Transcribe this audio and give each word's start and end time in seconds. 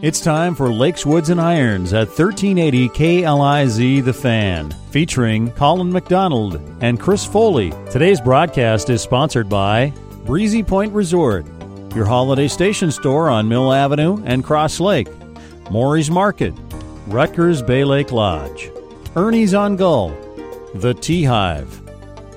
It's 0.00 0.20
time 0.20 0.54
for 0.54 0.72
Lakes, 0.72 1.04
Woods, 1.04 1.28
and 1.28 1.40
Irons 1.40 1.92
at 1.92 2.06
1380 2.06 2.88
KLIZ 2.90 4.04
The 4.04 4.12
Fan, 4.12 4.70
featuring 4.92 5.50
Colin 5.50 5.90
McDonald 5.90 6.60
and 6.80 7.00
Chris 7.00 7.24
Foley. 7.24 7.72
Today's 7.90 8.20
broadcast 8.20 8.90
is 8.90 9.02
sponsored 9.02 9.48
by 9.48 9.92
Breezy 10.24 10.62
Point 10.62 10.92
Resort, 10.92 11.46
your 11.96 12.04
holiday 12.04 12.46
station 12.46 12.92
store 12.92 13.28
on 13.28 13.48
Mill 13.48 13.72
Avenue 13.72 14.22
and 14.24 14.44
Cross 14.44 14.78
Lake, 14.78 15.08
Maury's 15.68 16.12
Market, 16.12 16.54
Ruttger's 17.08 17.60
Bay 17.60 17.82
Lake 17.82 18.12
Lodge, 18.12 18.70
Ernie's 19.16 19.52
on 19.52 19.74
Gull, 19.74 20.10
The 20.74 20.94
Tea 20.94 21.24
Hive, 21.24 21.82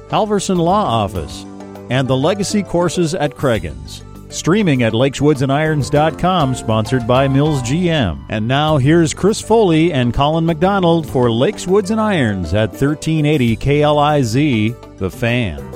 Halverson 0.09 0.57
Law 0.57 1.03
Office, 1.03 1.43
and 1.91 2.07
the 2.07 2.17
Legacy 2.17 2.63
Courses 2.63 3.13
at 3.13 3.35
Cragun's. 3.37 4.01
Streaming 4.31 4.83
at 4.83 4.93
lakeswoodsandirons.com, 4.93 6.55
sponsored 6.55 7.05
by 7.05 7.27
Mills 7.27 7.61
GM. 7.63 8.25
And 8.29 8.47
now 8.47 8.77
here's 8.77 9.13
Chris 9.13 9.41
Foley 9.41 9.91
and 9.91 10.13
Colin 10.13 10.45
McDonald 10.45 11.07
for 11.09 11.29
Lakes, 11.29 11.67
Woods, 11.67 11.91
and 11.91 11.99
Irons 11.99 12.53
at 12.53 12.69
1380 12.69 13.57
KLIZ, 13.57 14.97
The 14.97 15.09
Fan. 15.11 15.71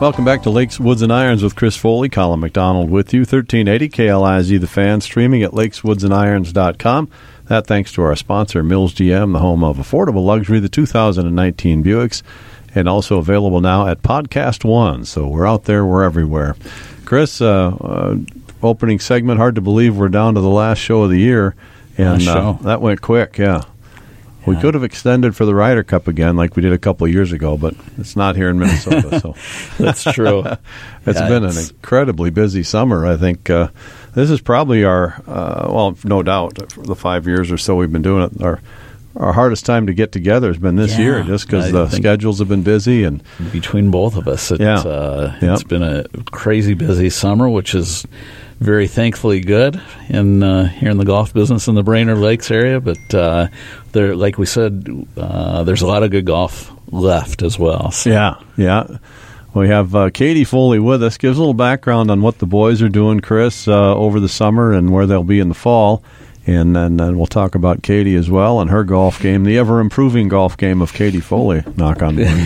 Welcome 0.00 0.24
back 0.24 0.42
to 0.42 0.50
Lakes, 0.50 0.80
Woods, 0.80 1.00
and 1.00 1.12
Irons 1.12 1.44
with 1.44 1.54
Chris 1.54 1.76
Foley, 1.76 2.08
Colin 2.08 2.40
McDonald 2.40 2.90
with 2.90 3.14
you. 3.14 3.20
1380 3.20 3.88
KLIZ, 3.88 4.60
The 4.60 4.66
Fan, 4.66 5.00
streaming 5.00 5.44
at 5.44 5.52
lakeswoodsandirons.com. 5.52 7.08
That 7.46 7.68
thanks 7.68 7.92
to 7.92 8.02
our 8.02 8.16
sponsor, 8.16 8.64
Mills 8.64 8.92
GM, 8.92 9.32
the 9.32 9.38
home 9.38 9.62
of 9.62 9.76
affordable 9.76 10.24
luxury, 10.24 10.58
the 10.58 10.68
2019 10.68 11.84
Buicks, 11.84 12.22
and 12.74 12.88
also 12.88 13.18
available 13.18 13.60
now 13.60 13.86
at 13.86 14.02
Podcast 14.02 14.64
One. 14.64 15.04
So 15.04 15.28
we're 15.28 15.46
out 15.46 15.64
there, 15.64 15.86
we're 15.86 16.02
everywhere. 16.02 16.56
Chris, 17.06 17.40
uh, 17.40 17.68
uh, 17.80 18.16
opening 18.62 18.98
segment. 18.98 19.38
Hard 19.38 19.54
to 19.54 19.62
believe 19.62 19.96
we're 19.96 20.08
down 20.10 20.34
to 20.34 20.40
the 20.42 20.48
last 20.50 20.78
show 20.78 21.02
of 21.04 21.10
the 21.10 21.18
year, 21.18 21.54
and 21.96 22.26
uh, 22.28 22.52
that 22.62 22.82
went 22.82 23.00
quick. 23.00 23.38
Yeah. 23.38 23.62
We 24.46 24.56
could 24.56 24.74
have 24.74 24.84
extended 24.84 25.34
for 25.34 25.44
the 25.44 25.56
Ryder 25.56 25.82
Cup 25.82 26.06
again, 26.06 26.36
like 26.36 26.54
we 26.54 26.62
did 26.62 26.72
a 26.72 26.78
couple 26.78 27.04
of 27.04 27.12
years 27.12 27.32
ago, 27.32 27.56
but 27.56 27.74
it's 27.98 28.14
not 28.14 28.36
here 28.36 28.48
in 28.48 28.60
Minnesota. 28.60 29.18
So 29.18 29.34
That's 29.82 30.04
true. 30.04 30.44
it's 31.06 31.18
Yeah, 31.18 31.28
been 31.28 31.44
an 31.44 31.58
incredibly 31.58 32.30
busy 32.30 32.62
summer. 32.62 33.04
I 33.04 33.16
think 33.16 33.50
uh, 33.50 33.70
this 34.14 34.30
is 34.30 34.40
probably 34.40 34.84
our, 34.84 35.20
uh, 35.26 35.68
well, 35.68 35.98
no 36.04 36.22
doubt, 36.22 36.70
for 36.70 36.82
the 36.82 36.94
five 36.94 37.26
years 37.26 37.50
or 37.50 37.58
so 37.58 37.74
we've 37.74 37.90
been 37.90 38.02
doing 38.02 38.22
it, 38.22 38.40
our 38.40 38.60
our 39.16 39.32
hardest 39.32 39.64
time 39.66 39.86
to 39.86 39.94
get 39.94 40.12
together 40.12 40.48
has 40.48 40.58
been 40.58 40.76
this 40.76 40.92
Yeah, 40.92 41.00
year, 41.04 41.22
just 41.22 41.46
because 41.46 41.72
the 41.72 41.88
schedules 41.88 42.38
have 42.38 42.48
been 42.48 42.62
busy 42.62 43.04
and 43.04 43.22
Between 43.52 43.90
both 43.90 44.16
of 44.16 44.28
us, 44.28 44.50
it, 44.50 44.60
Yeah. 44.60 44.78
uh, 44.80 45.32
Yep. 45.40 45.52
it's 45.54 45.62
been 45.64 45.82
a 45.82 46.04
crazy 46.30 46.74
busy 46.74 47.10
summer, 47.10 47.48
which 47.48 47.74
is 47.74 48.06
very 48.60 48.86
thankfully 48.86 49.40
good 49.40 49.80
in 50.08 50.42
uh, 50.42 50.66
here 50.68 50.90
in 50.90 50.96
the 50.98 51.04
golf 51.04 51.32
business 51.34 51.68
in 51.68 51.74
the 51.74 51.82
Brainerd 51.82 52.18
Lakes 52.18 52.50
area. 52.50 52.80
But 52.80 53.14
uh, 53.14 53.48
there, 53.92 54.14
like 54.16 54.38
we 54.38 54.46
said, 54.46 54.86
uh, 55.16 55.62
there's 55.64 55.82
a 55.82 55.86
lot 55.86 56.02
of 56.02 56.10
good 56.10 56.24
golf 56.26 56.72
left 56.90 57.42
as 57.42 57.58
well. 57.58 57.90
So 57.90 58.10
Yeah, 58.10 58.34
yeah. 58.56 58.86
We 59.54 59.68
have 59.68 59.94
uh, 59.94 60.10
Katie 60.10 60.44
Foley 60.44 60.78
with 60.78 61.02
us. 61.02 61.16
Gives 61.16 61.38
a 61.38 61.40
little 61.40 61.54
background 61.54 62.10
on 62.10 62.20
what 62.20 62.38
the 62.40 62.46
boys 62.46 62.82
are 62.82 62.90
doing, 62.90 63.20
Chris, 63.20 63.66
uh, 63.66 63.94
over 63.94 64.20
the 64.20 64.28
summer 64.28 64.72
and 64.72 64.92
where 64.92 65.06
they'll 65.06 65.22
be 65.24 65.40
in 65.40 65.48
the 65.48 65.54
fall. 65.54 66.02
And 66.46 66.76
then, 66.76 66.96
then 66.96 67.18
we'll 67.18 67.26
talk 67.26 67.56
about 67.56 67.82
Katie 67.82 68.14
as 68.14 68.30
well 68.30 68.60
and 68.60 68.70
her 68.70 68.84
golf 68.84 69.20
game, 69.20 69.42
the 69.42 69.58
ever 69.58 69.80
improving 69.80 70.28
golf 70.28 70.56
game 70.56 70.80
of 70.80 70.92
Katie 70.92 71.20
Foley. 71.20 71.64
Knock 71.76 72.02
on 72.02 72.16
wood. 72.16 72.26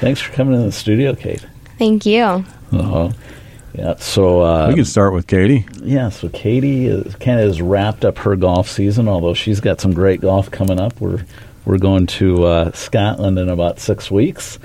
Thanks 0.00 0.20
for 0.20 0.32
coming 0.32 0.54
in 0.54 0.66
the 0.66 0.72
studio, 0.72 1.14
Kate. 1.14 1.46
Thank 1.78 2.04
you. 2.04 2.22
Uh-huh. 2.22 3.12
Yeah. 3.74 3.94
So 3.96 4.40
uh, 4.42 4.68
we 4.68 4.74
can 4.74 4.84
start 4.84 5.14
with 5.14 5.26
Katie. 5.26 5.66
Yeah, 5.82 6.08
so 6.08 6.28
Katie 6.28 6.86
is, 6.86 7.14
kind 7.16 7.40
of 7.40 7.46
has 7.46 7.60
wrapped 7.60 8.04
up 8.04 8.18
her 8.18 8.36
golf 8.36 8.68
season. 8.68 9.08
Although 9.08 9.34
she's 9.34 9.60
got 9.60 9.80
some 9.80 9.92
great 9.92 10.20
golf 10.20 10.50
coming 10.50 10.80
up. 10.80 11.00
We're 11.00 11.24
we're 11.64 11.78
going 11.78 12.06
to 12.06 12.44
uh, 12.44 12.72
Scotland 12.72 13.38
in 13.38 13.48
about 13.48 13.80
six 13.80 14.10
weeks, 14.10 14.58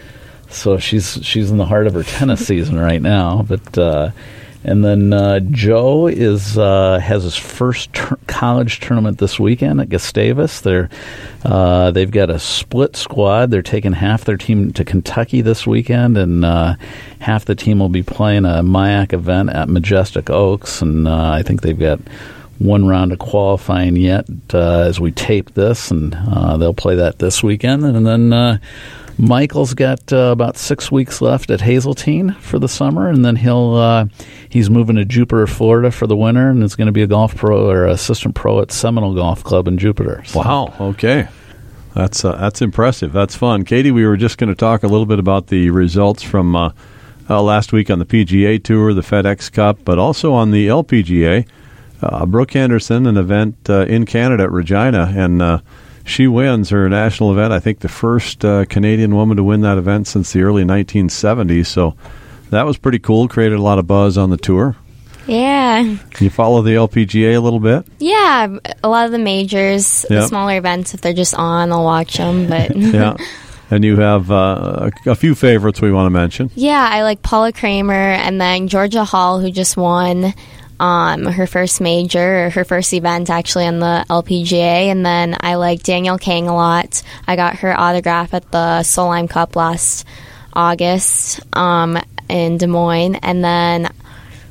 so 0.50 0.78
she's 0.78 1.20
she's 1.24 1.50
in 1.50 1.58
the 1.58 1.66
heart 1.66 1.88
of 1.88 1.94
her 1.94 2.04
tennis 2.04 2.46
season 2.46 2.80
right 2.80 3.02
now. 3.02 3.44
But 3.48 3.78
uh, 3.78 4.12
and 4.64 4.84
then 4.84 5.14
uh, 5.14 5.40
Joe 5.40 6.08
is 6.08 6.58
uh, 6.58 7.00
has 7.00 7.24
his 7.24 7.38
first 7.38 7.94
college 8.28 8.80
tournament 8.80 9.18
this 9.18 9.40
weekend 9.40 9.80
at 9.80 9.90
Gustavus. 9.90 10.62
They're 10.62 10.90
uh, 11.46 11.92
they've 11.92 12.12
got 12.12 12.30
a 12.30 12.40
split 12.40 12.96
squad. 12.96 13.52
They're 13.52 13.62
taking 13.62 13.94
half 13.94 14.25
their 14.25 14.38
team 14.38 14.74
to 14.74 14.84
Kentucky 14.84 15.42
this 15.42 15.66
weekend, 15.66 16.18
and 16.18 16.44
uh, 16.44 16.75
half 17.19 17.46
the 17.46 17.56
team 17.56 17.80
will 17.80 17.90
be 17.90 18.03
playing 18.03 18.46
a 18.46 18.62
MIAC 18.62 19.14
event 19.14 19.50
at 19.52 19.69
Majestic 19.69 20.30
Oaks. 20.30 20.81
And 20.81 21.08
uh, 21.08 21.31
I 21.31 21.42
think 21.42 21.62
they've 21.62 21.80
got 21.80 22.00
one 22.59 22.86
round 22.86 23.14
of 23.14 23.19
qualifying 23.19 23.96
yet 23.96 24.25
uh, 24.53 24.81
as 24.81 25.00
we 25.00 25.12
tape 25.12 25.53
this, 25.53 25.90
and 25.90 26.14
uh, 26.16 26.58
they'll 26.58 26.74
play 26.74 26.96
that 26.96 27.19
this 27.19 27.42
weekend. 27.42 27.86
And 27.86 28.06
then 28.06 28.34
uh, 28.34 28.58
Michael's 29.19 29.74
got 29.74 30.13
uh, 30.13 30.30
about 30.31 30.56
six 30.56 30.90
weeks 30.91 31.22
left 31.22 31.52
at 31.52 31.59
Hazeltine 31.59 32.31
for 32.35 32.57
the 32.57 32.69
summer, 32.69 33.09
and 33.09 33.25
then 33.25 33.35
he'll 33.35 33.74
uh, 33.75 34.06
he's 34.47 34.69
moving 34.69 34.96
to 34.96 35.03
Jupiter, 35.03 35.46
Florida 35.46 35.91
for 35.91 36.07
the 36.07 36.16
winter, 36.16 36.50
and 36.50 36.63
is 36.63 36.75
going 36.78 36.85
to 36.85 36.94
be 36.94 37.02
a 37.02 37.07
golf 37.07 37.35
pro 37.35 37.69
or 37.69 37.85
assistant 37.85 38.34
pro 38.34 38.62
at 38.62 38.72
Seminole 38.72 39.13
Golf 39.13 39.44
Club 39.44 39.68
in 39.68 39.78
Jupiter. 39.78 40.24
So- 40.25 40.40
Wow. 40.40 40.74
Okay. 40.80 41.28
That's 41.94 42.24
uh, 42.24 42.35
that's 42.38 42.62
impressive. 42.62 43.12
That's 43.12 43.35
fun, 43.35 43.66
Katie. 43.66 43.91
We 43.91 44.06
were 44.06 44.16
just 44.16 44.38
going 44.38 44.47
to 44.50 44.56
talk 44.56 44.84
a 44.84 44.88
little 44.88 45.07
bit 45.07 45.19
about 45.19 45.47
the 45.47 45.69
results 45.72 46.24
from 46.24 46.56
uh, 46.56 46.72
uh, 47.30 47.41
last 47.41 47.74
week 47.74 47.90
on 47.90 48.00
the 48.00 48.06
PGA 48.06 48.63
Tour, 48.63 48.94
the 48.94 49.01
FedEx 49.01 49.51
Cup, 49.51 49.80
but 49.84 50.00
also 50.00 50.31
on 50.31 50.51
the 50.51 50.68
LPGA. 50.68 51.46
Uh, 52.01 52.25
Brooke 52.25 52.53
Henderson, 52.53 53.06
an 53.06 53.18
event 53.18 53.68
in 53.68 54.06
Canada 54.06 54.44
at 54.44 54.51
Regina, 54.51 55.12
and 55.13 55.41
she 56.09 56.28
wins 56.28 56.70
her 56.70 56.90
national 56.90 57.31
event. 57.31 57.53
I 57.53 57.59
think 57.59 57.80
the 57.80 57.88
first 57.90 58.44
uh, 58.44 58.66
Canadian 58.66 59.16
woman 59.16 59.38
to 59.38 59.44
win 59.44 59.62
that 59.62 59.78
event 59.78 60.08
since 60.08 60.34
the 60.34 60.42
early 60.42 60.64
1970s. 60.64 61.68
So 61.68 61.96
that 62.50 62.66
was 62.66 62.78
pretty 62.78 63.00
cool. 63.00 63.28
Created 63.28 63.59
a 63.59 63.62
lot 63.62 63.80
of 63.80 63.88
buzz 63.88 64.18
on 64.18 64.30
the 64.30 64.38
tour. 64.38 64.75
Yeah. 65.28 65.84
Can 66.09 66.24
you 66.24 66.30
follow 66.31 66.62
the 66.64 66.72
LPGA 66.72 67.36
a 67.36 67.40
little 67.40 67.59
bit. 67.59 67.86
Yeah. 68.00 68.58
A 68.84 68.90
lot 68.90 69.06
of 69.06 69.12
the 69.12 69.19
majors, 69.19 70.03
the 70.09 70.25
smaller 70.25 70.58
events, 70.58 70.96
if 70.96 71.02
they're 71.02 71.14
just 71.14 71.36
on, 71.36 71.72
I'll 71.72 71.84
watch 71.84 72.18
them. 72.18 72.48
But 72.48 72.75
yeah. 72.75 73.16
And 73.72 73.84
you 73.86 73.98
have 73.98 74.31
uh, 74.31 74.90
a, 75.06 75.12
a 75.12 75.16
few 75.16 75.36
favorites 75.36 75.80
we 75.80 75.92
want 75.92 76.08
to 76.08 76.09
mention. 76.09 76.50
yeah, 76.56 76.90
I 76.92 77.03
like 77.03 77.22
Paula 77.22 77.53
Creamer 77.53 77.94
and 77.94 78.42
then 78.42 78.68
Georgia 78.68 79.03
Hall, 79.03 79.40
who 79.40 79.52
just 79.52 79.78
won 79.78 80.34
um, 80.80 81.26
her 81.26 81.48
first 81.48 81.82
major, 81.82 82.46
or 82.46 82.50
her 82.52 82.64
first 82.64 82.94
event 82.94 83.30
actually 83.30 83.66
on 83.66 83.80
the 83.80 84.06
LPGA. 84.10 84.88
And 84.88 85.06
then 85.06 85.36
I 85.40 85.56
like 85.56 85.84
Danielle 85.84 86.18
Kang 86.18 86.48
a 86.48 86.56
lot. 86.56 87.04
I 87.28 87.36
got 87.36 87.58
her 87.58 87.78
autograph 87.78 88.34
at 88.34 88.52
the 88.52 88.82
Solheim 88.82 89.30
Cup 89.30 89.56
last 89.56 90.06
August 90.54 91.42
um, 91.56 91.98
in 92.30 92.58
Des 92.58 92.68
Moines. 92.68 93.16
And 93.16 93.44
then 93.44 93.90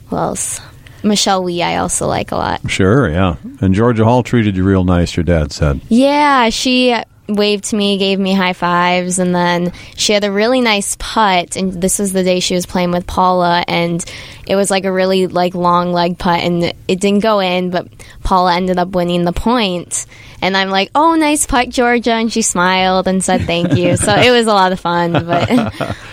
who 0.09 0.17
else? 0.17 0.61
Michelle 1.03 1.45
Wie, 1.45 1.63
I 1.63 1.77
also 1.77 2.09
like 2.09 2.33
a 2.33 2.37
lot. 2.37 2.71
Sure, 2.71 3.09
yeah. 3.09 3.37
And 3.61 3.73
Georgia 3.73 4.05
Hall 4.05 4.23
treated 4.23 4.57
you 4.57 4.65
real 4.65 4.85
nice, 4.85 5.17
your 5.17 5.25
dad 5.25 5.53
said. 5.53 5.81
Yeah, 5.89 6.51
she 6.51 6.97
waved 7.29 7.65
to 7.65 7.77
me, 7.77 7.99
gave 7.99 8.19
me 8.19 8.33
high 8.33 8.55
fives, 8.55 9.19
and 9.19 9.35
then 9.35 9.73
she 9.97 10.13
had 10.13 10.25
a 10.25 10.33
really 10.33 10.61
nice 10.61 10.97
putt. 10.99 11.57
And 11.57 11.81
this 11.81 11.99
was 11.99 12.13
the 12.13 12.25
day 12.25 12.41
she 12.41 12.55
was 12.55 12.67
playing 12.67 12.91
with 12.91 13.07
Paula, 13.07 13.65
and 13.69 14.05
it 14.47 14.57
was 14.57 14.71
like 14.71 14.85
a 14.85 14.93
really 14.93 15.27
like 15.27 15.55
long 15.55 15.93
leg 15.93 16.19
putt, 16.19 16.41
and 16.41 16.65
it 16.65 17.01
didn't 17.01 17.23
go 17.23 17.41
in, 17.41 17.71
but 17.71 17.89
Paula 18.25 18.55
ended 18.55 18.79
up 18.79 18.89
winning 18.89 19.25
the 19.25 19.33
point. 19.33 20.07
And 20.41 20.57
I'm 20.57 20.71
like, 20.71 20.91
"Oh, 20.95 21.15
nice 21.15 21.47
putt, 21.47 21.69
Georgia," 21.69 22.13
and 22.13 22.33
she 22.33 22.43
smiled 22.43 23.09
and 23.09 23.23
said 23.25 23.43
thank 23.43 23.75
you. 23.77 23.97
so 23.97 24.15
it 24.15 24.31
was 24.31 24.47
a 24.47 24.53
lot 24.55 24.73
of 24.73 24.81
fun, 24.81 25.13
but. 25.13 25.97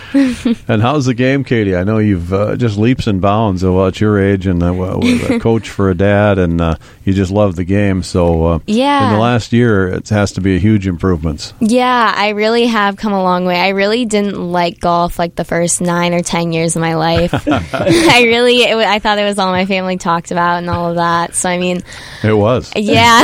And 0.66 0.80
how's 0.80 1.04
the 1.04 1.12
game, 1.12 1.44
Katie? 1.44 1.76
I 1.76 1.84
know 1.84 1.98
you've 1.98 2.32
uh, 2.32 2.56
just 2.56 2.78
leaps 2.78 3.06
and 3.06 3.20
bounds 3.20 3.62
uh, 3.62 3.70
well, 3.70 3.88
at 3.88 4.00
your 4.00 4.18
age 4.18 4.46
and 4.46 4.62
uh, 4.62 4.72
with 4.72 5.28
a 5.28 5.38
coach 5.42 5.68
for 5.68 5.90
a 5.90 5.94
dad, 5.94 6.38
and 6.38 6.58
uh, 6.58 6.76
you 7.04 7.12
just 7.12 7.30
love 7.30 7.54
the 7.56 7.64
game. 7.64 8.02
So, 8.02 8.44
uh, 8.46 8.58
Yeah. 8.66 9.08
in 9.08 9.12
the 9.12 9.18
last 9.20 9.52
year, 9.52 9.88
it 9.88 10.08
has 10.08 10.32
to 10.32 10.40
be 10.40 10.56
a 10.56 10.58
huge 10.58 10.86
improvements. 10.86 11.52
Yeah, 11.60 12.14
I 12.16 12.30
really 12.30 12.64
have 12.66 12.96
come 12.96 13.12
a 13.12 13.22
long 13.22 13.44
way. 13.44 13.56
I 13.60 13.70
really 13.70 14.06
didn't 14.06 14.36
like 14.40 14.80
golf 14.80 15.18
like 15.18 15.34
the 15.34 15.44
first 15.44 15.82
nine 15.82 16.14
or 16.14 16.22
ten 16.22 16.50
years 16.52 16.76
of 16.76 16.80
my 16.80 16.94
life. 16.94 17.34
I 17.48 18.22
really, 18.24 18.62
it, 18.62 18.74
I 18.76 19.00
thought 19.00 19.18
it 19.18 19.24
was 19.24 19.38
all 19.38 19.50
my 19.50 19.66
family 19.66 19.98
talked 19.98 20.30
about 20.30 20.58
and 20.58 20.70
all 20.70 20.88
of 20.90 20.96
that. 20.96 21.34
So 21.34 21.50
I 21.50 21.58
mean, 21.58 21.82
It 22.24 22.32
was. 22.32 22.72
yeah. 22.74 23.22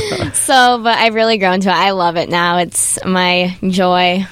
so, 0.34 0.80
but 0.82 0.96
I've 0.98 1.14
really 1.14 1.38
grown 1.38 1.60
to 1.60 1.68
it. 1.68 1.72
I 1.74 1.90
love 1.90 2.16
it 2.16 2.28
now. 2.28 2.58
It's 2.58 2.98
my 3.04 3.56
joy. 3.68 4.26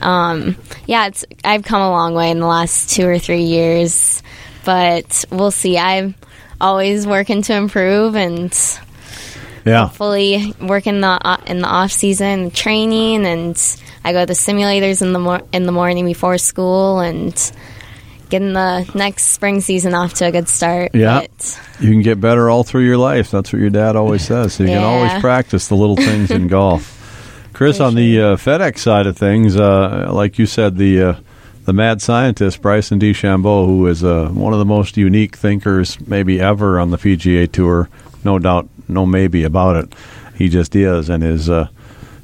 Um, 0.00 0.56
yeah, 0.86 1.06
it's 1.06 1.24
I've 1.44 1.62
come 1.64 1.80
a 1.80 1.90
long 1.90 2.14
way 2.14 2.30
in 2.30 2.40
the 2.40 2.46
last 2.46 2.90
two 2.90 3.06
or 3.06 3.18
three 3.18 3.42
years, 3.44 4.22
but 4.64 5.24
we'll 5.30 5.50
see. 5.50 5.78
I'm 5.78 6.14
always 6.60 7.06
working 7.06 7.42
to 7.42 7.54
improve 7.54 8.14
and 8.16 8.52
Yeah. 9.64 9.88
fully 9.88 10.52
work 10.60 10.86
in 10.86 11.00
the 11.00 11.08
uh, 11.08 11.38
in 11.46 11.60
the 11.60 11.68
off 11.68 11.92
season 11.92 12.50
training, 12.50 13.24
and 13.24 13.76
I 14.04 14.12
go 14.12 14.20
to 14.20 14.26
the 14.26 14.32
simulators 14.34 15.00
in 15.00 15.12
the 15.12 15.18
mor- 15.18 15.42
in 15.52 15.64
the 15.64 15.72
morning 15.72 16.04
before 16.04 16.36
school 16.38 17.00
and 17.00 17.32
getting 18.34 18.52
the 18.52 18.90
next 18.96 19.26
spring 19.30 19.60
season 19.60 19.94
off 19.94 20.14
to 20.14 20.26
a 20.26 20.32
good 20.32 20.48
start. 20.48 20.92
Yeah. 20.92 21.20
but- 21.20 21.60
You 21.80 21.90
can 21.90 22.02
get 22.02 22.20
better 22.20 22.50
all 22.50 22.64
through 22.64 22.84
your 22.84 22.96
life. 22.98 23.30
That's 23.30 23.52
what 23.52 23.60
your 23.60 23.70
dad 23.70 23.94
always 23.94 24.26
says. 24.26 24.54
So 24.54 24.64
you 24.64 24.70
can 24.70 24.82
always 24.82 25.12
practice 25.20 25.68
the 25.68 25.76
little 25.76 25.94
things 25.96 26.32
in 26.32 26.48
golf. 26.58 26.90
Chris, 27.52 27.78
on 27.78 27.94
the 27.94 28.20
uh, 28.20 28.36
FedEx 28.36 28.78
side 28.78 29.06
of 29.06 29.16
things, 29.16 29.56
uh, 29.56 30.10
like 30.12 30.36
you 30.40 30.46
said, 30.46 30.76
the 30.76 31.00
uh, 31.02 31.14
the 31.64 31.72
mad 31.72 32.02
scientist 32.02 32.60
Bryson 32.60 32.98
DeChambeau, 32.98 33.66
who 33.66 33.86
is 33.86 34.02
uh, 34.02 34.28
one 34.30 34.52
of 34.52 34.58
the 34.58 34.64
most 34.64 34.96
unique 34.96 35.36
thinkers 35.36 35.96
maybe 36.06 36.40
ever 36.40 36.80
on 36.80 36.90
the 36.90 36.96
PGA 36.98 37.50
Tour, 37.50 37.88
no 38.24 38.40
doubt, 38.40 38.68
no 38.88 39.06
maybe 39.06 39.44
about 39.44 39.76
it. 39.76 39.94
He 40.36 40.48
just 40.48 40.74
is, 40.74 41.08
and 41.08 41.22
his 41.22 41.48
uh, 41.48 41.68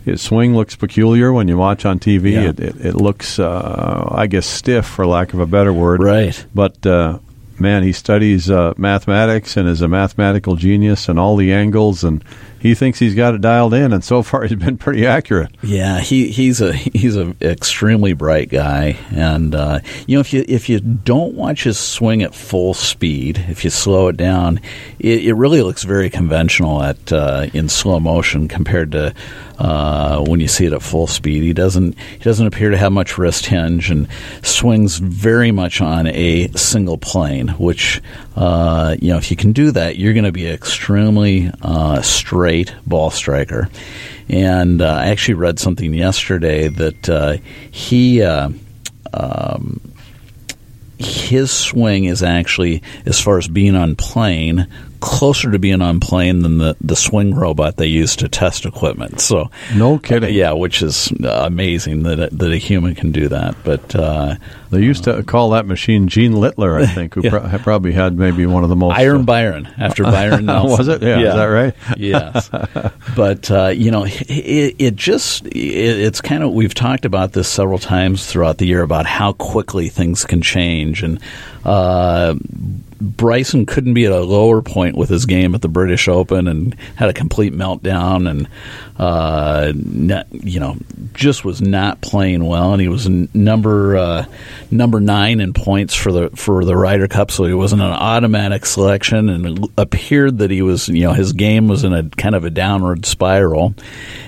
his 0.05 0.23
swing 0.23 0.55
looks 0.55 0.77
peculiar 0.77 1.33
when 1.33 1.49
you 1.49 1.57
watch 1.57 1.85
on 1.85 1.99
TV. 1.99 2.33
Yeah. 2.33 2.51
It, 2.51 2.61
it, 2.61 2.77
it 2.87 2.95
looks, 2.95 3.39
uh, 3.39 4.09
I 4.11 4.27
guess, 4.27 4.47
stiff 4.47 4.87
for 4.87 5.07
lack 5.07 5.35
of 5.35 5.41
a 5.41 5.47
better 5.47 5.73
word. 5.73 6.03
Right. 6.03 6.45
But 6.55 6.85
uh, 6.87 7.19
man, 7.59 7.83
he 7.83 7.93
studies 7.93 8.51
uh, 8.51 8.75
mathematics 8.77 9.57
and 9.57 9.69
is 9.69 9.83
a 9.83 9.89
mathematical 9.89 10.57
genius 10.57 11.09
and 11.09 11.19
all 11.19 11.37
the 11.37 11.53
angles, 11.53 12.03
and 12.03 12.25
he 12.61 12.75
thinks 12.75 12.99
he's 12.99 13.15
got 13.15 13.35
it 13.35 13.41
dialed 13.41 13.75
in. 13.75 13.93
And 13.93 14.05
so 14.05 14.23
far, 14.31 14.43
he's 14.45 14.59
been 14.59 14.79
pretty 14.79 15.07
accurate. 15.07 15.51
Yeah, 15.63 15.99
he 16.01 16.29
he's 16.29 16.61
a 16.61 16.73
he's 16.73 17.17
a 17.17 17.35
extremely 17.41 18.13
bright 18.13 18.49
guy, 18.49 18.99
and 19.11 19.55
uh, 19.55 19.81
you 20.07 20.17
know 20.17 20.21
if 20.21 20.33
you 20.33 20.45
if 20.47 20.69
you 20.69 20.81
don't 20.81 21.35
watch 21.35 21.65
his 21.65 21.79
swing 21.79 22.23
at 22.23 22.35
full 22.35 22.75
speed, 22.75 23.45
if 23.49 23.65
you 23.65 23.71
slow 23.71 24.09
it 24.09 24.17
down, 24.17 24.61
it, 24.99 25.25
it 25.25 25.35
really 25.35 25.63
looks 25.63 25.83
very 25.83 26.11
conventional 26.11 26.83
at 26.83 27.13
uh, 27.13 27.47
in 27.53 27.69
slow 27.69 27.99
motion 27.99 28.49
compared 28.49 28.93
to 28.93 29.15
uh, 29.61 30.25
when 30.25 30.41
you 30.41 30.49
see 30.49 30.65
it 30.65 30.73
at 30.73 30.83
full 30.83 31.07
speed. 31.07 31.43
He 31.43 31.53
doesn't 31.53 31.97
he 31.99 32.19
doesn't 32.19 32.47
appear 32.47 32.71
to 32.71 32.77
have 32.77 32.93
much 32.93 33.19
wrist 33.19 33.47
hinge 33.47 33.91
and 33.91 34.09
swings 34.43 34.99
very 34.99 35.53
much 35.53 35.81
on 35.81 36.07
a 36.07 36.49
single 36.53 36.97
plane, 36.97 37.49
which 37.49 38.01
uh, 38.37 38.97
you 39.01 39.13
know 39.13 39.19
if 39.19 39.31
you 39.31 39.37
can 39.37 39.53
do 39.53 39.71
that, 39.73 39.97
you're 39.97 40.15
going 40.15 40.25
to 40.25 40.33
be 40.33 40.49
extremely 40.49 41.51
uh, 41.63 42.01
straight 42.51 42.75
ball 42.87 43.11
striker. 43.11 43.69
And 44.29 44.81
uh, 44.83 44.87
I 44.87 45.07
actually 45.07 45.35
read 45.35 45.59
something 45.59 45.93
yesterday 45.95 46.69
that 46.69 47.09
uh, 47.09 47.37
he. 47.71 48.23
Uh, 48.23 48.51
um, 49.13 49.81
his 50.99 51.51
swing 51.51 52.05
is 52.05 52.23
actually, 52.23 52.83
as 53.07 53.19
far 53.19 53.39
as 53.39 53.49
being 53.49 53.75
on 53.75 53.97
plane, 53.97 54.67
closer 55.01 55.51
to 55.51 55.59
being 55.59 55.81
on 55.81 55.99
plane 55.99 56.41
than 56.41 56.59
the, 56.59 56.77
the 56.83 56.95
swing 56.95 57.35
robot 57.35 57.79
they 57.79 57.87
use 57.87 58.17
to 58.17 58.29
test 58.29 58.67
equipment. 58.67 59.19
So, 59.19 59.51
No 59.75 59.99
kidding. 59.99 60.35
yeah, 60.35 60.53
which 60.53 60.83
is 60.83 61.11
amazing 61.25 62.03
that 62.03 62.19
a, 62.21 62.37
that 62.37 62.53
a 62.53 62.59
human 62.59 62.95
can 62.95 63.13
do 63.13 63.29
that. 63.29 63.55
But 63.65 63.95
uh, 63.97 64.35
They 64.71 64.83
used 64.83 65.05
to 65.05 65.23
call 65.25 65.51
that 65.51 65.67
machine 65.67 66.07
Gene 66.09 66.33
Littler, 66.33 66.77
I 66.79 66.87
think, 66.87 67.15
who 67.15 67.21
Yeah. 67.25 67.31
pro- 67.31 67.59
probably 67.59 67.93
had 67.93 68.17
maybe 68.17 68.47
one 68.47 68.63
of 68.63 68.69
the 68.71 68.77
most. 68.77 68.99
Iron 68.99 69.25
Byron 69.25 69.69
after 69.79 70.03
Byron 70.05 70.47
Nelson. 70.47 70.79
Was 70.79 70.89
it? 70.89 71.03
Yeah, 71.03 71.19
is 71.19 71.35
that 71.35 71.45
right? 71.47 71.75
yes. 71.97 72.51
But 73.17 73.51
uh, 73.51 73.69
you 73.69 73.91
know, 73.91 74.05
it, 74.07 74.77
it 74.79 74.97
just 74.97 75.45
it, 75.47 75.57
it's 75.57 76.21
kind 76.21 76.43
of 76.45 76.53
we've 76.53 76.73
talked 76.75 77.05
about 77.05 77.33
this 77.33 77.49
several 77.49 77.79
times 77.79 78.25
throughout 78.27 78.59
the 78.59 78.67
year 78.67 78.83
about 78.83 79.05
how 79.07 79.33
quickly 79.33 79.89
things 79.89 80.25
can 80.25 80.41
change, 80.41 81.03
and 81.03 81.19
uh, 81.65 82.35
Bryson 83.01 83.67
couldn't 83.67 83.95
be 83.95 84.05
at 84.07 84.13
a 84.13 84.21
lower 84.21 84.63
point 84.63 84.97
with 84.97 85.09
his 85.09 85.27
game 85.27 85.55
at 85.55 85.63
the 85.63 85.69
British 85.69 86.07
Open 86.07 86.47
and 86.47 86.75
had 86.95 87.09
a 87.09 87.13
complete 87.13 87.53
meltdown 87.53 88.29
and 88.31 88.49
uh, 88.99 89.73
not, 89.75 90.27
you 90.33 90.61
know 90.61 90.77
just 91.15 91.45
was 91.45 91.61
not 91.61 92.01
playing 92.01 92.45
well 92.45 92.73
and 92.73 92.81
he 92.81 92.89
was 92.89 93.07
n- 93.07 93.29
number 93.35 93.97
uh, 93.97 94.25
number 94.71 95.01
nine 95.01 95.41
in 95.41 95.53
points 95.53 95.95
for 95.95 96.13
the 96.13 96.31
for 96.31 96.65
the 96.65 96.77
Ryder 96.77 97.09
Cup 97.09 97.31
so 97.31 97.45
he 97.45 97.55
wasn't 97.55 97.83
an 97.83 97.91
automatic 97.91 98.67
selection 98.67 99.29
and 99.29 99.59
it 99.59 99.71
appeared 99.79 100.39
that 100.39 100.51
he 100.51 100.63
was 100.63 100.89
you 100.89 101.03
know 101.03 101.13
his 101.13 101.33
game 101.33 101.69
was 101.69 101.85
in 101.85 101.93
a 101.93 102.09
kind 102.11 102.35
of 102.35 102.45
a 102.45 102.51
downward 102.51 103.07
spiral 103.07 103.75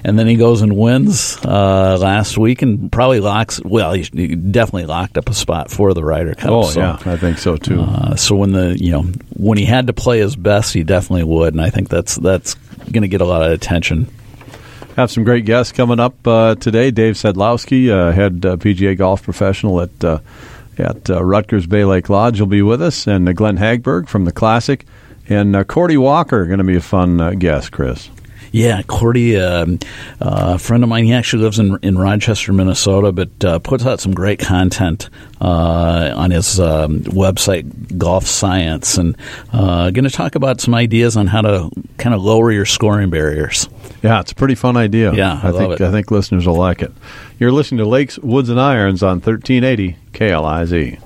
and 0.05 0.19
then 0.19 0.27
he 0.27 0.37
goes 0.37 0.63
and 0.63 0.77
wins 0.77 1.37
uh, 1.45 1.97
last 2.01 2.39
week 2.39 2.63
and 2.63 2.91
probably 2.93 3.21
locks 3.21 3.61
well 3.65 3.93
he, 3.93 4.03
he 4.13 4.35
definitely 4.35 4.87
locked 4.87 5.17
up 5.19 5.29
a 5.29 5.35
spot 5.35 5.71
for 5.71 5.95
the 5.95 6.05
Ryder 6.05 6.35
Cup 6.35 6.51
Oh, 6.51 6.63
so, 6.71 6.81
yeah, 6.81 6.99
I 7.07 7.17
think 7.17 7.39
so 7.39 7.57
too. 7.57 7.81
uh, 7.81 8.17
so 8.17 8.37
when 8.37 8.53
the 8.53 8.77
you 8.79 8.91
know 8.93 9.03
when 9.37 9.59
he 9.59 9.65
had 9.65 9.87
to 9.89 9.93
play 9.93 10.19
his 10.21 10.37
best, 10.37 10.73
he 10.75 10.85
definitely 10.85 11.25
would, 11.25 11.55
and 11.55 11.61
I 11.61 11.71
think 11.71 11.89
that's 11.89 12.17
that's 12.17 12.55
going 12.91 13.03
to 13.03 13.09
get 13.09 13.21
a 13.21 13.25
lot 13.25 13.43
of 13.43 13.53
attention. 13.53 14.07
Have 14.97 15.11
some 15.11 15.25
great 15.25 15.47
guests 15.47 15.73
coming 15.73 15.99
up 15.99 16.27
uh, 16.27 16.55
today. 16.55 16.91
Dave 16.91 17.15
Sedlowski, 17.15 17.89
uh, 17.89 18.13
head 18.13 18.45
uh, 18.45 18.57
PGA 18.57 18.97
golf 18.97 19.23
professional 19.23 19.81
at 19.81 20.05
uh, 20.05 20.19
at 20.77 21.09
uh, 21.09 21.21
Ruttger's 21.21 21.67
Bay 21.67 21.85
Lake 21.85 22.11
Lodge, 22.11 22.41
will 22.41 22.47
be 22.47 22.61
with 22.61 22.83
us, 22.83 23.07
and 23.07 23.27
uh, 23.27 23.33
Glenn 23.33 23.57
Hagberg 23.57 24.07
from 24.09 24.27
the 24.27 24.33
Classic, 24.33 24.85
and 25.31 25.67
Cordie 25.67 25.97
Walker 25.97 26.45
going 26.45 26.59
to 26.59 26.65
be 26.65 26.77
a 26.77 26.81
fun 26.83 27.39
guest. 27.39 27.73
Chris. 27.73 28.11
Yeah, 28.53 28.83
Cordie, 28.83 29.39
um, 29.39 29.79
uh, 30.21 30.53
a 30.55 30.59
friend 30.59 30.83
of 30.83 30.91
mine, 30.91 31.05
he 31.05 31.15
actually 31.15 31.43
lives 31.43 31.59
in 31.59 31.79
in 31.83 31.97
Rochester, 31.97 32.53
Minnesota, 32.53 33.11
but 33.11 33.45
uh, 33.45 33.59
puts 33.59 33.87
out 33.87 33.99
some 33.99 34.13
great 34.13 34.39
content 34.39 35.09
uh, 35.41 36.13
on 36.15 36.31
his 36.31 36.61
um, 36.61 37.01
website, 37.01 37.97
Golf 37.97 38.27
Science, 38.27 38.99
and 38.99 39.17
uh, 39.55 39.91
going 39.91 40.05
to 40.05 40.11
talk 40.11 40.35
about 40.35 40.61
some 40.61 40.75
ideas 40.75 41.17
on 41.17 41.27
how 41.27 41.41
to 41.41 41.71
kind 41.97 42.15
of 42.15 42.23
lower 42.23 42.53
your 42.53 42.67
scoring 42.67 43.09
barriers. 43.09 43.71
Yeah, 44.03 44.21
it's 44.21 44.33
a 44.33 44.35
pretty 44.35 44.55
fun 44.55 44.77
idea. 44.77 45.15
Yeah, 45.15 45.41
I 45.43 45.49
I, 45.49 45.53
think 45.53 45.73
it. 45.73 45.81
I 45.81 45.91
think 45.91 46.11
listeners 46.11 46.47
will 46.47 46.57
like 46.57 46.83
it. 46.83 46.93
You're 47.39 47.53
listening 47.53 47.79
to 47.79 47.87
Lakes, 47.87 48.19
Woods, 48.19 48.51
and 48.51 48.61
Irons 48.61 49.03
on 49.03 49.21
1380 49.21 49.97
KLIZ. 50.13 51.03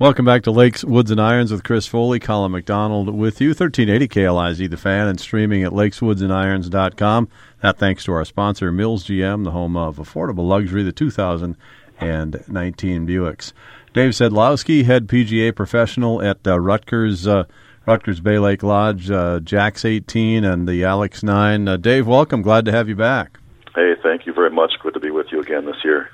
Welcome 0.00 0.24
back 0.24 0.44
to 0.44 0.50
Lakes, 0.50 0.82
Woods, 0.82 1.10
and 1.10 1.20
Irons 1.20 1.52
with 1.52 1.62
Chris 1.62 1.86
Foley, 1.86 2.18
Colin 2.18 2.52
McDonald 2.52 3.14
with 3.14 3.38
you. 3.38 3.48
1380 3.48 4.08
KLIZ, 4.08 4.70
the 4.70 4.78
fan, 4.78 5.06
and 5.06 5.20
streaming 5.20 5.62
at 5.62 5.72
lakeswoodsandirons.com. 5.72 7.28
That 7.60 7.76
thanks 7.76 8.04
to 8.04 8.12
our 8.12 8.24
sponsor, 8.24 8.72
Mills 8.72 9.04
GM, 9.04 9.44
the 9.44 9.50
home 9.50 9.76
of 9.76 9.98
affordable 9.98 10.48
luxury, 10.48 10.82
the 10.82 10.90
2019 10.90 13.06
Buicks. 13.06 13.52
Dave 13.92 14.12
Sedlowski, 14.12 14.86
head 14.86 15.06
PGA 15.06 15.54
professional 15.54 16.22
at 16.22 16.38
uh, 16.46 16.56
Ruttger's. 16.56 17.28
Uh, 17.28 17.44
Ruttger's 17.86 18.20
Bay 18.20 18.38
Lake 18.38 18.62
Lodge, 18.62 19.10
uh, 19.10 19.40
Jack's 19.40 19.84
18 19.84 20.46
and 20.46 20.66
the 20.66 20.82
Alex 20.82 21.22
9. 21.22 21.68
Uh, 21.68 21.76
Dave, 21.76 22.06
welcome. 22.06 22.40
Glad 22.40 22.64
to 22.64 22.72
have 22.72 22.88
you 22.88 22.96
back. 22.96 23.38
Hey, 23.74 23.96
thank 24.02 24.24
you 24.24 24.32
very 24.32 24.50
much. 24.50 24.72
Good 24.82 24.94
to 24.94 25.00
be 25.00 25.10
with 25.10 25.26
you 25.30 25.42
again 25.42 25.66
this 25.66 25.84
year. 25.84 26.08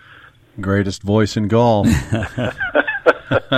Greatest 0.61 1.05
voice 1.05 1.37
in 1.37 1.47
golf. 1.47 1.87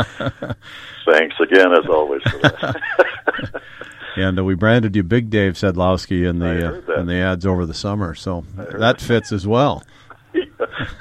Thanks 1.07 1.37
again, 1.41 1.73
as 1.73 1.87
always, 1.89 2.23
and 4.17 4.39
uh, 4.39 4.45
we 4.45 4.55
branded 4.55 4.97
you 4.97 5.03
Big 5.03 5.31
Dave 5.31 5.55
Sedlowski 5.55 6.29
in 6.29 6.39
the 6.39 6.69
uh, 6.69 7.01
in 7.01 7.07
the 7.07 7.17
ads 7.17 7.47
over 7.47 7.67
the 7.67 7.75
summer, 7.75 8.15
so 8.15 8.45
that 8.57 9.01
fits 9.01 9.33
as 9.33 9.47
well. 9.47 9.85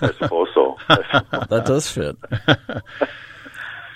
I 0.01 0.11
suppose 0.19 0.47
so. 0.53 0.77
That 0.87 1.63
does 1.65 1.89
fit. 1.89 2.17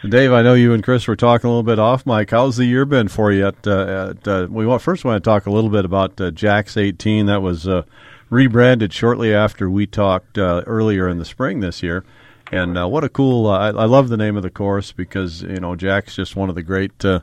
Dave, 0.07 0.31
I 0.31 0.41
know 0.41 0.55
you 0.55 0.73
and 0.73 0.83
Chris 0.83 1.07
were 1.07 1.15
talking 1.15 1.47
a 1.47 1.51
little 1.51 1.63
bit 1.63 1.77
off 1.77 2.07
mic. 2.07 2.31
How's 2.31 2.57
the 2.57 2.65
year 2.65 2.85
been 2.85 3.07
for 3.07 3.31
you? 3.31 3.47
At, 3.47 3.67
uh, 3.67 4.15
at 4.15 4.27
uh, 4.27 4.47
we 4.49 4.65
want, 4.65 4.81
first 4.81 5.05
want 5.05 5.23
to 5.23 5.29
talk 5.29 5.45
a 5.45 5.51
little 5.51 5.69
bit 5.69 5.85
about 5.85 6.19
uh, 6.19 6.31
Jack's 6.31 6.75
18. 6.75 7.27
That 7.27 7.43
was 7.43 7.67
uh, 7.67 7.83
rebranded 8.31 8.91
shortly 8.93 9.31
after 9.31 9.69
we 9.69 9.85
talked 9.85 10.39
uh, 10.39 10.63
earlier 10.65 11.07
in 11.07 11.19
the 11.19 11.25
spring 11.25 11.59
this 11.59 11.83
year. 11.83 12.03
And 12.51 12.77
uh, 12.77 12.87
what 12.87 13.03
a 13.03 13.09
cool! 13.09 13.47
Uh, 13.47 13.57
I, 13.57 13.67
I 13.67 13.85
love 13.85 14.09
the 14.09 14.17
name 14.17 14.35
of 14.35 14.43
the 14.43 14.49
course 14.49 14.91
because 14.91 15.41
you 15.41 15.59
know 15.59 15.75
Jack's 15.75 16.15
just 16.15 16.35
one 16.35 16.49
of 16.49 16.55
the 16.55 16.63
great 16.63 17.03
uh, 17.05 17.21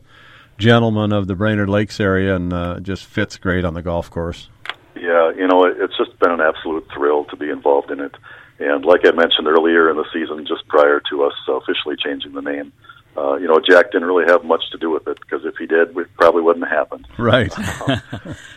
gentlemen 0.56 1.12
of 1.12 1.26
the 1.26 1.34
Brainerd 1.34 1.68
Lakes 1.68 2.00
area, 2.00 2.34
and 2.34 2.52
uh, 2.52 2.80
just 2.80 3.04
fits 3.04 3.36
great 3.36 3.64
on 3.64 3.74
the 3.74 3.82
golf 3.82 4.10
course. 4.10 4.48
Yeah, 4.94 5.30
you 5.32 5.46
know, 5.46 5.64
it's 5.64 5.96
just 5.96 6.18
been 6.18 6.32
an 6.32 6.40
absolute 6.40 6.88
thrill 6.92 7.24
to 7.26 7.36
be 7.36 7.50
involved 7.50 7.90
in 7.90 8.00
it. 8.00 8.14
And 8.58 8.84
like 8.84 9.06
I 9.06 9.12
mentioned 9.12 9.46
earlier 9.46 9.90
in 9.90 9.96
the 9.96 10.06
season, 10.12 10.44
just 10.46 10.66
prior 10.66 11.00
to 11.10 11.24
us 11.24 11.34
officially 11.46 11.96
changing 11.96 12.32
the 12.32 12.42
name, 12.42 12.72
uh, 13.16 13.36
you 13.36 13.46
know, 13.46 13.60
Jack 13.60 13.92
didn't 13.92 14.08
really 14.08 14.26
have 14.26 14.44
much 14.44 14.70
to 14.72 14.78
do 14.78 14.90
with 14.90 15.06
it 15.06 15.18
because 15.20 15.44
if 15.44 15.56
he 15.56 15.66
did, 15.66 15.96
it 15.96 16.14
probably 16.14 16.42
wouldn't 16.42 16.66
have 16.66 16.76
happened. 16.76 17.06
Right. 17.18 17.52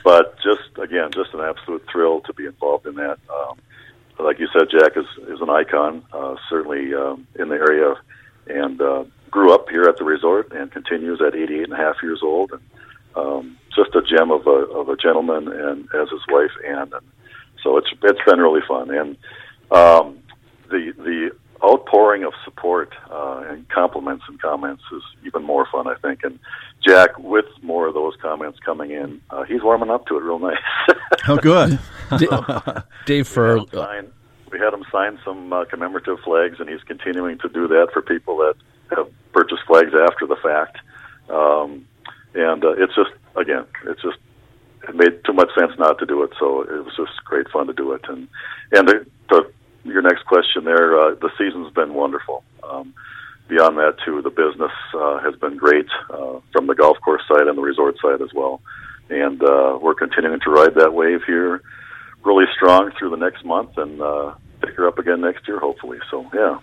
But 0.04 0.36
just 0.38 0.78
again, 0.78 1.12
just 1.13 1.34
an 1.34 1.42
absolute 1.42 1.86
thrill 1.92 2.22
to 2.22 2.34
be 2.34 2.46
involved 2.46 2.86
in 2.86 2.96
that. 2.96 3.20
Um, 3.30 3.60
like 4.20 4.39
you 4.39 4.48
said, 4.53 4.70
Jack 4.70 4.98
is 4.98 5.06
is 5.27 5.41
an 5.41 5.50
icon, 5.50 6.03
uh, 6.13 6.36
certainly 6.50 6.94
um, 6.94 7.27
in 7.39 7.50
the 7.50 7.56
area, 7.56 7.96
and 8.48 8.82
uh, 8.82 9.06
grew 9.30 9.53
up 9.53 9.70
here 9.70 9.84
at 9.84 9.98
the 9.98 10.03
resort 10.03 10.51
and 10.51 10.72
continues 10.72 11.22
at 11.22 11.36
88 11.36 11.63
and 11.63 11.74
a 11.74 11.77
half 11.77 11.96
years 12.03 12.20
old, 12.24 12.51
and 12.51 12.62
um, 13.15 13.58
just 13.75 13.96
a 13.96 14.01
gem 14.01 14.32
of 14.32 14.46
a 14.48 14.50
of 14.50 14.89
a 14.89 14.96
gentleman, 14.96 15.48
and 15.48 15.88
as 15.94 16.10
his 16.10 16.22
wife 16.30 16.51
Ann, 16.68 16.91
and 16.94 17.06
so 17.63 17.77
it's 17.77 17.88
it's 18.03 18.22
been 18.25 18.39
really 18.39 18.62
fun, 18.68 18.89
and 18.91 19.18
um, 19.72 20.20
the 20.70 20.94
the 20.98 21.32
outpouring 21.63 22.24
of 22.24 22.34
support 22.44 22.94
uh, 23.10 23.44
and 23.48 23.68
compliments 23.70 24.25
and 24.27 24.41
comments 24.41 24.84
is 24.94 25.03
even 25.25 25.44
more 25.44 25.68
fun, 25.72 25.88
I 25.88 25.96
think. 25.96 26.24
And 26.24 26.39
Jack, 26.86 27.18
with 27.20 27.46
more 27.62 27.88
of 27.88 27.94
those 27.94 28.15
comments 28.22 28.60
coming 28.60 28.91
in, 28.91 29.22
uh, 29.30 29.44
he's 29.44 29.62
warming 29.62 29.89
up 29.89 30.08
to 30.08 30.18
it 30.18 30.24
real 30.24 30.39
nice. 30.39 30.58
oh, 31.27 31.38
good. 31.38 31.80
Dave, 33.06 33.27
for 33.27 33.56
we, 33.56 33.60
had 33.60 33.74
him 33.74 33.80
sign, 33.80 34.12
we 34.51 34.60
had 34.60 34.74
him 34.74 34.86
sign 34.91 35.20
some 35.24 35.53
uh, 35.53 35.65
commemorative 35.65 36.20
flags, 36.24 36.60
and 36.60 36.70
he's 36.70 36.84
continuing 36.84 37.38
to 37.39 37.50
do 37.50 37.68
that 37.68 37.89
for 37.94 38.01
people 38.01 38.38
that 38.38 38.56
have 38.96 39.08
purchased 39.32 39.63
flags 39.68 39.91
after 39.94 40.25
the 40.25 40.36
fact, 40.38 40.77
um, 41.30 41.86
and 42.34 42.65
uh, 42.65 42.72
it's 42.72 42.96
just 42.96 43.12
again, 43.36 43.65
it's 43.86 44.01
just 44.01 44.18
it 44.88 44.96
made 44.96 45.24
too 45.25 45.34
much 45.34 45.50
sense 45.58 45.72
not 45.77 46.00
to 46.00 46.06
do 46.06 46.24
it. 46.24 46.32
So 46.39 46.62
it 46.62 46.84
was 46.84 46.96
just 46.98 47.24
great 47.24 47.48
fun 47.50 47.68
to 47.68 47.74
do 47.74 47.91
it. 47.94 48.01
And 48.08 48.27
and 48.72 48.88
the, 48.88 49.06
the 49.30 49.51
your 49.84 50.02
next 50.02 50.26
question 50.26 50.64
there, 50.64 51.00
uh, 51.00 51.16
the 51.16 51.30
season's 51.38 51.74
been 51.74 51.94
wonderful. 51.94 52.44
Um, 52.64 52.94
beyond 53.48 53.78
that, 53.78 53.96
too, 54.06 54.22
the 54.22 54.30
business 54.30 54.72
uh, 54.94 55.20
has 55.20 55.36
been 55.36 55.58
great 55.58 55.88
uh, 56.10 56.40
from 56.52 56.68
the 56.68 56.76
golf 56.76 56.98
course 57.04 57.24
side 57.28 57.48
and 57.48 57.58
the 57.58 57.62
resort 57.62 57.98
side 58.02 58.22
as 58.22 58.34
well. 58.34 58.62
And 59.10 59.42
uh, 59.44 59.78
we're 59.82 59.96
continuing 59.96 60.40
to 60.42 60.50
ride 60.50 60.76
that 60.76 60.94
wave 60.94 61.22
here 61.26 61.62
really 62.24 62.46
strong 62.56 62.92
through 62.98 63.10
the 63.10 63.18
next 63.18 63.44
month 63.44 63.78
and 63.78 64.02
uh, 64.02 64.36
pick 64.62 64.76
her 64.76 64.88
up 64.88 65.00
again 65.00 65.22
next 65.22 65.48
year, 65.48 65.60
hopefully. 65.60 66.00
So, 66.10 66.30
yeah. 66.34 66.60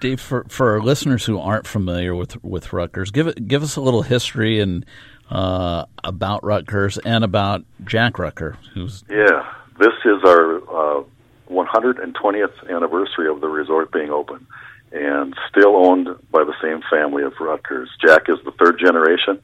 Dave, 0.00 0.20
for 0.20 0.44
for 0.48 0.72
our 0.72 0.82
listeners 0.82 1.24
who 1.24 1.38
aren't 1.38 1.66
familiar 1.66 2.14
with 2.14 2.42
with 2.44 2.68
Ruttger's, 2.68 3.10
give 3.10 3.26
it 3.26 3.48
give 3.48 3.62
us 3.62 3.76
a 3.76 3.80
little 3.80 4.02
history 4.02 4.60
and 4.60 4.84
uh, 5.30 5.86
about 6.02 6.42
Ruttger's 6.42 6.98
and 6.98 7.24
about 7.24 7.64
Jack 7.84 8.14
Ruttger, 8.14 8.56
who's 8.74 9.04
yeah. 9.08 9.50
This 9.78 9.94
is 10.04 10.22
our 10.24 11.00
uh, 11.00 11.04
120th 11.54 12.70
anniversary 12.70 13.28
of 13.28 13.40
the 13.40 13.48
resort 13.48 13.92
being 13.92 14.10
open, 14.10 14.46
and 14.92 15.34
still 15.50 15.76
owned 15.76 16.08
by 16.30 16.44
the 16.44 16.54
same 16.62 16.82
family 16.90 17.22
of 17.22 17.32
Ruttgers. 17.34 17.88
Jack 18.04 18.28
is 18.28 18.36
the 18.44 18.52
third 18.52 18.78
generation. 18.78 19.40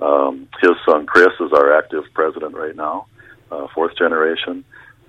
Um, 0.00 0.48
his 0.60 0.72
son 0.88 1.06
Chris 1.06 1.32
is 1.40 1.52
our 1.52 1.76
active 1.76 2.04
president 2.14 2.54
right 2.54 2.74
now, 2.74 3.06
uh, 3.50 3.66
fourth 3.74 3.96
generation. 3.96 4.64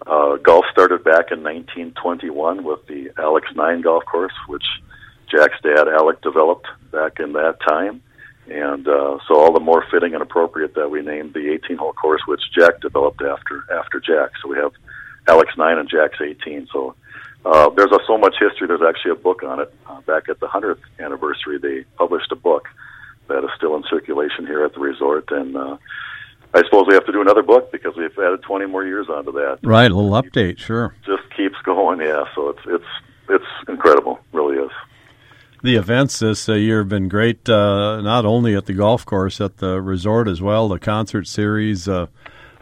Uh, 0.06 0.38
golf 0.38 0.66
started 0.72 1.04
back 1.04 1.32
in 1.32 1.44
1921 1.44 2.64
with 2.64 2.86
the 2.88 3.12
Alex 3.18 3.48
Nine 3.56 3.82
golf 3.82 4.04
course, 4.06 4.34
which 4.48 4.66
Jack's 5.30 5.62
dad 5.62 5.88
Alec 5.88 6.22
developed 6.22 6.68
back 6.92 7.20
in 7.20 7.34
that 7.34 7.58
time. 7.68 8.02
And 8.48 8.88
uh, 8.88 9.20
so 9.28 9.36
all 9.40 9.54
the 9.54 9.60
more 9.60 9.86
fitting 9.92 10.14
and 10.14 10.22
appropriate 10.22 10.74
that 10.76 10.90
we 10.90 11.02
named 11.02 11.34
the 11.34 11.52
18 11.54 11.78
hole 11.78 11.94
course, 11.94 12.22
which 12.28 12.42
Jack 12.58 12.82
developed 12.82 13.22
after 13.22 13.64
after 13.72 14.00
Jack. 14.00 14.32
So 14.42 14.50
we 14.50 14.58
have 14.58 14.74
Alex 15.28 15.54
9 15.58 15.78
and 15.78 15.90
Jack's 15.90 16.20
18. 16.22 16.68
So 16.72 16.96
uh, 17.46 17.70
there's 17.70 17.92
a, 17.92 18.00
so 18.08 18.18
much 18.18 18.36
history. 18.40 18.68
There's 18.68 18.82
actually 18.88 19.12
a 19.12 19.16
book 19.16 19.44
on 19.44 19.60
it. 19.60 19.74
Uh, 19.88 20.02
back 20.02 20.30
at 20.30 20.40
the 20.40 20.48
100th 20.48 20.80
anniversary, 21.00 21.58
they 21.58 21.84
published 21.98 22.32
a 22.32 22.36
book 22.36 22.68
that 23.28 23.44
is 23.44 23.50
still 23.56 23.76
in 23.76 23.84
circulation 23.90 24.46
here 24.46 24.64
at 24.64 24.74
the 24.74 24.80
resort. 24.80 25.32
And 25.32 25.56
uh, 25.56 25.78
I 26.54 26.64
suppose 26.64 26.86
we 26.88 26.94
have 26.94 27.06
to 27.06 27.12
do 27.12 27.22
another 27.22 27.44
book 27.44 27.72
because 27.72 27.96
we've 27.96 28.18
added 28.18 28.42
20 28.44 28.66
more 28.66 28.86
years 28.86 29.08
onto 29.10 29.32
that. 29.34 29.60
Right, 29.64 29.90
a 29.90 29.96
little 29.96 30.12
update, 30.12 30.58
sure. 30.58 30.96
Just 31.06 31.24
keeps 31.36 31.56
going, 31.64 32.00
yeah. 32.02 32.26
So 32.36 32.50
it's 32.50 32.62
it's 32.68 32.86
it's 33.30 33.46
incredible, 33.70 34.20
really 34.34 34.58
is. 34.58 34.72
The 35.64 35.76
events 35.76 36.20
this 36.20 36.50
uh, 36.50 36.54
year 36.54 36.80
have 36.80 36.90
been 36.90 37.08
great, 37.08 37.48
uh, 37.48 38.02
not 38.02 38.26
only 38.26 38.56
at 38.56 38.66
the 38.66 38.74
golf 38.74 39.06
course, 39.06 39.40
at 39.40 39.58
the 39.58 39.80
resort 39.80 40.28
as 40.28 40.42
well. 40.42 40.68
The 40.68 40.80
concert 40.80 41.28
series, 41.28 41.88
uh, 41.88 42.08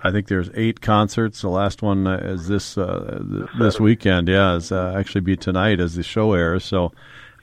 I 0.03 0.11
think 0.11 0.27
there's 0.27 0.49
eight 0.53 0.81
concerts. 0.81 1.41
The 1.41 1.49
last 1.49 1.81
one 1.81 2.07
uh, 2.07 2.17
is 2.17 2.47
this 2.47 2.77
uh, 2.77 3.21
this 3.59 3.79
weekend. 3.79 4.27
Yeah, 4.27 4.55
is 4.55 4.71
uh, 4.71 4.93
actually 4.97 5.21
be 5.21 5.35
tonight 5.35 5.79
as 5.79 5.95
the 5.95 6.03
show 6.03 6.33
airs. 6.33 6.63
So, 6.63 6.91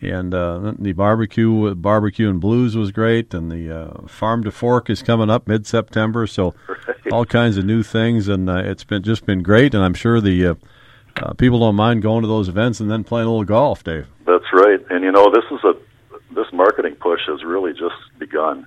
and 0.00 0.34
uh, 0.34 0.74
the 0.78 0.92
barbecue 0.92 1.74
barbecue 1.74 2.30
and 2.30 2.40
blues 2.40 2.76
was 2.76 2.92
great, 2.92 3.34
and 3.34 3.50
the 3.50 3.70
uh, 3.70 4.06
farm 4.06 4.44
to 4.44 4.50
fork 4.50 4.88
is 4.88 5.02
coming 5.02 5.30
up 5.30 5.46
mid 5.46 5.66
September. 5.66 6.26
So, 6.26 6.54
right. 6.68 7.12
all 7.12 7.24
kinds 7.24 7.56
of 7.56 7.64
new 7.64 7.82
things, 7.82 8.28
and 8.28 8.48
uh, 8.48 8.56
it's 8.56 8.84
been 8.84 9.02
just 9.02 9.26
been 9.26 9.42
great. 9.42 9.74
And 9.74 9.84
I'm 9.84 9.94
sure 9.94 10.20
the 10.20 10.46
uh, 10.46 10.54
people 11.34 11.60
don't 11.60 11.76
mind 11.76 12.02
going 12.02 12.22
to 12.22 12.28
those 12.28 12.48
events 12.48 12.80
and 12.80 12.90
then 12.90 13.04
playing 13.04 13.26
a 13.26 13.30
little 13.30 13.44
golf, 13.44 13.84
Dave. 13.84 14.06
That's 14.26 14.52
right, 14.52 14.80
and 14.90 15.04
you 15.04 15.12
know 15.12 15.30
this 15.30 15.44
is 15.50 15.62
a 15.64 15.74
this 16.34 16.46
marketing 16.52 16.94
push 16.96 17.20
has 17.26 17.44
really 17.44 17.72
just 17.72 17.96
begun. 18.18 18.66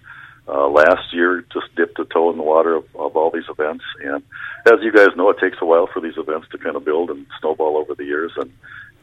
Uh, 0.51 0.67
last 0.67 1.13
year, 1.13 1.45
just 1.53 1.67
dipped 1.75 1.99
a 1.99 2.05
toe 2.05 2.31
in 2.31 2.37
the 2.37 2.43
water 2.43 2.75
of, 2.75 2.83
of 2.95 3.15
all 3.15 3.29
these 3.29 3.47
events, 3.49 3.83
and 4.03 4.23
as 4.65 4.79
you 4.81 4.91
guys 4.91 5.09
know, 5.15 5.29
it 5.29 5.37
takes 5.39 5.57
a 5.61 5.65
while 5.65 5.87
for 5.93 5.99
these 6.01 6.17
events 6.17 6.47
to 6.51 6.57
kind 6.57 6.75
of 6.75 6.83
build 6.83 7.11
and 7.11 7.27
snowball 7.39 7.77
over 7.77 7.93
the 7.93 8.05
years, 8.05 8.31
and 8.35 8.51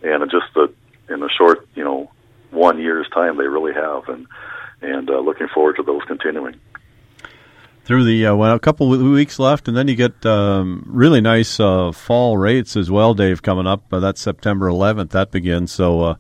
and 0.03 0.29
just 0.31 0.47
the 0.55 0.73
in 1.09 1.23
a 1.23 1.29
short, 1.29 1.69
you 1.77 1.85
know, 1.85 2.11
one 2.51 2.81
year's 2.81 3.09
time, 3.11 3.37
they 3.37 3.47
really 3.47 3.73
have, 3.73 4.09
and 4.09 4.27
and 4.83 5.09
uh, 5.09 5.21
looking 5.21 5.47
forward 5.55 5.77
to 5.77 5.85
those 5.85 6.03
continuing 6.09 6.59
through 7.87 8.03
the 8.03 8.27
uh, 8.27 8.35
well, 8.35 8.55
a 8.55 8.59
couple 8.59 8.93
of 8.93 9.01
weeks 9.01 9.39
left, 9.39 9.69
and 9.69 9.77
then 9.77 9.87
you 9.87 9.95
get 9.95 10.27
um, 10.27 10.85
really 10.89 11.21
nice 11.21 11.61
uh, 11.61 11.93
fall 11.93 12.37
rates 12.37 12.77
as 12.77 12.91
well, 12.91 13.15
Dave. 13.15 13.43
Coming 13.43 13.67
up, 13.67 13.85
uh, 13.93 14.01
that's 14.01 14.21
September 14.21 14.69
11th. 14.69 15.11
That 15.11 15.31
begins, 15.31 15.71
so 15.71 16.03
uh, 16.03 16.15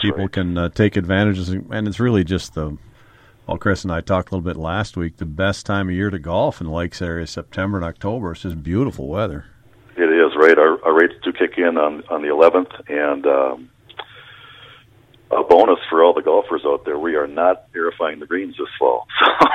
people 0.00 0.22
right. 0.22 0.32
can 0.32 0.56
uh, 0.56 0.68
take 0.70 0.96
advantages, 0.96 1.50
and 1.50 1.86
it's 1.86 2.00
really 2.00 2.24
just 2.24 2.54
the. 2.54 2.76
Well, 3.46 3.58
Chris 3.58 3.82
and 3.82 3.92
I 3.92 4.00
talked 4.00 4.30
a 4.30 4.34
little 4.34 4.48
bit 4.48 4.56
last 4.56 4.96
week. 4.96 5.16
The 5.16 5.26
best 5.26 5.66
time 5.66 5.88
of 5.88 5.94
year 5.94 6.10
to 6.10 6.18
golf 6.18 6.60
in 6.60 6.68
the 6.68 6.72
Lakes 6.72 7.02
area, 7.02 7.24
is 7.24 7.30
September 7.30 7.78
and 7.78 7.84
October. 7.84 8.32
It's 8.32 8.42
just 8.42 8.62
beautiful 8.62 9.08
weather. 9.08 9.46
It 9.96 10.04
is 10.04 10.36
right. 10.36 10.56
Our, 10.56 10.82
our 10.84 10.94
rates 10.96 11.14
do 11.24 11.32
kick 11.32 11.58
in 11.58 11.76
on 11.76 12.04
on 12.08 12.22
the 12.22 12.28
11th, 12.28 12.88
and 12.88 13.26
um, 13.26 13.70
a 15.30 15.42
bonus 15.42 15.80
for 15.90 16.04
all 16.04 16.14
the 16.14 16.22
golfers 16.22 16.62
out 16.64 16.84
there: 16.84 16.98
we 16.98 17.16
are 17.16 17.26
not 17.26 17.72
aerifying 17.72 18.20
the 18.20 18.26
greens 18.26 18.56
this 18.58 18.68
fall. 18.78 19.06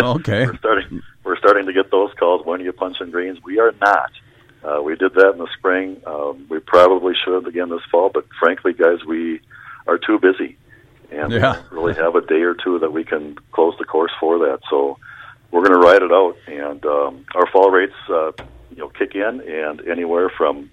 So 0.00 0.06
okay, 0.14 0.46
we're 0.46 0.56
starting. 0.58 1.02
We're 1.24 1.38
starting 1.38 1.66
to 1.66 1.72
get 1.72 1.90
those 1.90 2.10
calls. 2.18 2.46
When 2.46 2.60
are 2.60 2.64
you 2.64 2.72
punching 2.72 3.10
greens? 3.10 3.38
We 3.44 3.58
are 3.58 3.72
not. 3.80 4.10
Uh, 4.64 4.82
we 4.82 4.96
did 4.96 5.14
that 5.14 5.32
in 5.32 5.38
the 5.38 5.48
spring. 5.58 6.00
Um, 6.06 6.46
we 6.48 6.58
probably 6.58 7.14
should 7.24 7.46
again 7.46 7.68
this 7.68 7.82
fall, 7.90 8.10
but 8.12 8.26
frankly, 8.38 8.72
guys, 8.72 9.04
we 9.06 9.40
are 9.86 9.98
too 9.98 10.18
busy, 10.18 10.56
and 11.10 11.32
yeah. 11.32 11.62
really 11.70 11.94
have 11.94 12.14
a 12.14 12.20
day 12.20 12.42
or 12.42 12.54
two 12.54 12.78
that 12.78 12.92
we 12.92 13.04
can 13.04 13.36
close 13.52 13.74
the 13.78 13.84
course 13.84 14.12
for 14.20 14.38
that. 14.38 14.60
So 14.68 14.98
we're 15.50 15.64
going 15.66 15.80
to 15.80 15.86
ride 15.86 16.02
it 16.02 16.12
out, 16.12 16.36
and 16.46 16.84
um, 16.86 17.24
our 17.34 17.46
fall 17.50 17.70
rates, 17.70 17.94
uh, 18.08 18.32
you 18.70 18.76
know, 18.76 18.88
kick 18.88 19.14
in, 19.14 19.40
and 19.40 19.80
anywhere 19.88 20.30
from 20.30 20.70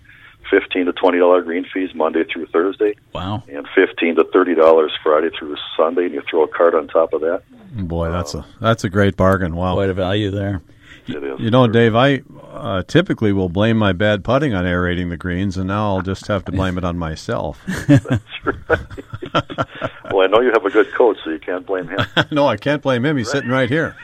fifteen 0.49 0.85
to 0.85 0.93
twenty 0.93 1.19
dollar 1.19 1.41
green 1.41 1.65
fees 1.73 1.93
Monday 1.95 2.23
through 2.23 2.47
Thursday. 2.47 2.95
Wow. 3.13 3.43
And 3.47 3.67
fifteen 3.75 4.15
to 4.15 4.23
thirty 4.31 4.55
dollars 4.55 4.93
Friday 5.03 5.29
through 5.37 5.57
Sunday, 5.75 6.05
and 6.05 6.13
you 6.13 6.21
throw 6.29 6.43
a 6.43 6.47
card 6.47 6.75
on 6.75 6.87
top 6.87 7.13
of 7.13 7.21
that. 7.21 7.43
Boy, 7.87 8.11
that's 8.11 8.33
a 8.33 8.45
that's 8.61 8.83
a 8.83 8.89
great 8.89 9.17
bargain. 9.17 9.55
Wow, 9.55 9.75
quite 9.75 9.89
a 9.89 9.93
value 9.93 10.31
there. 10.31 10.61
It 11.07 11.23
is. 11.23 11.39
You 11.39 11.51
know, 11.51 11.67
Dave, 11.67 11.95
I 11.95 12.21
uh, 12.51 12.83
typically 12.83 13.31
will 13.31 13.49
blame 13.49 13.77
my 13.77 13.93
bad 13.93 14.23
putting 14.23 14.53
on 14.53 14.65
aerating 14.65 15.09
the 15.09 15.17
greens, 15.17 15.57
and 15.57 15.67
now 15.67 15.95
I'll 15.95 16.01
just 16.01 16.27
have 16.27 16.43
to 16.45 16.51
blame 16.51 16.77
it 16.77 16.83
on 16.83 16.97
myself. 16.97 17.61
That's 17.87 18.23
right. 18.43 18.57
well, 20.11 20.21
I 20.21 20.27
know 20.27 20.41
you 20.41 20.51
have 20.53 20.65
a 20.65 20.69
good 20.69 20.91
coach, 20.93 21.17
so 21.23 21.29
you 21.29 21.39
can't 21.39 21.65
blame 21.65 21.87
him. 21.87 21.99
no, 22.31 22.47
I 22.47 22.57
can't 22.57 22.81
blame 22.81 23.05
him. 23.05 23.17
He's 23.17 23.27
right. 23.27 23.33
sitting 23.33 23.49
right 23.49 23.69
here. 23.69 23.95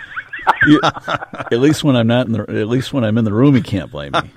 You, 0.66 0.80
at 0.84 1.60
least 1.60 1.84
when 1.84 1.96
I'm 1.96 2.08
not 2.08 2.28
in 2.28 2.34
the 2.34 2.42
at 2.42 2.68
least 2.68 2.94
when 2.94 3.04
I'm 3.04 3.18
in 3.18 3.26
the 3.26 3.34
room, 3.34 3.56
he 3.56 3.62
can't 3.62 3.92
blame 3.92 4.14
me. 4.14 4.32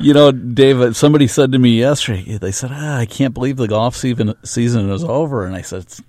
you 0.00 0.14
know, 0.14 0.30
David, 0.30 0.96
somebody 0.96 1.26
said 1.26 1.52
to 1.52 1.58
me 1.58 1.78
yesterday, 1.78 2.38
they 2.38 2.52
said, 2.52 2.70
ah, 2.72 2.98
I 2.98 3.06
can't 3.06 3.34
believe 3.34 3.56
the 3.56 3.68
golf 3.68 3.96
season, 3.96 4.34
season 4.44 4.90
is 4.90 5.04
over. 5.04 5.44
And 5.44 5.54
I 5.54 5.62
said, 5.62 5.82
it's 5.82 6.02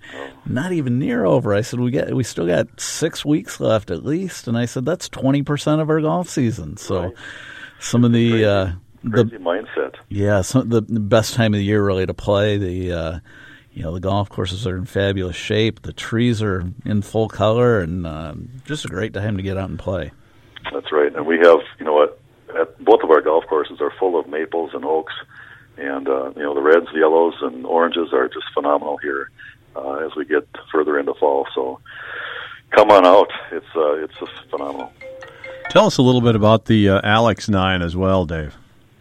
not 0.46 0.72
even 0.72 0.98
near 0.98 1.24
over. 1.24 1.54
I 1.54 1.62
said, 1.62 1.80
we 1.80 1.90
got, 1.90 2.12
we 2.12 2.24
still 2.24 2.46
got 2.46 2.80
six 2.80 3.24
weeks 3.24 3.60
left 3.60 3.90
at 3.90 4.04
least. 4.04 4.48
And 4.48 4.56
I 4.56 4.66
said, 4.66 4.84
that's 4.84 5.08
20% 5.08 5.80
of 5.80 5.90
our 5.90 6.00
golf 6.00 6.28
season. 6.28 6.76
So 6.76 7.04
right. 7.04 7.14
some 7.80 8.04
of 8.04 8.12
the, 8.12 8.30
crazy, 8.30 8.44
uh, 8.44 8.72
crazy 9.10 9.28
the 9.30 9.38
mindset. 9.38 9.94
Yeah. 10.08 10.42
Some, 10.42 10.68
the, 10.68 10.80
the 10.82 11.00
best 11.00 11.34
time 11.34 11.54
of 11.54 11.58
the 11.58 11.64
year 11.64 11.84
really 11.84 12.06
to 12.06 12.14
play 12.14 12.56
the, 12.56 12.92
uh, 12.92 13.18
you 13.78 13.84
know 13.84 13.94
the 13.94 14.00
golf 14.00 14.28
courses 14.28 14.66
are 14.66 14.76
in 14.76 14.86
fabulous 14.86 15.36
shape. 15.36 15.82
The 15.82 15.92
trees 15.92 16.42
are 16.42 16.64
in 16.84 17.00
full 17.00 17.28
color, 17.28 17.78
and 17.78 18.04
um, 18.08 18.48
just 18.64 18.84
a 18.84 18.88
great 18.88 19.14
time 19.14 19.36
to 19.36 19.42
get 19.42 19.56
out 19.56 19.70
and 19.70 19.78
play. 19.78 20.10
That's 20.72 20.90
right, 20.90 21.14
and 21.14 21.24
we 21.24 21.38
have 21.38 21.60
you 21.78 21.84
know 21.84 21.94
what 21.94 22.20
at 22.58 22.84
both 22.84 23.04
of 23.04 23.10
our 23.12 23.20
golf 23.20 23.44
courses 23.46 23.80
are 23.80 23.92
full 23.96 24.18
of 24.18 24.26
maples 24.26 24.72
and 24.74 24.84
oaks, 24.84 25.12
and 25.76 26.08
uh, 26.08 26.32
you 26.34 26.42
know 26.42 26.54
the 26.54 26.60
reds, 26.60 26.88
yellows, 26.92 27.34
and 27.40 27.64
oranges 27.64 28.12
are 28.12 28.26
just 28.26 28.46
phenomenal 28.52 28.96
here 28.96 29.30
uh, 29.76 30.04
as 30.04 30.10
we 30.16 30.24
get 30.24 30.48
further 30.72 30.98
into 30.98 31.14
fall. 31.14 31.46
So 31.54 31.78
come 32.70 32.90
on 32.90 33.06
out; 33.06 33.30
it's 33.52 33.76
uh, 33.76 33.92
it's 33.92 34.18
just 34.18 34.32
phenomenal. 34.50 34.92
Tell 35.70 35.86
us 35.86 35.98
a 35.98 36.02
little 36.02 36.20
bit 36.20 36.34
about 36.34 36.64
the 36.64 36.88
uh, 36.88 37.00
Alex 37.04 37.48
Nine 37.48 37.82
as 37.82 37.94
well, 37.94 38.26
Dave. 38.26 38.56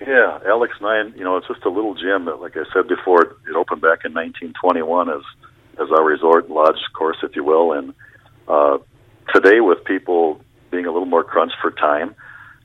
Yeah, 0.07 0.39
Alex 0.47 0.73
Nine. 0.79 1.13
You 1.17 1.25
know, 1.25 1.35
it's 1.35 1.47
just 1.47 1.65
a 1.65 1.69
little 1.69 1.93
gym 1.93 2.25
that, 2.25 2.39
like 2.39 2.55
I 2.55 2.63
said 2.73 2.87
before, 2.87 3.23
it, 3.23 3.55
opened 3.57 3.81
back 3.81 4.05
in 4.05 4.13
1921 4.13 5.09
as 5.09 5.21
as 5.81 5.91
our 5.91 6.03
resort 6.03 6.49
lodge 6.49 6.79
course, 6.97 7.17
if 7.23 7.35
you 7.35 7.43
will, 7.43 7.73
and 7.73 7.93
uh, 8.47 8.77
today 9.35 9.59
with 9.59 9.83
people 9.83 10.39
being 10.71 10.85
a 10.85 10.91
little 10.93 11.05
more 11.05 11.25
crunched 11.25 11.57
for 11.61 11.71
time 11.71 12.15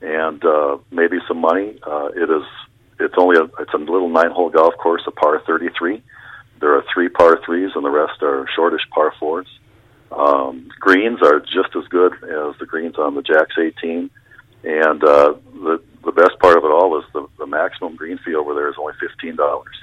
and 0.01 0.43
uh, 0.45 0.77
maybe 0.89 1.17
some 1.27 1.39
money. 1.41 1.77
Uh, 1.85 2.07
it 2.15 2.29
is 2.29 2.47
it's 3.01 3.15
only 3.17 3.35
a 3.37 3.43
it's 3.61 3.73
a 3.73 3.77
little 3.77 4.07
nine 4.07 4.31
hole 4.31 4.49
golf 4.49 4.75
course, 4.77 5.03
a 5.05 5.11
par 5.11 5.41
33. 5.45 6.01
There 6.61 6.73
are 6.77 6.83
three 6.93 7.09
par 7.09 7.41
threes, 7.45 7.71
and 7.75 7.83
the 7.83 7.89
rest 7.89 8.23
are 8.23 8.47
shortish 8.55 8.87
par 8.89 9.13
fours. 9.19 9.47
Um, 10.13 10.69
greens 10.79 11.19
are 11.21 11.41
just 11.41 11.75
as 11.75 11.85
good 11.89 12.13
as 12.13 12.57
the 12.61 12.65
greens 12.65 12.95
on 12.97 13.15
the 13.15 13.21
Jacks 13.21 13.55
18, 13.59 14.09
and 14.63 15.03
uh, 15.03 15.33
the 15.55 15.83
the 16.03 16.11
best 16.11 16.37
part 16.39 16.57
of 16.57 16.63
it 16.63 16.71
all 16.71 16.97
is 16.99 17.05
the, 17.13 17.27
the 17.39 17.45
maximum 17.47 17.95
green 17.95 18.17
fee 18.25 18.35
over 18.35 18.53
there 18.53 18.69
is 18.69 18.75
only 18.79 18.93
fifteen 18.99 19.35
dollars. 19.35 19.75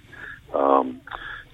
Um, 0.54 1.00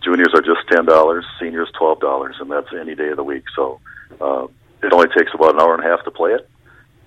juniors 0.02 0.32
are 0.34 0.42
just 0.42 0.66
ten 0.70 0.84
dollars, 0.84 1.24
seniors 1.40 1.68
twelve 1.78 2.00
dollars, 2.00 2.36
and 2.40 2.50
that's 2.50 2.68
any 2.78 2.94
day 2.94 3.08
of 3.08 3.16
the 3.16 3.24
week. 3.24 3.44
So 3.54 3.80
uh, 4.20 4.46
it 4.82 4.92
only 4.92 5.08
takes 5.16 5.32
about 5.34 5.54
an 5.54 5.60
hour 5.60 5.74
and 5.74 5.84
a 5.84 5.88
half 5.88 6.04
to 6.04 6.10
play 6.10 6.32
it. 6.32 6.48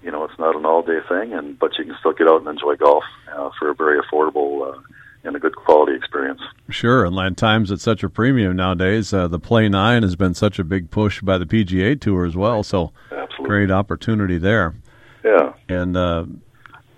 You 0.01 0.11
know, 0.11 0.23
it's 0.23 0.39
not 0.39 0.55
an 0.55 0.65
all-day 0.65 0.99
thing, 1.09 1.33
and 1.33 1.59
but 1.59 1.77
you 1.77 1.85
can 1.85 1.95
still 1.99 2.13
get 2.13 2.27
out 2.27 2.39
and 2.39 2.47
enjoy 2.47 2.75
golf 2.75 3.03
uh, 3.33 3.49
for 3.59 3.69
a 3.69 3.75
very 3.75 3.99
affordable 4.01 4.73
uh, 4.73 4.79
and 5.23 5.35
a 5.35 5.39
good 5.39 5.55
quality 5.55 5.93
experience. 5.95 6.39
Sure, 6.69 7.03
and 7.03 7.15
land 7.15 7.37
times 7.37 7.71
at 7.71 7.81
such 7.81 8.03
a 8.03 8.09
premium 8.09 8.55
nowadays. 8.55 9.13
Uh, 9.13 9.27
the 9.27 9.39
Play 9.39 9.67
Nine 9.67 10.03
has 10.03 10.15
been 10.15 10.33
such 10.33 10.59
a 10.59 10.63
big 10.63 10.89
push 10.89 11.21
by 11.21 11.37
the 11.37 11.45
PGA 11.45 11.99
Tour 11.99 12.25
as 12.25 12.37
well, 12.37 12.63
so 12.63 12.93
Absolutely. 13.11 13.45
great 13.47 13.71
opportunity 13.71 14.37
there. 14.37 14.75
Yeah. 15.23 15.53
And 15.67 15.97
uh, 15.97 16.25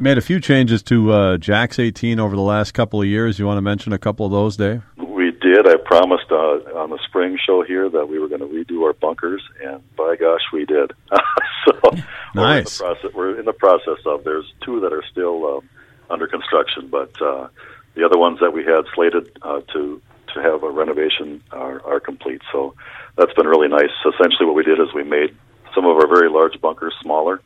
made 0.02 0.18
a 0.18 0.22
few 0.22 0.40
changes 0.40 0.82
to 0.84 1.12
uh, 1.12 1.38
Jack's 1.38 1.80
18 1.80 2.20
over 2.20 2.36
the 2.36 2.42
last 2.42 2.74
couple 2.74 3.02
of 3.02 3.08
years. 3.08 3.38
You 3.40 3.46
want 3.46 3.58
to 3.58 3.62
mention 3.62 3.94
a 3.94 4.00
couple 4.00 4.26
of 4.26 4.32
those, 4.32 4.58
Dave? 4.58 4.82
We 4.98 5.32
did. 5.32 5.68
I 5.68 5.76
promised 5.78 6.32
uh, 6.32 6.80
on 6.80 6.90
the 6.90 7.00
spring 7.08 7.38
show 7.46 7.64
here 7.64 7.90
that 7.90 8.10
we 8.10 8.20
were 8.20 8.28
going 8.28 8.42
to 8.42 8.48
redo 8.48 8.84
our 8.84 8.94
bunkers, 8.94 9.42
and 9.64 9.82
by 9.96 10.16
gosh, 10.16 10.42
we 10.52 10.66
did. 10.66 10.92
so 11.66 11.92
Nice. 12.34 12.80
We're 12.82 12.90
in, 12.90 12.96
the 12.96 13.02
process, 13.02 13.14
we're 13.14 13.40
in 13.40 13.46
the 13.46 13.54
process 13.54 14.06
of. 14.06 14.24
There's 14.24 14.52
two 14.62 14.80
that 14.82 14.94
are 14.94 15.04
still 15.12 15.58
um, 15.58 15.70
under 16.10 16.28
construction, 16.28 16.88
but 16.88 17.22
uh, 17.22 17.48
the 17.96 18.06
other 18.06 18.18
ones 18.18 18.40
that 18.40 18.52
we 18.52 18.64
had 18.64 18.86
slated 18.94 19.38
uh, 19.42 19.62
to 19.74 20.02
to 20.34 20.42
have 20.42 20.64
a 20.64 20.70
renovation 20.70 21.44
are, 21.52 21.86
are 21.86 22.00
complete. 22.00 22.42
So 22.54 22.74
that's 23.18 23.34
been 23.34 23.48
really 23.48 23.68
nice. 23.68 23.92
Essentially, 24.06 24.46
what 24.46 24.56
we 24.56 24.64
did 24.64 24.80
is 24.80 24.94
we 24.96 25.04
made 25.04 25.36
some 25.76 25.86
of 25.86 25.98
our 25.98 26.08
very 26.08 26.30
large 26.30 26.60
bunkers 26.62 26.94
smaller. 27.02 27.42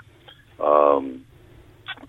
Um, 0.59 1.25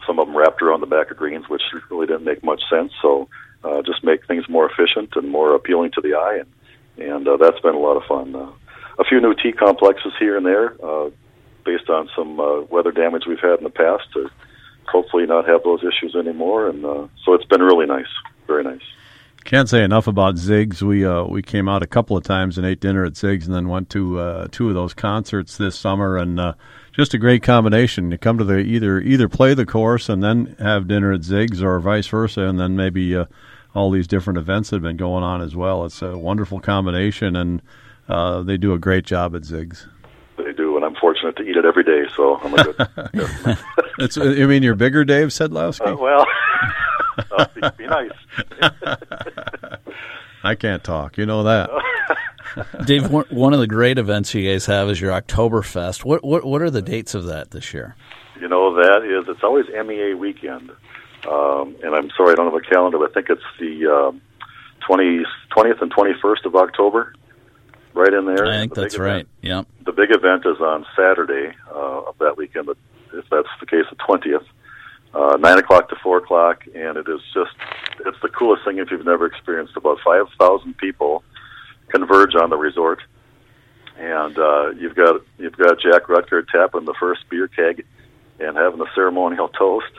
some 0.07 0.19
of 0.19 0.27
them 0.27 0.37
wrapped 0.37 0.63
around 0.63 0.81
the 0.81 0.87
back 0.87 1.11
of 1.11 1.17
greens, 1.17 1.49
which 1.49 1.63
really 1.91 2.07
didn't 2.07 2.25
make 2.25 2.43
much 2.43 2.63
sense. 2.71 2.93
So 3.03 3.29
uh, 3.65 3.83
just 3.83 4.05
make 4.05 4.27
things 4.27 4.49
more 4.49 4.71
efficient 4.71 5.11
and 5.17 5.31
more 5.31 5.55
appealing 5.55 5.93
to 5.93 6.01
the 6.01 6.15
eye, 6.15 6.41
and 6.41 7.09
and 7.09 7.29
uh, 7.29 7.37
that's 7.37 7.61
been 7.61 7.75
a 7.75 7.79
lot 7.79 7.97
of 7.97 8.05
fun. 8.05 8.35
Uh, 8.35 8.51
a 8.99 9.05
few 9.05 9.21
new 9.21 9.35
tee 9.35 9.53
complexes 9.53 10.13
here 10.19 10.37
and 10.37 10.47
there, 10.47 10.75
uh, 10.83 11.11
based 11.65 11.91
on 11.91 12.09
some 12.17 12.41
uh, 12.41 12.63
weather 12.63 12.93
damage 12.93 13.25
we've 13.27 13.41
had 13.41 13.59
in 13.59 13.65
the 13.65 13.71
past, 13.71 14.05
to 14.15 14.31
hopefully 14.87 15.27
not 15.27 15.47
have 15.47 15.63
those 15.65 15.81
issues 15.81 16.15
anymore. 16.17 16.69
And 16.69 16.85
uh, 16.85 17.07
so 17.25 17.35
it's 17.35 17.45
been 17.45 17.63
really 17.63 17.87
nice, 17.87 18.07
very 18.47 18.65
nice. 18.65 18.81
Can't 19.45 19.69
say 19.69 19.85
enough 19.85 20.09
about 20.09 20.35
Ziggs. 20.35 20.83
We 20.83 21.05
uh, 21.05 21.25
we 21.25 21.41
came 21.41 21.69
out 21.69 21.83
a 21.83 21.87
couple 21.87 22.17
of 22.17 22.25
times 22.25 22.59
and 22.59 22.67
ate 22.67 22.81
dinner 22.81 23.05
at 23.05 23.13
Ziggs, 23.13 23.47
and 23.47 23.55
then 23.55 23.69
went 23.69 23.91
to 23.91 24.19
uh, 24.19 24.49
two 24.51 24.69
of 24.69 24.75
those 24.75 24.93
concerts 24.93 25.57
this 25.57 25.79
summer, 25.79 26.17
and 26.17 26.41
uh, 26.41 26.55
just 26.97 27.13
a 27.13 27.19
great 27.19 27.43
combination. 27.43 28.11
You 28.11 28.19
come 28.19 28.39
to 28.39 28.45
the 28.45 28.57
either 28.59 28.99
either 29.01 29.29
play 29.29 29.53
the 29.55 29.67
course 29.67 30.09
and 30.09 30.23
then 30.23 30.57
have 30.59 30.89
dinner 30.89 31.13
at 31.13 31.21
Ziggs, 31.21 31.63
or 31.63 31.79
vice 31.79 32.07
versa, 32.07 32.43
and 32.43 32.59
then 32.59 32.75
maybe 32.75 33.15
uh, 33.15 33.27
all 33.75 33.91
these 33.91 34.07
different 34.07 34.39
events 34.39 34.71
that 34.71 34.77
have 34.77 34.83
been 34.83 34.97
going 34.97 35.23
on 35.23 35.43
as 35.43 35.55
well. 35.55 35.85
It's 35.85 36.01
a 36.01 36.17
wonderful 36.17 36.59
combination, 36.59 37.37
and 37.37 37.61
uh, 38.09 38.43
they 38.43 38.57
do 38.57 38.73
a 38.73 38.79
great 38.79 39.05
job 39.05 39.37
at 39.37 39.43
Ziggs. 39.43 39.87
They 40.39 40.53
do, 40.53 40.77
and 40.77 40.85
I'm 40.85 40.95
fortunate 40.95 41.37
to 41.37 41.43
eat 41.43 41.57
it 41.57 41.65
every 41.67 41.85
day. 41.85 42.05
So 42.17 42.37
I'm 42.39 42.55
a 42.55 42.65
good. 42.65 43.59
It's, 43.99 44.19
I 44.19 44.45
mean, 44.45 44.63
you're 44.63 44.75
bigger, 44.75 45.07
Dave 45.07 45.29
Sedlowski. 45.29 45.91
uh, 45.91 45.97
well, 45.97 46.27
be, 47.55 47.63
be 47.79 47.87
nice. 47.87 48.11
I 50.47 50.55
can't 50.55 50.83
talk. 50.85 51.19
You 51.19 51.27
know 51.27 51.43
that. 51.45 51.71
Dave, 52.87 53.11
one 53.11 53.27
one 53.31 53.53
of 53.53 53.61
the 53.61 53.67
great 53.67 53.99
events 53.99 54.33
you 54.35 54.51
guys 54.51 54.65
have 54.67 54.89
is 54.89 55.01
your 55.01 55.13
Oktoberfest. 55.13 56.05
What 56.05 56.25
what 56.25 56.45
what 56.45 56.63
are 56.63 56.71
the 56.71 56.83
dates 56.83 57.15
of 57.15 57.25
that 57.27 57.51
this 57.51 57.75
year? 57.75 57.97
You 58.41 58.49
know 58.49 58.75
that 58.77 59.03
is 59.05 59.29
it's 59.29 59.43
always 59.43 59.67
MEA 59.69 60.15
weekend, 60.15 60.71
um, 61.31 61.77
and 61.83 61.95
I'm 61.95 62.11
sorry 62.17 62.33
I 62.33 62.35
don't 62.35 62.47
have 62.47 62.55
a 62.55 62.61
calendar, 62.61 62.99
but 62.99 63.11
I 63.11 63.13
think 63.15 63.29
it's 63.31 63.43
the 63.59 63.87
um, 63.91 64.21
20, 64.87 65.25
20th 65.57 65.83
and 65.83 65.93
21st 65.93 66.45
of 66.45 66.55
October, 66.55 67.15
right 67.95 68.13
in 68.13 68.25
there. 68.27 68.47
I 68.47 68.59
think 68.61 68.75
The 68.75 68.83
that's 68.83 68.95
big 68.95 69.01
right. 69.03 69.13
event- 69.15 69.29
Yep. 69.43 69.67
the 69.87 69.93
big 69.93 70.11
event 70.13 70.45
is 70.47 70.61
on 70.61 70.87
Saturday 70.97 71.55
uh, 71.71 72.03
of 72.09 72.17
that 72.19 72.37
weekend, 72.37 72.67
but 72.67 72.77
if 73.15 73.25
that's 73.31 73.49
the 73.61 73.67
case, 73.67 73.85
the 73.91 73.97
20th, 73.97 74.45
uh, 75.17 75.37
9 75.39 75.59
o'clock 75.59 75.89
to 75.89 75.97
4 76.03 76.19
o'clock, 76.19 76.65
and 76.75 76.99
it 76.99 77.09
is 77.09 77.21
just, 77.33 77.53
it's 78.05 78.19
the 78.23 78.29
coolest 78.29 78.65
thing 78.65 78.79
if 78.79 78.91
you've 78.91 79.05
never 79.05 79.27
experienced. 79.27 79.77
About 79.77 79.99
5,000 80.05 80.77
people 80.77 81.25
converge 81.89 82.35
on 82.35 82.51
the 82.51 82.57
resort, 82.57 83.01
and 83.99 84.39
uh, 84.39 84.71
you've 84.71 84.95
got 84.95 85.23
you've 85.39 85.57
got 85.57 85.81
Jack 85.81 86.05
Ruttger 86.09 86.47
tapping 86.47 86.85
the 86.85 86.95
first 87.01 87.23
beer 87.31 87.49
keg 87.49 87.85
and 88.39 88.57
having 88.57 88.79
the 88.79 88.89
ceremonial 88.95 89.49
toast, 89.49 89.93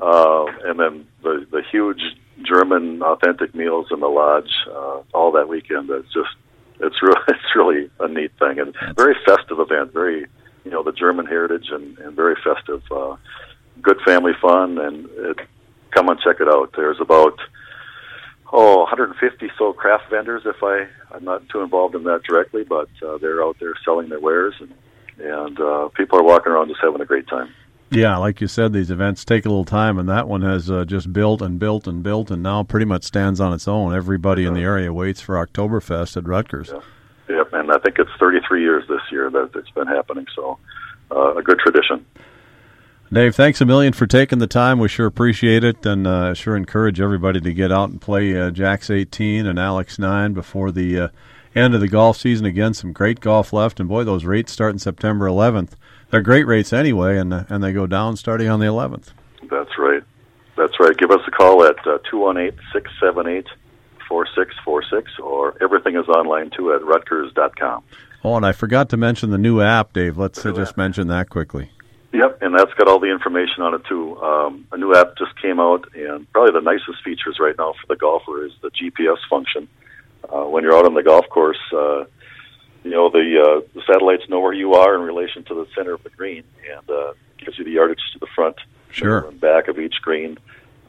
uh, 0.00 0.46
and 0.64 0.80
then 0.80 1.06
the 1.22 1.46
the 1.50 1.62
huge 1.70 2.00
German 2.42 3.02
authentic 3.02 3.54
meals 3.54 3.86
in 3.90 4.00
the 4.00 4.08
lodge 4.08 4.50
uh, 4.68 5.00
all 5.14 5.32
that 5.32 5.48
weekend. 5.48 5.90
It's 5.90 6.12
just 6.12 6.34
it's 6.80 7.02
really 7.02 7.20
it's 7.28 7.54
really 7.54 7.90
a 8.00 8.08
neat 8.08 8.32
thing 8.38 8.58
and 8.58 8.74
very 8.96 9.14
festive 9.24 9.60
event. 9.60 9.92
Very 9.92 10.26
you 10.64 10.70
know 10.70 10.82
the 10.82 10.92
German 10.92 11.26
heritage 11.26 11.68
and, 11.70 11.98
and 11.98 12.16
very 12.16 12.36
festive. 12.42 12.82
Uh, 12.90 13.16
good 13.82 14.00
family 14.04 14.32
fun 14.40 14.78
and 14.78 15.08
it, 15.16 15.38
come 15.90 16.08
and 16.08 16.20
check 16.20 16.40
it 16.40 16.48
out. 16.48 16.72
There's 16.76 17.00
about 17.00 17.38
oh 18.52 18.80
150 18.80 19.50
so 19.58 19.72
craft 19.72 20.10
vendors. 20.10 20.42
If 20.44 20.62
I 20.62 20.86
I'm 21.14 21.24
not 21.24 21.48
too 21.48 21.60
involved 21.60 21.94
in 21.94 22.04
that 22.04 22.22
directly, 22.22 22.64
but 22.64 22.88
uh, 23.06 23.18
they're 23.18 23.42
out 23.42 23.56
there 23.60 23.74
selling 23.84 24.08
their 24.08 24.20
wares 24.20 24.54
and 24.60 24.72
and 25.18 25.58
uh, 25.60 25.88
people 25.94 26.18
are 26.18 26.22
walking 26.22 26.52
around 26.52 26.68
just 26.68 26.80
having 26.82 27.00
a 27.00 27.06
great 27.06 27.26
time. 27.26 27.52
Yeah, 27.90 28.16
like 28.16 28.40
you 28.40 28.48
said, 28.48 28.72
these 28.72 28.90
events 28.90 29.24
take 29.24 29.46
a 29.46 29.48
little 29.48 29.64
time, 29.64 29.98
and 29.98 30.08
that 30.08 30.26
one 30.26 30.42
has 30.42 30.70
uh, 30.70 30.84
just 30.84 31.12
built 31.12 31.40
and 31.40 31.58
built 31.58 31.86
and 31.86 32.02
built, 32.02 32.30
and 32.32 32.42
now 32.42 32.64
pretty 32.64 32.84
much 32.84 33.04
stands 33.04 33.40
on 33.40 33.52
its 33.52 33.68
own. 33.68 33.94
Everybody 33.94 34.44
in 34.44 34.54
the 34.54 34.62
area 34.62 34.92
waits 34.92 35.20
for 35.20 35.36
Oktoberfest 35.36 36.16
at 36.16 36.24
Ruttger's. 36.24 36.70
Yeah. 36.72 36.80
Yep, 37.36 37.52
and 37.54 37.72
I 37.72 37.78
think 37.78 37.98
it's 37.98 38.10
33 38.18 38.62
years 38.62 38.84
this 38.88 39.00
year 39.10 39.30
that 39.30 39.50
it's 39.54 39.70
been 39.70 39.86
happening. 39.86 40.26
So, 40.34 40.58
uh, 41.10 41.36
a 41.36 41.42
good 41.42 41.58
tradition. 41.58 42.04
Dave, 43.12 43.36
thanks 43.36 43.60
a 43.60 43.64
million 43.64 43.92
for 43.92 44.06
taking 44.06 44.40
the 44.40 44.48
time. 44.48 44.80
We 44.80 44.88
sure 44.88 45.06
appreciate 45.06 45.62
it, 45.62 45.86
and 45.86 46.08
uh, 46.08 46.34
sure 46.34 46.56
encourage 46.56 47.00
everybody 47.00 47.40
to 47.40 47.54
get 47.54 47.70
out 47.70 47.88
and 47.88 48.00
play 48.00 48.36
uh, 48.36 48.50
Jack's 48.50 48.90
18 48.90 49.46
and 49.46 49.60
Alex 49.60 49.96
9 49.96 50.32
before 50.32 50.72
the 50.72 50.98
uh, 50.98 51.08
end 51.54 51.74
of 51.74 51.80
the 51.80 51.86
golf 51.86 52.16
season. 52.16 52.46
Again, 52.46 52.74
some 52.74 52.92
great 52.92 53.20
golf 53.20 53.52
left, 53.52 53.78
and 53.78 53.88
boy, 53.88 54.02
those 54.02 54.24
rates 54.24 54.50
start 54.50 54.72
in 54.72 54.80
September 54.80 55.26
11th. 55.26 55.70
They're 56.10 56.20
great 56.20 56.48
rates 56.48 56.72
anyway, 56.72 57.16
and 57.16 57.32
uh, 57.32 57.44
and 57.48 57.62
they 57.62 57.72
go 57.72 57.86
down 57.86 58.16
starting 58.16 58.48
on 58.48 58.58
the 58.58 58.66
11th. 58.66 59.12
That's 59.50 59.78
right. 59.78 60.02
That's 60.56 60.78
right. 60.80 60.96
Give 60.96 61.12
us 61.12 61.20
a 61.28 61.30
call 61.30 61.64
at 61.64 61.78
uh, 61.86 61.98
218 62.10 62.58
678 62.72 63.46
4646, 64.08 65.18
or 65.20 65.56
everything 65.62 65.96
is 65.96 66.08
online 66.08 66.50
too 66.50 66.72
at 66.72 66.80
ruttgers.com. 66.80 67.84
Oh, 68.24 68.36
and 68.36 68.44
I 68.44 68.50
forgot 68.50 68.88
to 68.88 68.96
mention 68.96 69.30
the 69.30 69.38
new 69.38 69.60
app, 69.60 69.92
Dave. 69.92 70.18
Let's 70.18 70.44
uh, 70.44 70.52
just 70.52 70.76
mention 70.76 71.06
that 71.08 71.28
quickly. 71.28 71.70
Yep, 72.12 72.38
and 72.40 72.54
that's 72.56 72.72
got 72.74 72.88
all 72.88 72.98
the 73.00 73.10
information 73.10 73.62
on 73.62 73.74
it 73.74 73.84
too. 73.88 74.16
Um, 74.22 74.66
a 74.72 74.76
new 74.78 74.94
app 74.94 75.18
just 75.18 75.40
came 75.40 75.58
out, 75.60 75.88
and 75.94 76.30
probably 76.32 76.52
the 76.52 76.60
nicest 76.64 77.02
features 77.04 77.38
right 77.40 77.54
now 77.58 77.72
for 77.72 77.86
the 77.88 77.96
golfer 77.96 78.44
is 78.44 78.52
the 78.62 78.70
GPS 78.70 79.18
function. 79.28 79.68
Uh, 80.32 80.44
when 80.44 80.64
you're 80.64 80.76
out 80.76 80.86
on 80.86 80.94
the 80.94 81.02
golf 81.02 81.28
course, 81.28 81.58
uh, 81.72 82.04
you 82.84 82.90
know 82.92 83.10
the, 83.10 83.18
uh, 83.18 83.68
the 83.74 83.82
satellites 83.86 84.28
know 84.28 84.40
where 84.40 84.52
you 84.52 84.74
are 84.74 84.94
in 84.94 85.02
relation 85.02 85.44
to 85.44 85.54
the 85.54 85.66
center 85.76 85.92
of 85.94 86.02
the 86.04 86.10
green, 86.10 86.44
and 86.72 86.88
uh, 86.90 87.12
gives 87.38 87.58
you 87.58 87.64
the 87.64 87.72
yardage 87.72 88.00
to 88.12 88.18
the 88.18 88.26
front, 88.34 88.56
Sure. 88.90 89.26
and 89.28 89.40
back 89.40 89.68
of 89.68 89.78
each 89.78 89.96
green. 90.00 90.38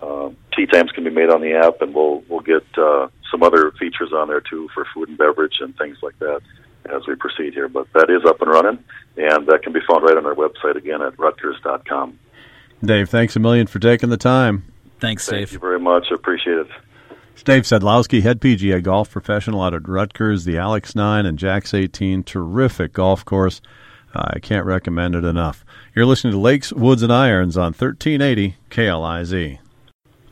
Um, 0.02 0.38
tee 0.56 0.68
times 0.68 0.92
can 0.92 1.04
be 1.04 1.10
made 1.10 1.30
on 1.30 1.42
the 1.42 1.54
app, 1.54 1.82
and 1.82 1.94
we'll 1.94 2.24
we'll 2.30 2.42
get 2.42 2.64
uh, 2.78 3.08
some 3.32 3.42
other 3.44 3.72
features 3.72 4.14
on 4.14 4.28
there 4.28 4.42
too 4.42 4.70
for 4.74 4.86
food 4.94 5.10
and 5.10 5.18
beverage 5.18 5.58
and 5.60 5.76
things 5.78 5.98
like 6.04 6.18
that 6.20 6.42
as 6.90 7.08
we 7.08 7.16
proceed 7.16 7.54
here. 7.54 7.68
But 7.68 7.92
that 7.94 8.10
is 8.10 8.26
up 8.26 8.42
and 8.42 8.50
running, 8.52 8.84
and 9.18 9.48
that 9.48 9.64
can 9.64 9.74
be 9.74 9.80
found 9.88 10.04
right 10.04 10.18
on 10.18 10.26
our 10.26 10.36
website 10.36 10.76
again 10.76 11.02
at 11.02 11.16
ruttgers.com. 11.18 12.20
Dave, 12.84 13.10
thanks 13.10 13.36
a 13.36 13.40
million 13.40 13.68
for 13.68 13.80
taking 13.80 14.10
the 14.10 14.18
time. 14.18 14.72
Thanks, 15.00 15.26
Dave. 15.26 15.50
Thank 15.50 15.52
you 15.54 15.60
very 15.60 15.80
much. 15.80 16.08
I 16.12 16.16
appreciate 16.16 16.58
it. 16.58 16.68
It's 17.34 17.44
Dave 17.44 17.64
Sedlowski, 17.64 18.24
head 18.24 18.42
PGA 18.42 18.82
golf 18.82 19.12
professional 19.12 19.62
out 19.62 19.76
at 19.76 19.84
Ruttger's, 19.84 20.46
the 20.46 20.58
Alex 20.58 20.96
9 20.96 21.26
and 21.26 21.38
Jack's 21.38 21.74
18. 21.74 22.24
Terrific 22.24 22.94
golf 22.94 23.24
course. 23.24 23.62
I 24.16 24.40
can't 24.40 24.66
recommend 24.66 25.14
it 25.14 25.24
enough. 25.24 25.64
You're 25.94 26.08
listening 26.08 26.34
to 26.34 26.40
Lakes, 26.40 26.74
Woods, 26.74 27.04
and 27.04 27.14
Irons 27.14 27.56
on 27.56 27.74
1380 27.74 28.56
KLIZ. 28.72 29.60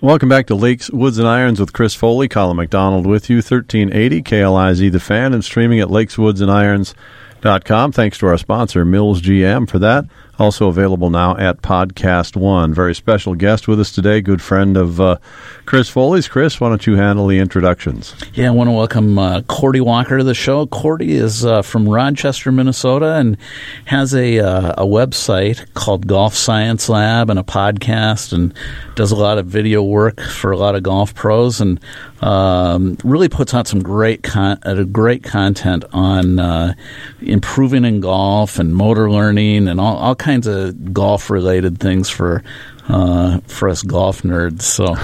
Welcome 0.02 0.28
back 0.28 0.48
to 0.48 0.56
Lakes, 0.56 0.92
Woods, 0.92 1.20
and 1.20 1.28
Irons 1.28 1.58
with 1.58 1.72
Chris 1.72 1.96
Foley, 1.96 2.28
Colin 2.28 2.58
McDonald 2.58 3.08
with 3.08 3.30
you, 3.30 3.38
1380 3.38 4.24
KLIZ 4.24 4.92
The 4.92 5.00
Fan, 5.00 5.34
and 5.34 5.44
streaming 5.44 5.80
at 5.80 5.88
lakeswoodsandirons.com. 5.88 7.94
Thanks 7.94 8.18
to 8.18 8.28
our 8.28 8.38
sponsor, 8.38 8.84
Mills 8.84 9.22
GM, 9.22 9.70
for 9.70 9.80
that. 9.80 10.04
Also 10.38 10.68
available 10.68 11.10
now 11.10 11.38
at 11.38 11.62
Podcast 11.62 12.36
One. 12.36 12.74
Very 12.74 12.94
special 12.94 13.36
guest 13.36 13.70
with 13.70 13.80
us 13.80 13.92
today, 13.92 14.20
good 14.20 14.42
friend 14.42 14.76
of 14.76 15.00
uh, 15.00 15.18
Chris 15.66 15.88
Foley's. 15.88 16.28
Chris, 16.28 16.60
why 16.60 16.68
don't 16.68 16.86
you 16.86 16.98
handle 16.98 17.28
the 17.28 17.40
introductions? 17.40 18.14
Yeah, 18.34 18.48
I 18.48 18.50
want 18.52 18.68
to 18.68 18.72
welcome 18.74 19.18
uh, 19.18 19.44
Cordie 19.44 19.80
Walker 19.80 20.18
to 20.18 20.26
the 20.26 20.34
show. 20.34 20.68
Cordie 20.68 21.14
is 21.14 21.46
uh, 21.46 21.62
from 21.62 21.88
Rochester, 21.88 22.52
Minnesota, 22.52 23.14
and 23.14 23.38
has 23.86 24.14
a 24.14 24.40
uh, 24.40 24.74
a 24.78 24.86
website 24.86 25.74
called 25.74 26.06
Golf 26.06 26.36
Science 26.36 26.90
Lab 26.90 27.30
and 27.30 27.40
a 27.40 27.44
podcast, 27.44 28.34
and 28.34 28.54
does 28.96 29.12
a 29.12 29.16
lot 29.16 29.38
of 29.38 29.46
video 29.46 29.84
work 29.84 30.20
for 30.20 30.52
a 30.52 30.58
lot 30.58 30.76
of 30.76 30.84
golf 30.84 31.16
pros, 31.16 31.62
and 31.62 31.80
um, 32.22 32.98
really 33.04 33.30
puts 33.30 33.54
out 33.54 33.68
some 33.68 33.82
great 33.82 34.24
con- 34.24 34.60
uh, 34.64 34.84
great 34.84 35.24
content 35.24 35.86
on 35.94 36.40
uh, 36.40 36.74
improving 37.22 37.86
in 37.86 38.02
golf 38.02 38.60
and 38.60 38.76
motor 38.76 39.10
learning 39.10 39.68
and 39.68 39.80
all, 39.80 39.96
all 39.96 40.16
kinds 40.26 40.48
of 40.48 40.92
golf 40.92 41.30
related 41.30 41.80
things 41.80 42.10
for 42.10 42.44
uh, 42.90 43.40
for 43.42 43.70
us 43.70 43.84
golf 43.84 44.24
nerds. 44.24 44.64
So, 44.64 44.96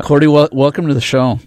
Cordie, 0.02 0.26
wel- 0.26 0.50
welcome 0.52 0.86
to 0.88 0.94
the 0.94 1.00
show. 1.00 1.40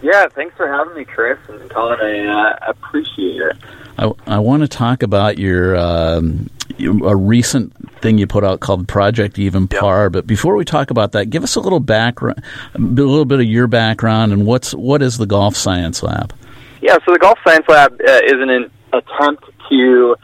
Yeah, 0.00 0.26
thanks 0.28 0.56
for 0.56 0.66
having 0.66 0.94
me, 0.94 1.04
Chris 1.04 1.38
and 1.48 1.70
Colin. 1.70 2.00
I 2.00 2.50
uh, 2.50 2.56
appreciate 2.70 3.42
it. 3.42 3.56
I, 3.98 4.10
I 4.26 4.38
want 4.38 4.62
to 4.62 4.68
talk 4.68 5.02
about 5.02 5.36
your 5.36 5.76
um, 5.76 6.48
a 6.80 7.14
recent 7.14 7.72
thing 8.00 8.16
you 8.16 8.26
put 8.26 8.42
out 8.42 8.60
called 8.60 8.88
Project 8.88 9.38
Even 9.38 9.68
Par. 9.68 10.04
Yep. 10.04 10.12
But 10.12 10.26
before 10.26 10.56
we 10.56 10.64
talk 10.64 10.90
about 10.90 11.12
that, 11.12 11.26
give 11.26 11.42
us 11.42 11.56
a 11.56 11.60
little 11.60 11.80
background, 11.80 12.42
a 12.74 12.78
little 12.78 13.26
bit 13.26 13.40
of 13.40 13.46
your 13.46 13.66
background, 13.66 14.32
and 14.32 14.46
what's 14.46 14.74
what 14.74 15.02
is 15.02 15.18
the 15.18 15.26
Golf 15.26 15.56
Science 15.56 16.02
Lab? 16.02 16.34
Yeah, 16.80 16.94
so 17.04 17.12
the 17.12 17.18
Golf 17.18 17.38
Science 17.46 17.66
Lab 17.68 17.92
uh, 18.00 18.20
is 18.24 18.32
an 18.32 18.70
attempt 18.94 19.44
to 19.68 20.16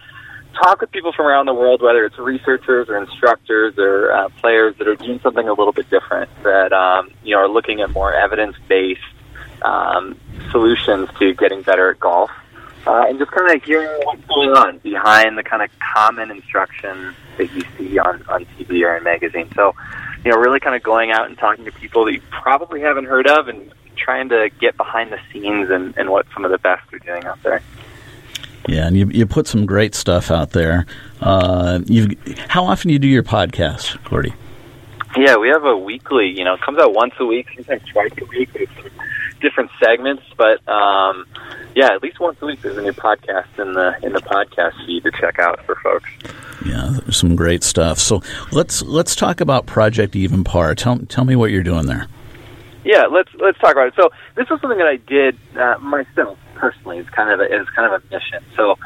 talk 0.62 0.80
with 0.80 0.90
people 0.90 1.12
from 1.12 1.26
around 1.26 1.46
the 1.46 1.54
world, 1.54 1.82
whether 1.82 2.04
it's 2.04 2.18
researchers 2.18 2.88
or 2.88 2.98
instructors 2.98 3.74
or 3.78 4.12
uh, 4.12 4.28
players 4.40 4.76
that 4.78 4.88
are 4.88 4.96
doing 4.96 5.20
something 5.20 5.48
a 5.48 5.52
little 5.52 5.72
bit 5.72 5.88
different, 5.90 6.30
that 6.42 6.72
um, 6.72 7.10
you 7.22 7.34
know 7.34 7.40
are 7.40 7.48
looking 7.48 7.80
at 7.80 7.90
more 7.90 8.14
evidence-based 8.14 9.00
um, 9.62 10.18
solutions 10.50 11.08
to 11.18 11.34
getting 11.34 11.62
better 11.62 11.90
at 11.90 12.00
golf 12.00 12.30
uh, 12.86 13.04
and 13.08 13.18
just 13.18 13.30
kind 13.30 13.50
of 13.50 13.62
hearing 13.62 13.88
what's 14.04 14.24
going 14.26 14.50
on 14.50 14.78
behind 14.78 15.36
the 15.36 15.42
kind 15.42 15.62
of 15.62 15.70
common 15.94 16.30
instruction 16.30 17.14
that 17.36 17.52
you 17.52 17.62
see 17.76 17.98
on, 17.98 18.22
on 18.28 18.44
TV 18.56 18.82
or 18.84 18.96
in 18.96 19.04
magazines. 19.04 19.52
So, 19.54 19.74
you 20.24 20.30
know, 20.30 20.38
really 20.38 20.60
kind 20.60 20.74
of 20.74 20.82
going 20.82 21.10
out 21.10 21.26
and 21.26 21.36
talking 21.36 21.64
to 21.66 21.72
people 21.72 22.06
that 22.06 22.12
you 22.12 22.22
probably 22.30 22.80
haven't 22.80 23.04
heard 23.04 23.26
of 23.26 23.48
and 23.48 23.72
trying 23.96 24.30
to 24.30 24.50
get 24.60 24.76
behind 24.76 25.12
the 25.12 25.18
scenes 25.30 25.68
and, 25.70 25.96
and 25.98 26.08
what 26.08 26.26
some 26.32 26.44
of 26.44 26.50
the 26.50 26.58
best 26.58 26.90
are 26.92 26.98
doing 26.98 27.24
out 27.24 27.42
there. 27.42 27.62
Yeah, 28.68 28.86
and 28.86 28.96
you, 28.96 29.06
you 29.06 29.26
put 29.26 29.46
some 29.46 29.66
great 29.66 29.94
stuff 29.94 30.30
out 30.30 30.50
there. 30.50 30.86
Uh, 31.20 31.80
you 31.86 32.16
how 32.48 32.64
often 32.64 32.88
do 32.88 32.92
you 32.92 32.98
do 32.98 33.08
your 33.08 33.22
podcast, 33.22 34.02
Cordie? 34.04 34.34
Yeah, 35.16 35.36
we 35.36 35.48
have 35.48 35.64
a 35.64 35.76
weekly. 35.76 36.28
You 36.28 36.44
know, 36.44 36.54
it 36.54 36.60
comes 36.60 36.78
out 36.78 36.92
once 36.92 37.14
a 37.18 37.26
week, 37.26 37.48
sometimes 37.54 37.82
twice 37.88 38.12
a 38.20 38.24
week. 38.26 38.50
It's 38.54 38.72
different 39.40 39.70
segments, 39.82 40.22
but 40.36 40.66
um, 40.68 41.26
yeah, 41.74 41.92
at 41.92 42.02
least 42.02 42.20
once 42.20 42.40
a 42.42 42.46
week 42.46 42.60
there's 42.62 42.76
a 42.76 42.82
new 42.82 42.92
podcast 42.92 43.58
in 43.58 43.72
the 43.72 43.96
in 44.02 44.12
the 44.12 44.20
podcast 44.20 44.86
feed 44.86 45.02
to 45.04 45.10
check 45.12 45.38
out 45.38 45.64
for 45.64 45.74
folks. 45.76 46.10
Yeah, 46.64 46.98
there's 47.00 47.16
some 47.16 47.36
great 47.36 47.64
stuff. 47.64 47.98
So 47.98 48.22
let's 48.52 48.82
let's 48.82 49.16
talk 49.16 49.40
about 49.40 49.66
Project 49.66 50.14
Even 50.14 50.44
Par. 50.44 50.74
Tell 50.74 50.98
tell 50.98 51.24
me 51.24 51.34
what 51.34 51.50
you're 51.50 51.62
doing 51.62 51.86
there. 51.86 52.06
Yeah, 52.84 53.06
let's 53.06 53.30
let's 53.38 53.58
talk 53.58 53.72
about 53.72 53.88
it. 53.88 53.94
So 53.96 54.10
this 54.36 54.48
was 54.48 54.60
something 54.60 54.78
that 54.78 54.86
I 54.86 54.96
did 54.96 55.38
uh, 55.56 55.78
myself 55.78 56.38
personally. 56.60 56.98
It's 56.98 57.10
kind 57.10 57.30
of 57.30 57.40
a, 57.40 57.44
it's 57.44 57.70
kind 57.70 57.92
of 57.92 58.02
a 58.02 58.14
mission. 58.14 58.44
So, 58.56 58.76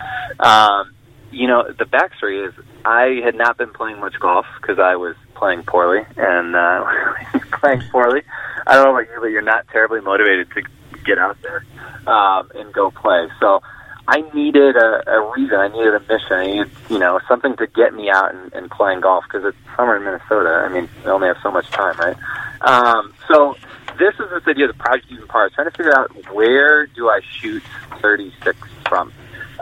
um, 0.40 0.94
you 1.30 1.48
know, 1.48 1.64
the 1.66 1.84
backstory 1.84 2.46
is 2.46 2.54
I 2.84 3.20
had 3.24 3.34
not 3.34 3.58
been 3.58 3.72
playing 3.72 3.98
much 3.98 4.14
golf 4.20 4.46
because 4.60 4.78
I 4.78 4.96
was 4.96 5.16
playing 5.34 5.64
poorly 5.64 6.02
and 6.16 6.54
uh, 6.54 7.14
playing 7.60 7.82
poorly. 7.90 8.22
I 8.66 8.74
don't 8.74 8.84
know 8.84 8.96
about 8.96 9.12
you, 9.12 9.20
but 9.20 9.26
you're 9.26 9.42
not 9.42 9.66
terribly 9.68 10.00
motivated 10.00 10.48
to 10.52 10.62
get 11.04 11.18
out 11.18 11.36
there 11.42 11.64
um, 12.06 12.50
and 12.54 12.72
go 12.72 12.90
play. 12.90 13.28
So 13.40 13.60
I 14.06 14.20
needed 14.34 14.76
a, 14.76 15.10
a 15.10 15.32
reason. 15.32 15.56
I 15.56 15.68
needed 15.68 15.94
a 15.94 16.00
mission. 16.00 16.32
I 16.32 16.46
needed, 16.46 16.70
you 16.90 16.98
know, 16.98 17.20
something 17.26 17.56
to 17.56 17.66
get 17.66 17.94
me 17.94 18.10
out 18.10 18.34
and, 18.34 18.52
and 18.52 18.70
playing 18.70 19.00
golf 19.00 19.24
because 19.24 19.46
it's 19.46 19.76
summer 19.76 19.96
in 19.96 20.04
Minnesota. 20.04 20.64
I 20.64 20.68
mean, 20.68 20.88
I 21.04 21.08
only 21.08 21.28
have 21.28 21.38
so 21.42 21.50
much 21.50 21.70
time, 21.70 21.96
right? 21.98 22.16
Um, 22.60 23.14
so 23.28 23.56
this 23.98 24.14
is 24.14 24.30
this 24.30 24.42
idea 24.46 24.68
of 24.68 24.76
the 24.76 24.82
project 24.82 25.06
even 25.10 25.26
par. 25.26 25.50
Trying 25.50 25.70
to 25.70 25.76
figure 25.76 25.96
out 25.96 26.10
where 26.32 26.86
do 26.86 27.08
I 27.08 27.20
shoot 27.38 27.62
36 28.00 28.58
from. 28.88 29.12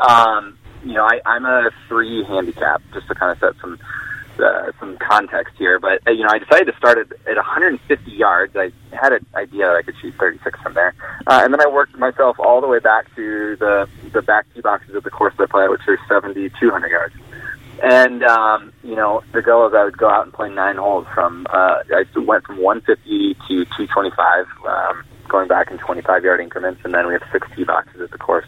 Um, 0.09 0.59
you 0.85 0.95
know, 0.95 1.05
I, 1.05 1.21
I'm 1.25 1.45
a 1.45 1.71
three 1.88 2.25
handicap, 2.25 2.83
just 2.92 3.07
to 3.09 3.14
kind 3.14 3.33
of 3.33 3.38
set 3.38 3.61
some 3.61 3.79
uh, 4.38 4.73
some 4.81 4.97
context 4.97 5.55
here, 5.59 5.79
but 5.79 6.01
uh, 6.07 6.11
you 6.11 6.23
know, 6.23 6.31
I 6.31 6.38
decided 6.38 6.64
to 6.64 6.77
start 6.77 6.99
at, 6.99 7.12
at 7.29 7.37
150 7.37 8.11
yards. 8.11 8.57
I 8.57 8.73
had 8.90 9.12
an 9.12 9.27
idea 9.35 9.66
that 9.66 9.77
I 9.77 9.83
could 9.83 9.95
shoot 10.01 10.14
36 10.18 10.59
from 10.61 10.75
there, 10.75 10.95
uh, 11.27 11.42
and 11.45 11.53
then 11.53 11.61
I 11.61 11.68
worked 11.68 11.97
myself 11.99 12.40
all 12.40 12.61
the 12.61 12.66
way 12.66 12.79
back 12.79 13.14
to 13.14 13.57
the 13.57 13.88
the 14.12 14.23
back 14.23 14.47
tee 14.55 14.61
boxes 14.61 14.95
of 14.95 15.05
the 15.05 15.11
course 15.11 15.35
that 15.37 15.45
I 15.45 15.47
play, 15.47 15.68
which 15.68 15.83
are 15.87 15.99
70, 16.09 16.51
200 16.59 16.88
yards. 16.88 17.14
And 17.83 18.23
um, 18.23 18.73
you 18.85 18.95
know, 18.95 19.23
the 19.33 19.42
goal 19.42 19.66
is 19.66 19.75
I 19.75 19.85
would 19.85 19.99
go 19.99 20.09
out 20.09 20.23
and 20.23 20.33
play 20.33 20.49
nine 20.49 20.77
holes 20.77 21.07
from. 21.12 21.47
Uh, 21.51 21.83
I 21.92 22.05
went 22.21 22.45
from 22.47 22.59
150 22.59 23.35
to 23.35 23.64
225, 23.64 24.47
um, 24.66 25.05
going 25.29 25.49
back 25.49 25.71
in 25.71 25.79
25 25.79 26.23
yard 26.23 26.40
increments, 26.40 26.81
and 26.85 26.95
then 26.95 27.09
we 27.09 27.14
have 27.14 27.23
six 27.33 27.49
tee 27.57 27.64
boxes 27.64 28.01
at 28.01 28.12
the 28.12 28.18
course. 28.18 28.47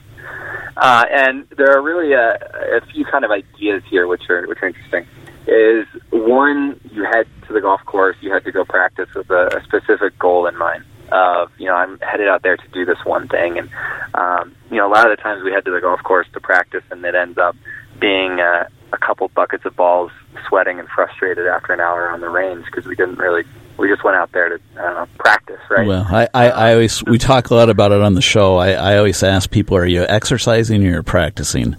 Uh, 0.77 1.05
and 1.11 1.49
there 1.57 1.77
are 1.77 1.83
really 1.83 2.13
a, 2.13 2.35
a 2.77 2.81
few 2.93 3.05
kind 3.05 3.25
of 3.25 3.33
ideas 3.33 3.83
here 3.91 4.07
which 4.07 4.31
are 4.31 4.47
which 4.47 4.59
are 4.63 4.69
interesting 4.69 5.07
is 5.47 5.87
one, 6.11 6.81
you 6.93 7.05
head 7.05 7.27
to 7.47 7.53
the 7.53 7.61
golf 7.61 7.85
course, 7.85 8.17
you 8.21 8.33
had 8.33 8.45
to 8.45 8.53
go 8.53 8.65
practice 8.65 9.09
with 9.15 9.29
a, 9.31 9.59
a 9.59 9.65
specific 9.65 10.19
goal 10.19 10.47
in 10.47 10.57
mind. 10.57 10.85
Of 11.13 11.51
you 11.59 11.67
know, 11.67 11.75
I'm 11.75 11.99
headed 12.01 12.29
out 12.29 12.43
there 12.43 12.57
to 12.57 12.69
do 12.73 12.85
this 12.87 12.97
one 13.05 13.29
thing, 13.29 13.59
and 13.59 13.69
um, 14.15 14.57
you 14.71 14.79
know, 14.79 14.89
a 14.89 14.93
lot 14.93 15.11
of 15.11 15.17
the 15.17 15.23
times 15.23 15.45
we 15.45 15.53
head 15.53 15.65
to 15.67 15.71
the 15.71 15.81
golf 15.81 16.03
course 16.03 16.27
to 16.33 16.41
practice, 16.41 16.83
and 16.91 17.05
it 17.05 17.15
ends 17.15 17.37
up 17.37 17.57
being 18.01 18.41
uh, 18.41 18.69
a 18.95 19.07
couple 19.07 19.29
buckets 19.29 19.65
of 19.65 19.77
balls, 19.77 20.11
sweating 20.49 20.79
and 20.79 20.89
frustrated 20.89 21.47
after 21.47 21.73
an 21.73 21.81
hour 21.81 22.09
on 22.09 22.21
the 22.21 22.29
range 22.29 22.65
because 22.67 22.87
we 22.87 22.95
didn't 22.95 23.19
really 23.19 23.45
we 23.77 23.89
just 23.89 24.05
went 24.05 24.17
out 24.17 24.31
there 24.33 24.51
to 24.51 24.61
know, 24.77 25.07
practice, 25.19 25.61
right? 25.69 25.87
Well, 25.87 26.07
I, 26.09 26.29
I, 26.33 26.51
I, 26.51 26.73
always 26.75 27.05
we 27.05 27.19
talk 27.19 27.51
a 27.51 27.55
lot 27.55 27.71
about 27.71 27.93
it 27.93 28.01
on 28.01 28.15
the 28.15 28.23
show. 28.23 28.57
I, 28.57 28.73
I 28.73 28.97
always 28.99 29.23
ask 29.23 29.51
people, 29.51 29.77
are 29.77 29.87
you 29.87 30.07
exercising 30.09 30.87
or 30.87 31.03
practicing? 31.03 31.77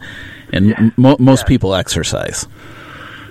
And 0.51 0.69
yeah. 0.69 0.89
mo- 0.97 1.15
most 1.19 1.43
yeah. 1.43 1.47
people 1.47 1.73
exercise. 1.73 2.47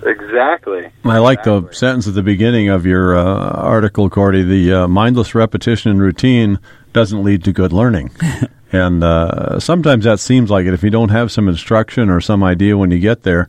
Exactly. 0.03 0.91
I 1.05 1.19
like 1.19 1.41
exactly. 1.41 1.69
the 1.69 1.75
sentence 1.75 2.09
at 2.09 2.15
the 2.15 2.23
beginning 2.23 2.69
of 2.69 2.85
your 2.85 3.17
uh, 3.17 3.23
article, 3.23 4.11
Cordie. 4.11 4.43
The 4.43 4.73
uh, 4.73 4.89
mindless 4.89 5.35
repetition 5.35 5.91
and 5.91 6.01
routine 6.01 6.59
doesn't 6.93 7.23
lead 7.23 7.45
to 7.45 7.53
good 7.53 7.73
learning. 7.73 8.11
and 8.73 9.03
uh, 9.03 9.61
sometimes 9.61 10.05
that 10.05 10.21
seems 10.21 10.51
like 10.51 10.67
it. 10.67 10.75
If 10.75 10.83
you 10.83 10.91
don't 10.91 11.09
have 11.11 11.33
some 11.33 11.49
instruction 11.49 12.11
or 12.11 12.21
some 12.21 12.43
idea 12.43 12.77
when 12.77 12.91
you 12.91 12.99
get 12.99 13.23
there, 13.23 13.49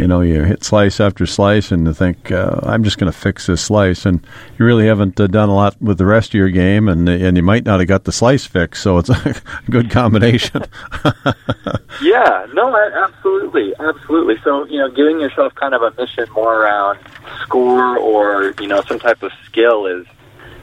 you 0.00 0.08
know, 0.08 0.22
you 0.22 0.42
hit 0.44 0.64
slice 0.64 0.98
after 0.98 1.26
slice 1.26 1.70
and 1.70 1.86
you 1.86 1.92
think, 1.92 2.32
uh, 2.32 2.58
I'm 2.62 2.82
just 2.84 2.96
going 2.96 3.12
to 3.12 3.16
fix 3.16 3.46
this 3.46 3.60
slice. 3.60 4.06
And 4.06 4.26
you 4.58 4.64
really 4.64 4.86
haven't 4.86 5.20
uh, 5.20 5.26
done 5.26 5.50
a 5.50 5.54
lot 5.54 5.80
with 5.80 5.98
the 5.98 6.06
rest 6.06 6.30
of 6.30 6.34
your 6.34 6.48
game, 6.48 6.88
and, 6.88 7.06
and 7.06 7.36
you 7.36 7.42
might 7.42 7.66
not 7.66 7.80
have 7.80 7.88
got 7.88 8.04
the 8.04 8.12
slice 8.12 8.46
fixed. 8.46 8.82
So 8.82 8.96
it's 8.96 9.10
a 9.10 9.34
good 9.68 9.90
combination. 9.90 10.64
yeah, 12.02 12.46
no, 12.54 12.74
absolutely. 13.04 13.74
Absolutely. 13.78 14.36
So, 14.42 14.64
you 14.64 14.78
know, 14.78 14.88
giving 14.88 15.20
yourself 15.20 15.54
kind 15.54 15.74
of 15.74 15.82
a 15.82 15.92
mission 16.00 16.26
more 16.32 16.62
around 16.62 16.98
score 17.42 17.98
or, 17.98 18.54
you 18.58 18.68
know, 18.68 18.80
some 18.80 18.98
type 18.98 19.22
of 19.22 19.32
skill 19.44 19.84
is 19.84 20.06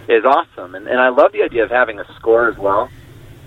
is 0.08 0.26
awesome. 0.26 0.74
And, 0.74 0.88
and 0.88 1.00
I 1.00 1.10
love 1.10 1.32
the 1.32 1.44
idea 1.44 1.64
of 1.64 1.70
having 1.70 2.00
a 2.00 2.14
score 2.16 2.50
as 2.50 2.58
well 2.58 2.90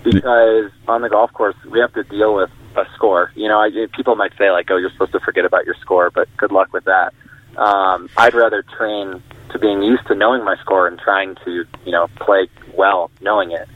because 0.03 0.71
on 0.89 1.03
the 1.03 1.09
golf 1.09 1.33
course, 1.33 1.57
we 1.71 1.79
have 1.81 1.93
to 1.95 2.05
deal 2.05 2.35
with 2.35 2.51
a 2.77 2.85
score. 2.95 3.33
You 3.35 3.49
know, 3.49 3.61
I, 3.61 3.71
people 3.95 4.17
might 4.17 4.33
say 4.39 4.51
like, 4.51 4.71
"Oh, 4.71 4.77
you're 4.77 4.91
supposed 4.91 5.13
to 5.13 5.21
forget 5.21 5.45
about 5.45 5.67
your 5.67 5.75
score," 5.81 6.11
but 6.11 6.29
good 6.37 6.53
luck 6.53 6.73
with 6.73 6.85
that. 6.85 7.13
Um, 7.57 8.09
I'd 8.17 8.35
rather 8.35 8.63
train 8.63 9.23
to 9.51 9.59
being 9.59 9.83
used 9.83 10.07
to 10.07 10.15
knowing 10.15 10.45
my 10.45 10.57
score 10.57 10.87
and 10.87 10.99
trying 10.99 11.37
to, 11.45 11.65
you 11.85 11.93
know, 11.93 12.09
play 12.17 12.49
well 12.75 13.11
knowing 13.21 13.51
it. 13.51 13.69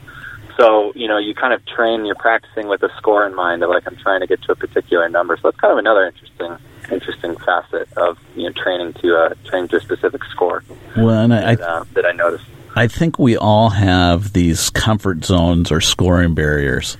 So, 0.59 0.93
you 0.95 1.09
know, 1.09 1.19
you 1.19 1.35
kind 1.35 1.53
of 1.53 1.67
train, 1.67 2.05
you're 2.05 2.15
practicing 2.15 2.69
with 2.69 2.83
a 2.85 2.91
score 2.97 3.27
in 3.27 3.35
mind 3.35 3.65
of 3.65 3.71
like, 3.71 3.83
I'm 3.87 3.97
trying 3.97 4.21
to 4.21 4.27
get 4.27 4.41
to 4.43 4.53
a 4.53 4.55
particular 4.55 5.09
number. 5.09 5.37
So 5.37 5.51
that's 5.51 5.61
kind 5.61 5.73
of 5.73 5.79
another 5.79 6.07
interesting, 6.07 6.57
interesting 6.93 7.37
facet 7.39 7.93
of, 7.97 8.19
you 8.37 8.45
know, 8.45 8.53
training 8.53 8.93
to, 9.03 9.17
uh, 9.17 9.35
train 9.47 9.67
to 9.69 9.77
a 9.77 9.81
specific 9.81 10.23
score. 10.31 10.63
Well, 10.97 11.11
and 11.11 11.35
I, 11.35 11.57
that, 11.57 11.61
uh, 11.61 11.85
that 11.95 12.07
I 12.07 12.13
noticed. 12.13 12.47
I 12.75 12.89
think 12.89 13.19
we 13.19 13.37
all 13.37 13.71
have 13.71 14.33
these 14.33 14.71
comfort 14.71 15.25
zones 15.25 15.71
or 15.71 15.81
scoring 15.81 16.35
barriers 16.35 16.97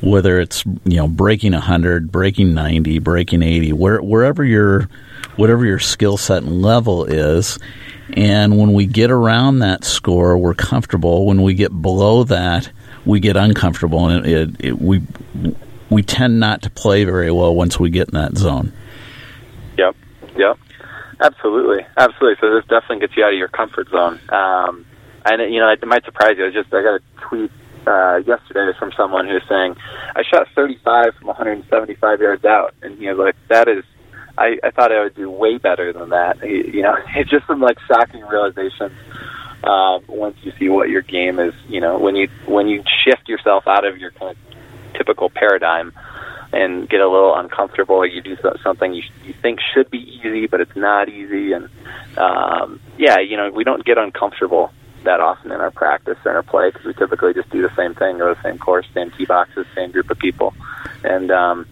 whether 0.00 0.40
it's 0.40 0.64
you 0.84 0.96
know 0.96 1.06
breaking 1.06 1.52
100 1.52 2.10
breaking 2.10 2.54
90 2.54 2.98
breaking 2.98 3.42
80 3.42 3.72
where, 3.72 4.02
wherever 4.02 4.44
your 4.44 4.88
whatever 5.36 5.64
your 5.64 5.78
skill 5.78 6.16
set 6.16 6.42
and 6.42 6.60
level 6.60 7.04
is 7.04 7.58
and 8.14 8.58
when 8.58 8.72
we 8.72 8.84
get 8.84 9.10
around 9.12 9.60
that 9.60 9.84
score 9.84 10.36
we're 10.36 10.54
comfortable 10.54 11.24
when 11.24 11.42
we 11.42 11.54
get 11.54 11.70
below 11.80 12.24
that 12.24 12.70
we 13.04 13.20
get 13.20 13.36
uncomfortable 13.36 14.08
and 14.08 14.26
it, 14.26 14.32
it, 14.32 14.64
it, 14.66 14.80
we 14.80 15.02
we 15.88 16.02
tend 16.02 16.40
not 16.40 16.62
to 16.62 16.70
play 16.70 17.04
very 17.04 17.30
well 17.30 17.54
once 17.54 17.78
we 17.78 17.88
get 17.88 18.08
in 18.08 18.14
that 18.14 18.36
zone 18.36 18.72
yep 19.78 19.94
Yep. 20.36 20.58
Absolutely, 21.20 21.86
absolutely. 21.96 22.36
So 22.40 22.54
this 22.54 22.64
definitely 22.64 23.00
gets 23.00 23.16
you 23.16 23.24
out 23.24 23.32
of 23.32 23.38
your 23.38 23.48
comfort 23.48 23.88
zone. 23.90 24.18
Um, 24.28 24.86
and 25.24 25.52
you 25.52 25.60
know, 25.60 25.68
it 25.70 25.84
might 25.86 26.04
surprise 26.04 26.34
you. 26.38 26.46
I 26.46 26.50
just 26.50 26.72
I 26.72 26.82
got 26.82 26.94
a 26.94 27.02
tweet 27.20 27.50
uh, 27.86 28.16
yesterday 28.26 28.76
from 28.78 28.92
someone 28.96 29.26
who 29.26 29.34
was 29.34 29.42
saying, 29.48 29.76
"I 30.14 30.22
shot 30.22 30.48
35 30.54 31.14
from 31.16 31.28
175 31.28 32.20
yards 32.20 32.44
out," 32.44 32.74
and 32.82 32.98
he 32.98 33.08
was 33.08 33.18
like, 33.18 33.36
"That 33.48 33.68
is." 33.68 33.84
I, 34.38 34.56
I 34.64 34.70
thought 34.70 34.90
I 34.90 35.02
would 35.02 35.14
do 35.14 35.30
way 35.30 35.58
better 35.58 35.92
than 35.92 36.08
that. 36.08 36.42
You 36.42 36.82
know, 36.82 36.96
it's 37.16 37.30
just 37.30 37.46
some 37.46 37.60
like 37.60 37.78
shocking 37.80 38.22
realizations 38.22 38.92
uh, 39.62 39.98
once 40.08 40.36
you 40.42 40.52
see 40.58 40.68
what 40.68 40.88
your 40.88 41.02
game 41.02 41.38
is. 41.38 41.54
You 41.68 41.80
know, 41.80 41.98
when 41.98 42.16
you 42.16 42.28
when 42.46 42.68
you 42.68 42.82
shift 43.04 43.28
yourself 43.28 43.66
out 43.66 43.84
of 43.84 43.98
your 43.98 44.10
kind 44.12 44.36
of 44.36 44.94
typical 44.94 45.28
paradigm 45.28 45.92
and 46.52 46.88
get 46.88 47.00
a 47.00 47.08
little 47.08 47.34
uncomfortable, 47.34 48.06
you 48.06 48.20
do 48.20 48.36
something 48.62 48.92
you, 48.92 49.02
you 49.24 49.32
think 49.32 49.58
should 49.74 49.90
be 49.90 49.98
easy, 49.98 50.46
but 50.46 50.60
it's 50.60 50.76
not 50.76 51.08
easy, 51.08 51.52
and 51.52 51.68
um, 52.16 52.80
yeah, 52.98 53.18
you 53.20 53.36
know, 53.36 53.50
we 53.50 53.64
don't 53.64 53.84
get 53.84 53.98
uncomfortable 53.98 54.70
that 55.04 55.20
often 55.20 55.52
in 55.52 55.60
our 55.60 55.70
practice 55.70 56.18
and 56.24 56.36
our 56.36 56.42
play 56.42 56.70
because 56.70 56.84
we 56.84 56.94
typically 56.94 57.34
just 57.34 57.50
do 57.50 57.62
the 57.62 57.74
same 57.76 57.94
thing, 57.94 58.18
go 58.18 58.34
the 58.34 58.42
same 58.42 58.58
course, 58.58 58.86
same 58.94 59.10
tee 59.12 59.24
boxes, 59.24 59.66
same 59.74 59.90
group 59.90 60.10
of 60.10 60.18
people, 60.18 60.54
and 61.04 61.30
um, 61.30 61.66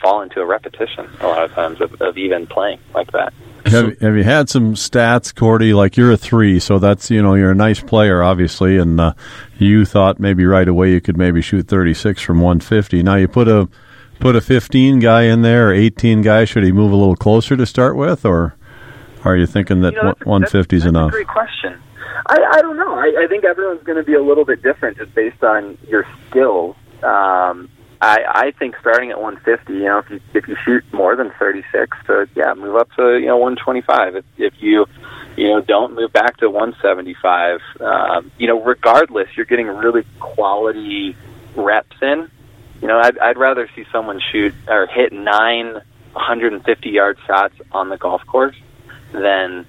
fall 0.00 0.22
into 0.22 0.40
a 0.40 0.46
repetition 0.46 1.08
a 1.20 1.26
lot 1.26 1.44
of 1.44 1.52
times 1.52 1.80
of, 1.80 2.00
of 2.00 2.18
even 2.18 2.46
playing 2.46 2.78
like 2.94 3.10
that. 3.12 3.32
Have, 3.66 3.98
have 4.00 4.14
you 4.14 4.24
had 4.24 4.50
some 4.50 4.74
stats, 4.74 5.34
Cordie? 5.34 5.72
Like 5.72 5.96
you're 5.96 6.12
a 6.12 6.18
three, 6.18 6.60
so 6.60 6.78
that's 6.78 7.10
you 7.10 7.22
know 7.22 7.34
you're 7.34 7.52
a 7.52 7.56
nice 7.56 7.80
player, 7.80 8.22
obviously, 8.22 8.76
and 8.76 9.00
uh, 9.00 9.14
you 9.58 9.86
thought 9.86 10.20
maybe 10.20 10.44
right 10.44 10.68
away 10.68 10.92
you 10.92 11.00
could 11.00 11.16
maybe 11.16 11.40
shoot 11.40 11.66
36 11.66 12.20
from 12.20 12.40
150. 12.40 13.02
Now 13.02 13.16
you 13.16 13.26
put 13.26 13.48
a 13.48 13.68
put 14.20 14.36
a 14.36 14.42
15 14.42 14.98
guy 14.98 15.22
in 15.22 15.40
there, 15.40 15.70
or 15.70 15.72
18 15.72 16.20
guy. 16.20 16.44
Should 16.44 16.64
he 16.64 16.72
move 16.72 16.92
a 16.92 16.96
little 16.96 17.16
closer 17.16 17.56
to 17.56 17.64
start 17.64 17.96
with, 17.96 18.26
or 18.26 18.54
are 19.24 19.36
you 19.36 19.46
thinking 19.46 19.80
that 19.80 19.94
you 19.94 20.02
know, 20.02 20.14
150 20.24 20.76
is 20.76 20.84
enough? 20.84 21.12
great 21.12 21.26
question. 21.26 21.80
I, 22.26 22.38
I 22.52 22.62
don't 22.62 22.76
know. 22.76 22.94
I, 22.94 23.24
I 23.24 23.26
think 23.28 23.44
everyone's 23.44 23.82
going 23.82 23.98
to 23.98 24.04
be 24.04 24.14
a 24.14 24.22
little 24.22 24.44
bit 24.44 24.62
different 24.62 24.98
just 24.98 25.14
based 25.14 25.42
on 25.42 25.78
your 25.88 26.06
skills. 26.28 26.76
Um, 27.02 27.68
I, 28.00 28.18
I 28.26 28.50
think 28.58 28.76
starting 28.80 29.10
at 29.10 29.20
150, 29.20 29.72
you 29.72 29.84
know, 29.84 29.98
if 29.98 30.10
you 30.10 30.20
if 30.34 30.46
you 30.46 30.56
shoot 30.64 30.84
more 30.92 31.16
than 31.16 31.32
36, 31.38 31.96
so 32.06 32.26
yeah, 32.34 32.52
move 32.54 32.76
up 32.76 32.90
to 32.96 33.18
you 33.18 33.26
know 33.26 33.38
125. 33.38 34.16
If, 34.16 34.24
if 34.36 34.54
you 34.58 34.86
you 35.36 35.48
know 35.48 35.60
don't 35.60 35.94
move 35.94 36.12
back 36.12 36.36
to 36.38 36.50
175, 36.50 37.60
um, 37.80 38.30
you 38.38 38.46
know, 38.46 38.62
regardless, 38.62 39.28
you're 39.36 39.46
getting 39.46 39.68
really 39.68 40.04
quality 40.20 41.16
reps 41.56 41.96
in. 42.02 42.30
You 42.82 42.88
know, 42.88 42.98
I'd, 42.98 43.18
I'd 43.18 43.38
rather 43.38 43.68
see 43.74 43.84
someone 43.90 44.20
shoot 44.32 44.54
or 44.68 44.86
hit 44.86 45.12
nine 45.12 45.80
150 46.12 46.90
yard 46.90 47.18
shots 47.26 47.54
on 47.72 47.88
the 47.88 47.96
golf 47.96 48.24
course 48.26 48.56
than 49.12 49.66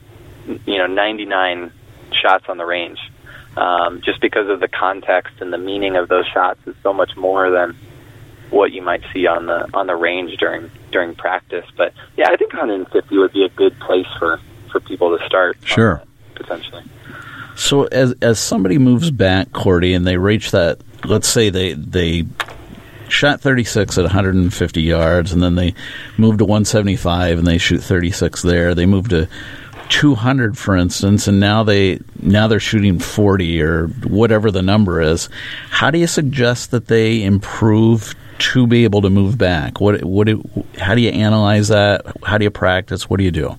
you 0.65 0.77
know 0.77 0.87
99 0.87 1.71
shots 2.13 2.45
on 2.47 2.57
the 2.57 2.65
range. 2.65 2.99
Um, 3.57 4.01
just 4.03 4.19
because 4.19 4.49
of 4.49 4.59
the 4.59 4.67
context 4.67 5.35
and 5.39 5.53
the 5.53 5.57
meaning 5.57 5.95
of 5.95 6.09
those 6.09 6.27
shots 6.27 6.59
is 6.67 6.75
so 6.83 6.91
much 6.91 7.15
more 7.15 7.49
than 7.49 7.77
what 8.49 8.71
you 8.71 8.81
might 8.81 9.01
see 9.13 9.27
on 9.27 9.45
the 9.45 9.69
on 9.73 9.87
the 9.87 9.95
range 9.95 10.37
during 10.37 10.69
during 10.91 11.15
practice. 11.15 11.65
But 11.77 11.93
yeah, 12.17 12.29
I 12.29 12.35
think 12.35 12.51
150 12.53 13.17
would 13.17 13.31
be 13.31 13.45
a 13.45 13.49
good 13.49 13.79
place 13.79 14.07
for 14.19 14.39
for 14.71 14.79
people 14.81 15.17
to 15.17 15.25
start. 15.25 15.57
Sure, 15.63 16.01
potentially. 16.35 16.83
So 17.55 17.85
as 17.85 18.13
as 18.21 18.39
somebody 18.39 18.77
moves 18.77 19.09
back, 19.09 19.53
Cordie, 19.53 19.93
and 19.93 20.05
they 20.05 20.17
reach 20.17 20.51
that, 20.51 20.79
let's 21.05 21.27
say 21.27 21.49
they 21.49 21.73
they 21.73 22.25
shot 23.07 23.39
36 23.39 23.97
at 23.97 24.03
150 24.03 24.81
yards, 24.81 25.31
and 25.31 25.41
then 25.41 25.55
they 25.55 25.73
move 26.17 26.37
to 26.39 26.45
175 26.45 27.39
and 27.39 27.47
they 27.47 27.57
shoot 27.57 27.81
36 27.81 28.41
there. 28.41 28.75
They 28.75 28.85
move 28.85 29.09
to 29.09 29.29
200 29.89 30.57
for 30.57 30.75
instance 30.75 31.27
and 31.27 31.39
now 31.39 31.63
they 31.63 31.99
now 32.21 32.47
they're 32.47 32.59
shooting 32.59 32.99
40 32.99 33.61
or 33.61 33.87
whatever 33.87 34.49
the 34.49 34.61
number 34.61 34.99
is 34.99 35.29
how 35.69 35.91
do 35.91 35.99
you 35.99 36.07
suggest 36.07 36.71
that 36.71 36.87
they 36.87 37.23
improve 37.23 38.15
to 38.37 38.67
be 38.67 38.83
able 38.83 39.01
to 39.01 39.09
move 39.09 39.37
back? 39.37 39.79
What 39.79 40.03
what 40.03 40.27
how 40.77 40.95
do 40.95 41.01
you 41.01 41.09
analyze 41.09 41.69
that? 41.69 42.05
How 42.23 42.37
do 42.37 42.43
you 42.43 42.51
practice? 42.51 43.09
What 43.09 43.17
do 43.17 43.23
you 43.23 43.31
do? 43.31 43.55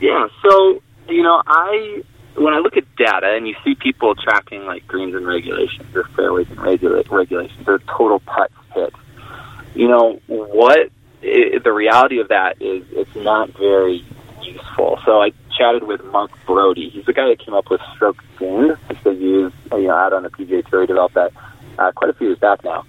Yeah 0.00 0.26
so 0.42 0.82
you 1.08 1.22
know 1.22 1.42
i 1.46 2.02
when 2.34 2.54
i 2.54 2.58
look 2.58 2.76
at 2.76 2.84
data 2.96 3.34
and 3.34 3.46
you 3.46 3.54
see 3.64 3.74
people 3.74 4.14
tracking 4.14 4.64
like 4.64 4.86
greens 4.86 5.14
and 5.14 5.26
regulations 5.26 5.94
or 5.94 6.04
fairways 6.16 6.48
and 6.50 6.60
regula- 6.60 7.02
regulations 7.10 7.66
or 7.68 7.78
total 7.80 8.20
putts 8.20 8.54
hit. 8.74 8.92
You 9.74 9.88
know 9.88 10.20
what 10.26 10.90
it, 11.22 11.64
the 11.64 11.72
reality 11.72 12.20
of 12.20 12.28
that 12.28 12.60
is 12.60 12.84
it's 12.90 13.14
not 13.16 13.50
very 13.50 14.04
useful. 14.44 14.98
So 15.04 15.22
I 15.22 15.32
chatted 15.56 15.84
with 15.84 16.02
Mark 16.04 16.30
Broadie. 16.46 16.90
He's 16.90 17.04
the 17.04 17.12
guy 17.12 17.28
that 17.28 17.38
came 17.38 17.54
up 17.54 17.70
with 17.70 17.80
stroke 17.94 18.22
gained, 18.38 18.76
which 18.88 18.98
they 19.04 19.12
use 19.12 19.52
you 19.72 19.86
know 19.86 19.94
out 19.94 20.12
on 20.12 20.22
the 20.22 20.30
PGA 20.30 20.68
Tour. 20.68 20.82
He 20.82 20.86
developed 20.86 21.14
that 21.14 21.32
uh, 21.78 21.92
quite 21.92 22.10
a 22.10 22.14
few 22.14 22.28
years 22.28 22.38
back 22.38 22.64
now. 22.64 22.84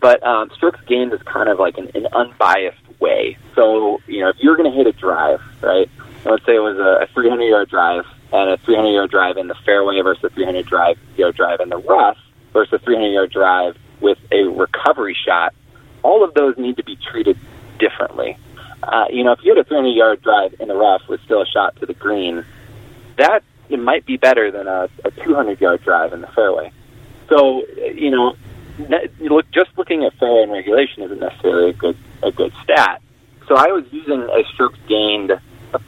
But 0.00 0.22
um, 0.22 0.50
strokes 0.54 0.78
is 0.88 1.22
kind 1.22 1.48
of 1.48 1.58
like 1.58 1.78
an, 1.78 1.90
an 1.94 2.06
unbiased 2.12 3.00
way. 3.00 3.36
So 3.54 4.00
you 4.06 4.20
know 4.20 4.30
if 4.30 4.36
you're 4.38 4.56
going 4.56 4.70
to 4.70 4.76
hit 4.76 4.86
a 4.86 4.92
drive, 4.92 5.40
right? 5.62 5.88
Let's 6.24 6.44
say 6.44 6.56
it 6.56 6.60
was 6.60 6.78
a, 6.78 7.04
a 7.04 7.06
300 7.14 7.44
yard 7.44 7.68
drive 7.68 8.04
and 8.32 8.50
a 8.50 8.56
300 8.58 8.90
yard 8.90 9.10
drive 9.10 9.36
in 9.36 9.48
the 9.48 9.54
fairway 9.64 10.00
versus 10.02 10.24
a 10.24 10.30
300 10.30 10.66
drive 10.66 10.98
yard 11.16 11.36
drive 11.36 11.60
in 11.60 11.68
the 11.68 11.78
rough 11.78 12.18
versus 12.52 12.72
a 12.74 12.78
300 12.78 13.08
yard 13.10 13.30
drive 13.30 13.76
with 14.00 14.18
a 14.32 14.42
recovery 14.44 15.16
shot. 15.26 15.54
All 16.02 16.24
of 16.24 16.34
those 16.34 16.56
need 16.58 16.76
to 16.76 16.84
be 16.84 16.96
treated 16.96 17.38
differently 17.78 18.36
uh, 18.96 19.04
you 19.10 19.24
know, 19.24 19.32
if 19.32 19.40
you 19.42 19.54
had 19.54 19.58
a 19.58 19.68
300 19.68 19.90
yard 19.90 20.22
drive 20.22 20.54
in 20.58 20.68
the 20.68 20.74
rough 20.74 21.02
with 21.08 21.20
still 21.24 21.42
a 21.42 21.46
shot 21.46 21.76
to 21.76 21.86
the 21.86 21.94
green, 21.94 22.44
that 23.18 23.42
it 23.68 23.78
might 23.78 24.06
be 24.06 24.16
better 24.16 24.50
than 24.50 24.66
a, 24.66 24.88
a 25.04 25.10
200 25.10 25.60
yard 25.60 25.82
drive 25.82 26.12
in 26.12 26.22
the 26.22 26.28
fairway. 26.28 26.72
So, 27.28 27.66
you 27.76 28.10
know, 28.10 28.36
you 28.78 29.28
look 29.28 29.50
just 29.52 29.70
looking 29.76 30.04
at 30.04 30.14
fairway 30.14 30.42
and 30.42 30.52
regulation 30.52 31.02
isn't 31.02 31.20
necessarily 31.20 31.70
a 31.70 31.72
good 31.72 31.96
a 32.22 32.30
good 32.30 32.52
stat. 32.62 33.02
So 33.48 33.54
I 33.54 33.68
was 33.68 33.84
using 33.90 34.22
a 34.22 34.42
strokes 34.54 34.78
gained, 34.88 35.32
uh, 35.32 35.78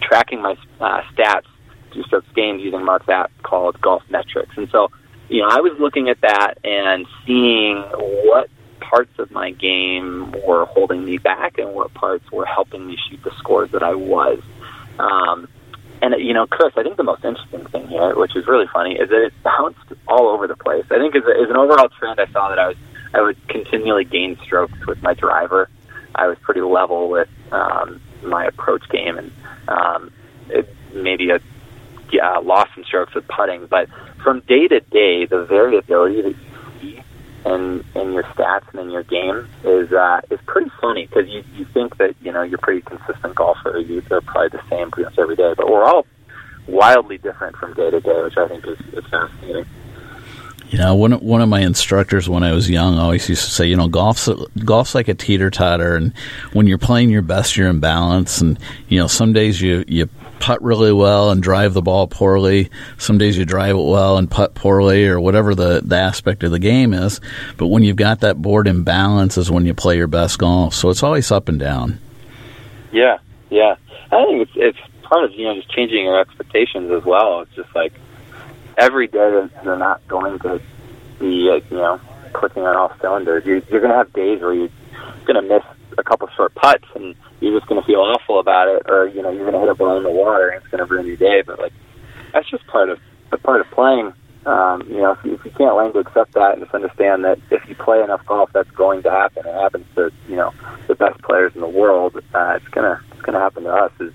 tracking 0.00 0.40
my 0.42 0.56
uh, 0.80 1.02
stats 1.12 1.46
to 1.92 2.02
strokes 2.04 2.26
gained 2.34 2.60
using 2.60 2.84
Mark's 2.84 3.08
app 3.08 3.30
called 3.42 3.80
Golf 3.80 4.02
Metrics, 4.10 4.56
and 4.56 4.68
so 4.70 4.90
you 5.28 5.42
know 5.42 5.48
I 5.50 5.60
was 5.60 5.78
looking 5.78 6.08
at 6.08 6.20
that 6.22 6.54
and 6.64 7.06
seeing 7.26 7.78
what 8.28 8.48
parts 8.90 9.18
of 9.18 9.30
my 9.30 9.50
game 9.50 10.32
were 10.46 10.64
holding 10.66 11.04
me 11.04 11.18
back 11.18 11.58
and 11.58 11.74
what 11.74 11.92
parts 11.94 12.30
were 12.30 12.46
helping 12.46 12.86
me 12.86 12.96
shoot 13.08 13.22
the 13.22 13.32
scores 13.38 13.70
that 13.72 13.82
I 13.82 13.94
was. 13.94 14.40
Um, 14.98 15.48
and 16.02 16.14
you 16.18 16.34
know, 16.34 16.46
Chris, 16.46 16.72
I 16.76 16.82
think 16.82 16.96
the 16.96 17.04
most 17.04 17.24
interesting 17.24 17.66
thing 17.66 17.88
here, 17.88 18.14
which 18.14 18.36
is 18.36 18.46
really 18.46 18.66
funny, 18.72 18.94
is 18.94 19.08
that 19.08 19.24
it 19.24 19.32
bounced 19.42 19.78
all 20.06 20.28
over 20.28 20.46
the 20.46 20.56
place. 20.56 20.84
I 20.90 20.98
think 20.98 21.14
as, 21.16 21.22
as 21.24 21.50
an 21.50 21.56
overall 21.56 21.88
trend, 21.88 22.20
I 22.20 22.26
saw 22.32 22.48
that 22.48 22.58
I 22.58 22.68
was 22.68 22.76
I 23.14 23.22
would 23.22 23.36
continually 23.48 24.04
gain 24.04 24.38
strokes 24.44 24.86
with 24.86 25.02
my 25.02 25.14
driver. 25.14 25.70
I 26.14 26.26
was 26.26 26.36
pretty 26.42 26.60
level 26.60 27.08
with 27.08 27.28
um, 27.50 28.00
my 28.22 28.44
approach 28.46 28.82
game, 28.90 29.16
and 29.16 29.32
um, 29.68 30.12
it, 30.48 30.68
maybe 30.92 31.30
a 31.30 31.40
yeah, 32.12 32.38
lost 32.38 32.70
some 32.74 32.84
strokes 32.84 33.14
with 33.14 33.26
putting. 33.28 33.66
But 33.66 33.88
from 34.22 34.40
day 34.40 34.68
to 34.68 34.80
day, 34.80 35.26
the 35.26 35.44
variability 35.44 36.22
that 36.22 36.34
in 37.46 37.84
in 37.94 38.12
your 38.12 38.24
stats 38.24 38.68
and 38.72 38.80
in 38.80 38.90
your 38.90 39.04
game 39.04 39.48
is 39.64 39.92
uh, 39.92 40.20
is 40.30 40.40
pretty 40.46 40.70
funny 40.80 41.06
because 41.06 41.28
you 41.28 41.44
you 41.54 41.64
think 41.66 41.96
that 41.98 42.14
you 42.20 42.32
know 42.32 42.42
you're 42.42 42.58
pretty 42.58 42.82
consistent 42.82 43.34
golfer. 43.34 43.78
You 43.78 44.00
they're 44.02 44.20
probably 44.20 44.58
the 44.58 44.68
same 44.68 44.90
pretty 44.90 45.08
much 45.08 45.18
every 45.18 45.36
day, 45.36 45.54
but 45.56 45.70
we're 45.70 45.84
all 45.84 46.06
wildly 46.66 47.18
different 47.18 47.56
from 47.56 47.74
day 47.74 47.90
to 47.90 48.00
day, 48.00 48.22
which 48.22 48.36
I 48.36 48.48
think 48.48 48.66
is, 48.66 48.78
is 48.92 49.04
fascinating. 49.10 49.66
You 50.68 50.78
know, 50.78 50.96
one 50.96 51.12
one 51.12 51.40
of 51.40 51.48
my 51.48 51.60
instructors 51.60 52.28
when 52.28 52.42
I 52.42 52.52
was 52.52 52.68
young 52.68 52.98
always 52.98 53.28
used 53.28 53.44
to 53.44 53.50
say, 53.50 53.66
you 53.66 53.76
know, 53.76 53.86
golf's 53.86 54.28
golf's 54.64 54.96
like 54.96 55.06
a 55.06 55.14
teeter 55.14 55.48
totter, 55.48 55.94
and 55.94 56.12
when 56.52 56.66
you're 56.66 56.78
playing 56.78 57.10
your 57.10 57.22
best, 57.22 57.56
you're 57.56 57.68
in 57.68 57.78
balance, 57.78 58.40
and 58.40 58.58
you 58.88 58.98
know, 58.98 59.06
some 59.06 59.32
days 59.32 59.60
you 59.60 59.84
you 59.86 60.08
putt 60.40 60.62
really 60.62 60.92
well 60.92 61.30
and 61.30 61.42
drive 61.42 61.74
the 61.74 61.82
ball 61.82 62.06
poorly. 62.06 62.70
Some 62.98 63.18
days 63.18 63.36
you 63.36 63.44
drive 63.44 63.76
it 63.76 63.82
well 63.82 64.16
and 64.18 64.30
putt 64.30 64.54
poorly, 64.54 65.06
or 65.06 65.20
whatever 65.20 65.54
the, 65.54 65.82
the 65.84 65.96
aspect 65.96 66.42
of 66.42 66.50
the 66.50 66.58
game 66.58 66.92
is. 66.92 67.20
But 67.56 67.68
when 67.68 67.82
you've 67.82 67.96
got 67.96 68.20
that 68.20 68.40
board 68.40 68.66
in 68.66 68.82
balance, 68.82 69.36
is 69.36 69.50
when 69.50 69.66
you 69.66 69.74
play 69.74 69.96
your 69.96 70.06
best 70.06 70.38
golf. 70.38 70.74
So 70.74 70.90
it's 70.90 71.02
always 71.02 71.30
up 71.30 71.48
and 71.48 71.58
down. 71.58 71.98
Yeah, 72.92 73.18
yeah. 73.50 73.76
I 74.12 74.24
think 74.24 74.48
it's 74.48 74.52
it's 74.54 74.78
part 75.02 75.24
of 75.24 75.32
you 75.32 75.44
know 75.44 75.54
just 75.54 75.70
changing 75.70 76.04
your 76.04 76.20
expectations 76.20 76.90
as 76.90 77.04
well. 77.04 77.40
It's 77.40 77.54
just 77.54 77.74
like 77.74 77.92
every 78.76 79.06
day 79.08 79.48
you're 79.64 79.76
not 79.76 80.06
going 80.08 80.38
to 80.40 80.60
be 81.18 81.26
you 81.26 81.62
know 81.70 82.00
clicking 82.32 82.62
on 82.62 82.76
all 82.76 82.92
cylinders. 83.00 83.44
You're, 83.44 83.58
you're 83.70 83.80
going 83.80 83.90
to 83.90 83.96
have 83.96 84.12
days 84.12 84.40
where 84.40 84.54
you're 84.54 84.70
going 85.26 85.42
to 85.42 85.42
miss 85.42 85.64
a 85.98 86.04
couple 86.04 86.28
short 86.36 86.54
putts 86.54 86.86
and 86.94 87.14
you're 87.40 87.58
just 87.58 87.68
going 87.68 87.80
to 87.80 87.86
feel 87.86 88.00
awful 88.00 88.40
about 88.40 88.68
it, 88.68 88.82
or 88.88 89.08
you 89.08 89.22
know 89.22 89.30
you're 89.30 89.50
going 89.50 89.54
to 89.54 89.60
hit 89.60 89.68
a 89.68 89.74
ball 89.74 89.96
in 89.96 90.02
the 90.02 90.10
water 90.10 90.48
and 90.48 90.62
it's 90.62 90.70
going 90.70 90.86
to 90.86 90.92
ruin 90.92 91.06
your 91.06 91.16
day. 91.16 91.42
But 91.42 91.58
like 91.58 91.72
that's 92.32 92.48
just 92.50 92.66
part 92.66 92.88
of 92.88 92.98
the 93.30 93.38
part 93.38 93.60
of 93.60 93.70
playing. 93.70 94.12
Um, 94.46 94.82
you 94.88 94.98
know, 94.98 95.10
if 95.12 95.24
you, 95.24 95.34
if 95.34 95.44
you 95.44 95.50
can't 95.50 95.74
learn 95.74 95.92
to 95.92 95.98
accept 95.98 96.34
that 96.34 96.52
and 96.52 96.62
just 96.62 96.72
understand 96.72 97.24
that 97.24 97.40
if 97.50 97.68
you 97.68 97.74
play 97.74 98.00
enough 98.00 98.24
golf, 98.26 98.50
that's 98.52 98.70
going 98.70 99.02
to 99.02 99.10
happen. 99.10 99.44
It 99.44 99.54
happens 99.54 99.86
to 99.96 100.12
you 100.28 100.36
know 100.36 100.52
the 100.86 100.94
best 100.94 101.20
players 101.22 101.52
in 101.54 101.60
the 101.60 101.68
world. 101.68 102.16
Uh, 102.34 102.54
it's 102.56 102.68
gonna 102.68 103.00
it's 103.12 103.22
to 103.24 103.32
happen 103.32 103.64
to 103.64 103.70
us 103.70 103.92
as 104.00 104.12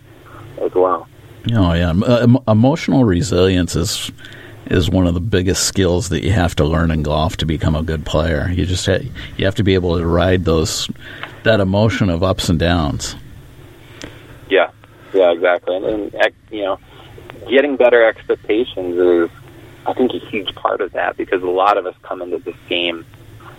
as 0.62 0.74
well. 0.74 1.08
Oh 1.54 1.74
yeah, 1.74 1.91
uh, 1.91 2.28
emotional 2.48 3.04
resilience 3.04 3.76
is 3.76 4.12
is 4.67 4.89
one 4.89 5.08
of 5.08 5.13
the 5.13 5.20
biggest 5.20 5.65
skills 5.65 6.10
that 6.10 6.24
you 6.24 6.32
have 6.32 6.56
to 6.56 6.63
learn 6.63 6.91
in 6.91 7.04
golf 7.04 7.36
to 7.38 7.46
become 7.46 7.76
a 7.76 7.84
good 7.84 8.06
player. 8.06 8.50
You 8.50 8.65
just 8.65 8.86
ha- 8.86 9.04
you 9.38 9.46
have 9.46 9.56
to 9.56 9.63
be 9.63 9.74
able 9.74 9.98
to 9.98 10.06
ride 10.06 10.46
those 10.46 10.89
that 11.43 11.60
emotion 11.60 12.10
of 12.10 12.23
ups 12.23 12.49
and 12.49 12.60
downs. 12.60 13.15
Yeah, 14.49 14.71
yeah, 15.13 15.32
exactly, 15.32 15.75
and, 15.75 16.13
and 16.13 16.34
you 16.49 16.63
know, 16.63 16.80
getting 17.49 17.77
better 17.77 18.06
expectations 18.06 18.97
is, 18.97 19.30
I 19.86 19.93
think, 19.93 20.12
a 20.13 20.19
huge 20.30 20.54
part 20.56 20.82
of 20.82 20.91
that 20.93 21.17
because 21.17 21.41
a 21.43 21.47
lot 21.47 21.77
of 21.77 21.86
us 21.86 21.95
come 22.04 22.21
into 22.21 22.38
this 22.39 22.56
game. 22.67 23.06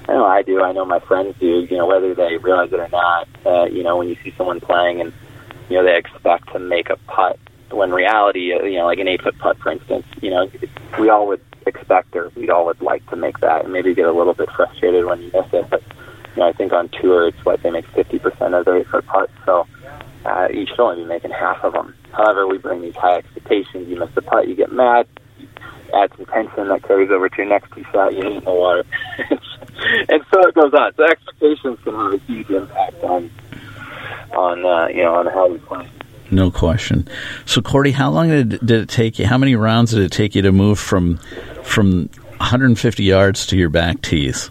I 0.08 0.12
know 0.12 0.24
I 0.24 0.42
do. 0.42 0.62
I 0.62 0.72
know 0.72 0.84
my 0.84 1.00
friends 1.00 1.36
do. 1.38 1.66
You 1.70 1.76
know, 1.76 1.86
whether 1.86 2.14
they 2.14 2.36
realize 2.36 2.72
it 2.72 2.80
or 2.80 2.88
not. 2.88 3.28
Uh, 3.46 3.64
you 3.64 3.82
know, 3.82 3.96
when 3.96 4.08
you 4.08 4.16
see 4.22 4.34
someone 4.36 4.60
playing 4.60 5.00
and 5.00 5.12
you 5.68 5.76
know 5.76 5.84
they 5.84 5.96
expect 5.96 6.52
to 6.52 6.58
make 6.58 6.90
a 6.90 6.96
putt 7.06 7.38
when 7.72 7.90
reality, 7.90 8.40
you 8.40 8.78
know, 8.78 8.86
like 8.86 8.98
an 8.98 9.08
eight 9.08 9.22
foot 9.22 9.38
putt, 9.38 9.58
for 9.58 9.70
instance, 9.70 10.06
you 10.20 10.30
know, 10.30 10.50
we 10.98 11.08
all 11.08 11.26
would 11.26 11.40
expect 11.66 12.14
or 12.14 12.30
we'd 12.34 12.50
all 12.50 12.66
would 12.66 12.80
like 12.80 13.08
to 13.10 13.16
make 13.16 13.38
that 13.40 13.64
and 13.64 13.72
maybe 13.72 13.94
get 13.94 14.06
a 14.06 14.12
little 14.12 14.34
bit 14.34 14.50
frustrated 14.50 15.04
when 15.04 15.22
you 15.22 15.30
miss 15.32 15.46
it. 15.52 15.68
But, 15.70 15.82
you 16.34 16.42
know, 16.42 16.48
I 16.48 16.52
think 16.52 16.72
on 16.72 16.88
tour, 16.88 17.28
it's 17.28 17.44
what 17.44 17.62
they 17.62 17.70
make 17.70 17.86
50% 17.88 18.58
of 18.58 18.64
their 18.64 18.76
eight 18.78 18.86
foot 18.88 19.06
putts. 19.06 19.32
So 19.44 19.66
uh, 20.24 20.48
you 20.52 20.66
should 20.66 20.80
only 20.80 21.02
be 21.02 21.08
making 21.08 21.30
half 21.30 21.62
of 21.64 21.72
them. 21.72 21.94
However, 22.12 22.46
we 22.46 22.58
bring 22.58 22.82
these 22.82 22.94
high 22.94 23.18
expectations. 23.18 23.88
You 23.88 23.96
miss 23.98 24.10
the 24.14 24.22
putt, 24.22 24.48
you 24.48 24.54
get 24.54 24.72
mad, 24.72 25.06
you 25.38 25.48
add 25.94 26.10
some 26.16 26.26
tension 26.26 26.68
that 26.68 26.82
carries 26.84 27.10
over 27.10 27.28
to 27.28 27.36
your 27.36 27.46
next 27.46 27.72
tee 27.74 27.84
shot, 27.92 28.14
you 28.14 28.22
hit 28.22 28.32
in 28.32 28.44
the 28.44 28.50
water. 28.50 28.84
and 29.28 30.24
so 30.32 30.48
it 30.48 30.54
goes 30.54 30.72
on. 30.74 30.94
So 30.94 31.04
expectations 31.04 31.78
can 31.84 31.94
have 31.94 32.14
a 32.14 32.18
huge 32.18 32.50
impact 32.50 33.02
on, 33.02 33.30
on, 34.32 34.64
uh, 34.64 34.88
you 34.88 35.02
know, 35.02 35.14
on 35.14 35.26
how 35.26 35.48
we 35.48 35.58
play. 35.58 35.88
No 36.30 36.50
question. 36.50 37.06
So, 37.44 37.60
Cordie, 37.60 37.90
how 37.90 38.10
long 38.10 38.28
did, 38.28 38.50
did 38.60 38.70
it 38.70 38.88
take 38.88 39.18
you? 39.18 39.26
How 39.26 39.36
many 39.36 39.54
rounds 39.54 39.90
did 39.90 40.00
it 40.00 40.12
take 40.12 40.34
you 40.34 40.40
to 40.42 40.52
move 40.52 40.78
from 40.78 41.18
from 41.62 42.08
150 42.38 43.04
yards 43.04 43.46
to 43.48 43.56
your 43.56 43.68
back 43.68 44.00
tees? 44.00 44.50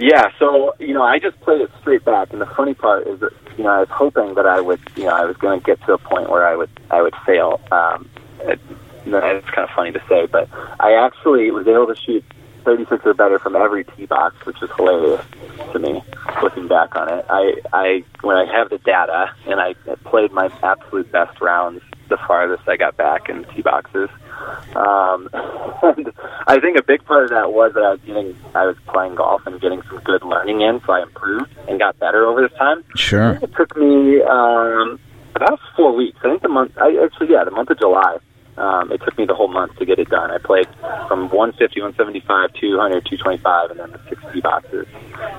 Yeah, 0.00 0.30
so 0.38 0.74
you 0.78 0.94
know, 0.94 1.02
I 1.02 1.18
just 1.18 1.38
played 1.42 1.60
it 1.60 1.70
straight 1.78 2.06
back, 2.06 2.32
and 2.32 2.40
the 2.40 2.46
funny 2.46 2.72
part 2.72 3.06
is 3.06 3.20
that 3.20 3.32
you 3.58 3.64
know 3.64 3.70
I 3.70 3.80
was 3.80 3.88
hoping 3.90 4.34
that 4.34 4.46
I 4.46 4.58
would, 4.58 4.80
you 4.96 5.04
know, 5.04 5.10
I 5.10 5.26
was 5.26 5.36
going 5.36 5.60
to 5.60 5.64
get 5.64 5.78
to 5.84 5.92
a 5.92 5.98
point 5.98 6.30
where 6.30 6.46
I 6.46 6.56
would, 6.56 6.70
I 6.90 7.02
would 7.02 7.14
fail. 7.26 7.60
Um, 7.70 8.08
it, 8.40 8.58
it's 9.04 9.50
kind 9.50 9.68
of 9.68 9.70
funny 9.76 9.92
to 9.92 10.02
say, 10.08 10.24
but 10.24 10.48
I 10.80 10.94
actually 10.94 11.50
was 11.50 11.68
able 11.68 11.86
to 11.86 11.94
shoot 11.94 12.24
36 12.64 13.04
or 13.04 13.12
better 13.12 13.38
from 13.38 13.56
every 13.56 13.84
tee 13.84 14.06
box, 14.06 14.34
which 14.46 14.62
is 14.62 14.70
hilarious 14.76 15.24
to 15.72 15.78
me. 15.78 16.02
Looking 16.42 16.66
back 16.66 16.96
on 16.96 17.12
it, 17.12 17.26
I, 17.28 17.56
I 17.74 18.04
when 18.22 18.38
I 18.38 18.46
have 18.50 18.70
the 18.70 18.78
data 18.78 19.34
and 19.46 19.60
I 19.60 19.74
played 20.04 20.32
my 20.32 20.50
absolute 20.62 21.12
best 21.12 21.38
rounds, 21.42 21.82
the 22.10 22.18
farthest 22.26 22.68
I 22.68 22.76
got 22.76 22.96
back 22.96 23.28
in 23.28 23.44
tee 23.54 23.62
boxes. 23.62 24.10
Um, 24.74 25.28
and 25.82 26.12
I 26.46 26.58
think 26.60 26.76
a 26.78 26.82
big 26.82 27.04
part 27.04 27.24
of 27.24 27.30
that 27.30 27.52
was 27.52 27.72
that 27.74 27.82
I 27.82 27.90
was 27.92 28.00
getting, 28.00 28.36
I 28.54 28.66
was 28.66 28.76
playing 28.88 29.14
golf 29.14 29.46
and 29.46 29.60
getting 29.60 29.82
some 29.82 30.00
good 30.00 30.22
learning 30.22 30.60
in, 30.60 30.80
so 30.86 30.92
I 30.92 31.02
improved 31.02 31.50
and 31.68 31.78
got 31.78 31.98
better 31.98 32.26
over 32.26 32.46
this 32.46 32.56
time. 32.58 32.84
Sure. 32.94 33.38
It 33.42 33.54
took 33.56 33.76
me 33.76 34.20
um, 34.22 35.00
about 35.34 35.58
four 35.76 35.94
weeks. 35.94 36.18
I 36.22 36.28
think 36.28 36.42
the 36.42 36.48
month, 36.48 36.76
I 36.76 36.96
actually, 37.02 37.30
yeah, 37.30 37.44
the 37.44 37.50
month 37.50 37.70
of 37.70 37.78
July 37.78 38.18
um, 38.60 38.92
it 38.92 39.00
took 39.02 39.16
me 39.16 39.24
the 39.24 39.34
whole 39.34 39.48
month 39.48 39.76
to 39.78 39.86
get 39.86 39.98
it 39.98 40.10
done. 40.10 40.30
I 40.30 40.38
played 40.38 40.68
from 41.08 41.30
150, 41.30 41.80
175, 41.80 42.52
200, 42.52 43.06
225, 43.06 43.70
and 43.70 43.80
then 43.80 43.90
the 43.92 44.00
60 44.08 44.40
boxes. 44.42 44.86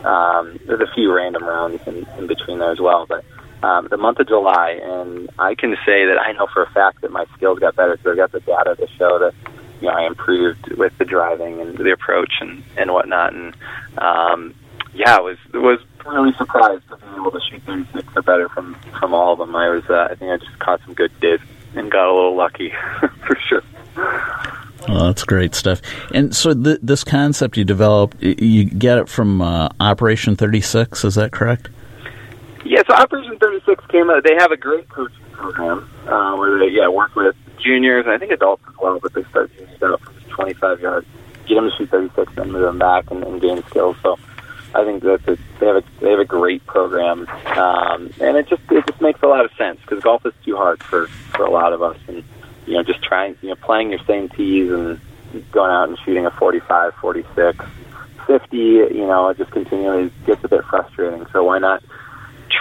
Um, 0.03 0.59
there's 0.65 0.81
a 0.81 0.91
few 0.93 1.13
random 1.13 1.43
rounds 1.43 1.81
in, 1.85 2.07
in 2.17 2.25
between 2.25 2.59
there 2.59 2.71
as 2.71 2.79
well, 2.79 3.05
but 3.07 3.23
um, 3.63 3.87
the 3.89 3.97
month 3.97 4.19
of 4.19 4.27
July, 4.27 4.79
and 4.81 5.29
I 5.37 5.55
can 5.55 5.75
say 5.85 6.05
that 6.05 6.17
I 6.19 6.31
know 6.33 6.47
for 6.53 6.63
a 6.63 6.69
fact 6.71 7.01
that 7.01 7.11
my 7.11 7.25
skills 7.35 7.59
got 7.59 7.75
better 7.75 7.97
because 7.97 8.13
I 8.13 8.15
got 8.15 8.31
the 8.31 8.39
data 8.39 8.75
to 8.75 8.87
show 8.97 9.19
that 9.19 9.33
you 9.81 9.87
know 9.87 9.93
I 9.93 10.05
improved 10.07 10.71
with 10.73 10.97
the 10.97 11.05
driving 11.05 11.61
and 11.61 11.77
the 11.77 11.91
approach 11.91 12.33
and 12.41 12.63
and 12.77 12.91
whatnot, 12.91 13.33
and 13.33 13.55
um, 13.97 14.55
yeah, 14.93 15.17
it 15.17 15.23
was 15.23 15.37
was 15.53 15.79
really 16.05 16.33
surprised 16.37 16.87
to 16.89 16.97
be 16.97 17.15
able 17.15 17.31
to 17.31 17.39
shoot 17.49 17.61
36 17.63 18.07
or 18.15 18.21
better 18.21 18.49
from 18.49 18.75
from 18.99 19.13
all 19.13 19.33
of 19.33 19.39
them. 19.39 19.55
I 19.55 19.69
was 19.69 19.83
uh, 19.89 20.07
I 20.09 20.15
think 20.15 20.31
I 20.31 20.37
just 20.37 20.57
caught 20.59 20.81
some 20.85 20.93
good 20.93 21.11
dips 21.19 21.43
and 21.75 21.91
got 21.91 22.07
a 22.07 22.13
little 22.13 22.35
lucky 22.35 22.73
for 23.27 23.37
sure. 23.47 23.63
Well, 24.87 25.05
that's 25.05 25.23
great 25.23 25.53
stuff. 25.53 25.81
And 26.13 26.35
so, 26.35 26.53
th- 26.53 26.79
this 26.81 27.03
concept 27.03 27.55
you 27.55 27.63
developed, 27.63 28.21
you 28.21 28.65
get 28.65 28.97
it 28.97 29.09
from 29.09 29.41
uh, 29.41 29.69
Operation 29.79 30.35
36, 30.35 31.05
is 31.05 31.15
that 31.15 31.31
correct? 31.31 31.69
Yeah, 32.63 32.83
so 32.87 32.93
Operation 32.93 33.37
36 33.39 33.85
came 33.87 34.09
out. 34.09 34.23
They 34.23 34.35
have 34.35 34.51
a 34.51 34.57
great 34.57 34.87
coaching 34.89 35.25
program 35.31 35.89
uh, 36.07 36.35
where 36.35 36.59
they 36.59 36.69
yeah 36.69 36.87
work 36.87 37.15
with 37.15 37.35
juniors 37.59 38.05
and 38.05 38.13
I 38.13 38.17
think 38.17 38.31
adults 38.31 38.63
as 38.67 38.75
well, 38.81 38.99
but 38.99 39.13
they 39.13 39.23
start 39.25 39.51
juniors 39.55 39.81
out 39.81 40.01
from 40.01 40.13
25 40.29 40.79
yards, 40.81 41.07
get 41.47 41.55
them 41.55 41.69
to 41.69 41.75
shoot 41.75 41.89
36, 41.89 42.33
then 42.35 42.51
move 42.51 42.61
them 42.61 42.79
back 42.79 43.09
and, 43.11 43.23
and 43.23 43.41
gain 43.41 43.63
skills. 43.63 43.97
So 44.03 44.17
I 44.73 44.85
think 44.85 45.03
that 45.03 45.25
they 45.59 45.65
have 45.65 45.77
a 45.77 45.83
they 45.99 46.11
have 46.11 46.19
a 46.19 46.25
great 46.25 46.65
program, 46.65 47.27
um, 47.57 48.11
and 48.21 48.37
it 48.37 48.47
just 48.47 48.61
it 48.69 48.85
just 48.85 49.01
makes 49.01 49.21
a 49.21 49.27
lot 49.27 49.43
of 49.43 49.51
sense 49.57 49.79
because 49.81 50.03
golf 50.03 50.25
is 50.25 50.33
too 50.45 50.55
hard 50.55 50.81
for 50.83 51.07
for 51.07 51.45
a 51.45 51.51
lot 51.51 51.73
of 51.73 51.81
us, 51.81 51.97
and 52.07 52.23
you 52.67 52.73
know 52.73 52.83
just 52.83 53.03
trying 53.03 53.35
you 53.41 53.49
know 53.49 53.55
playing 53.55 53.89
your 53.89 53.99
same 54.05 54.29
tees 54.29 54.71
and 54.71 54.99
going 55.51 55.71
out 55.71 55.89
and 55.89 55.97
shooting 55.99 56.25
a 56.25 56.31
45, 56.31 56.93
46, 56.95 57.65
50, 58.27 58.57
you 58.57 59.07
know, 59.07 59.29
it 59.29 59.37
just 59.37 59.51
continually 59.51 60.11
gets 60.25 60.43
a 60.43 60.47
bit 60.47 60.63
frustrating. 60.65 61.25
So 61.31 61.43
why 61.43 61.59
not 61.59 61.83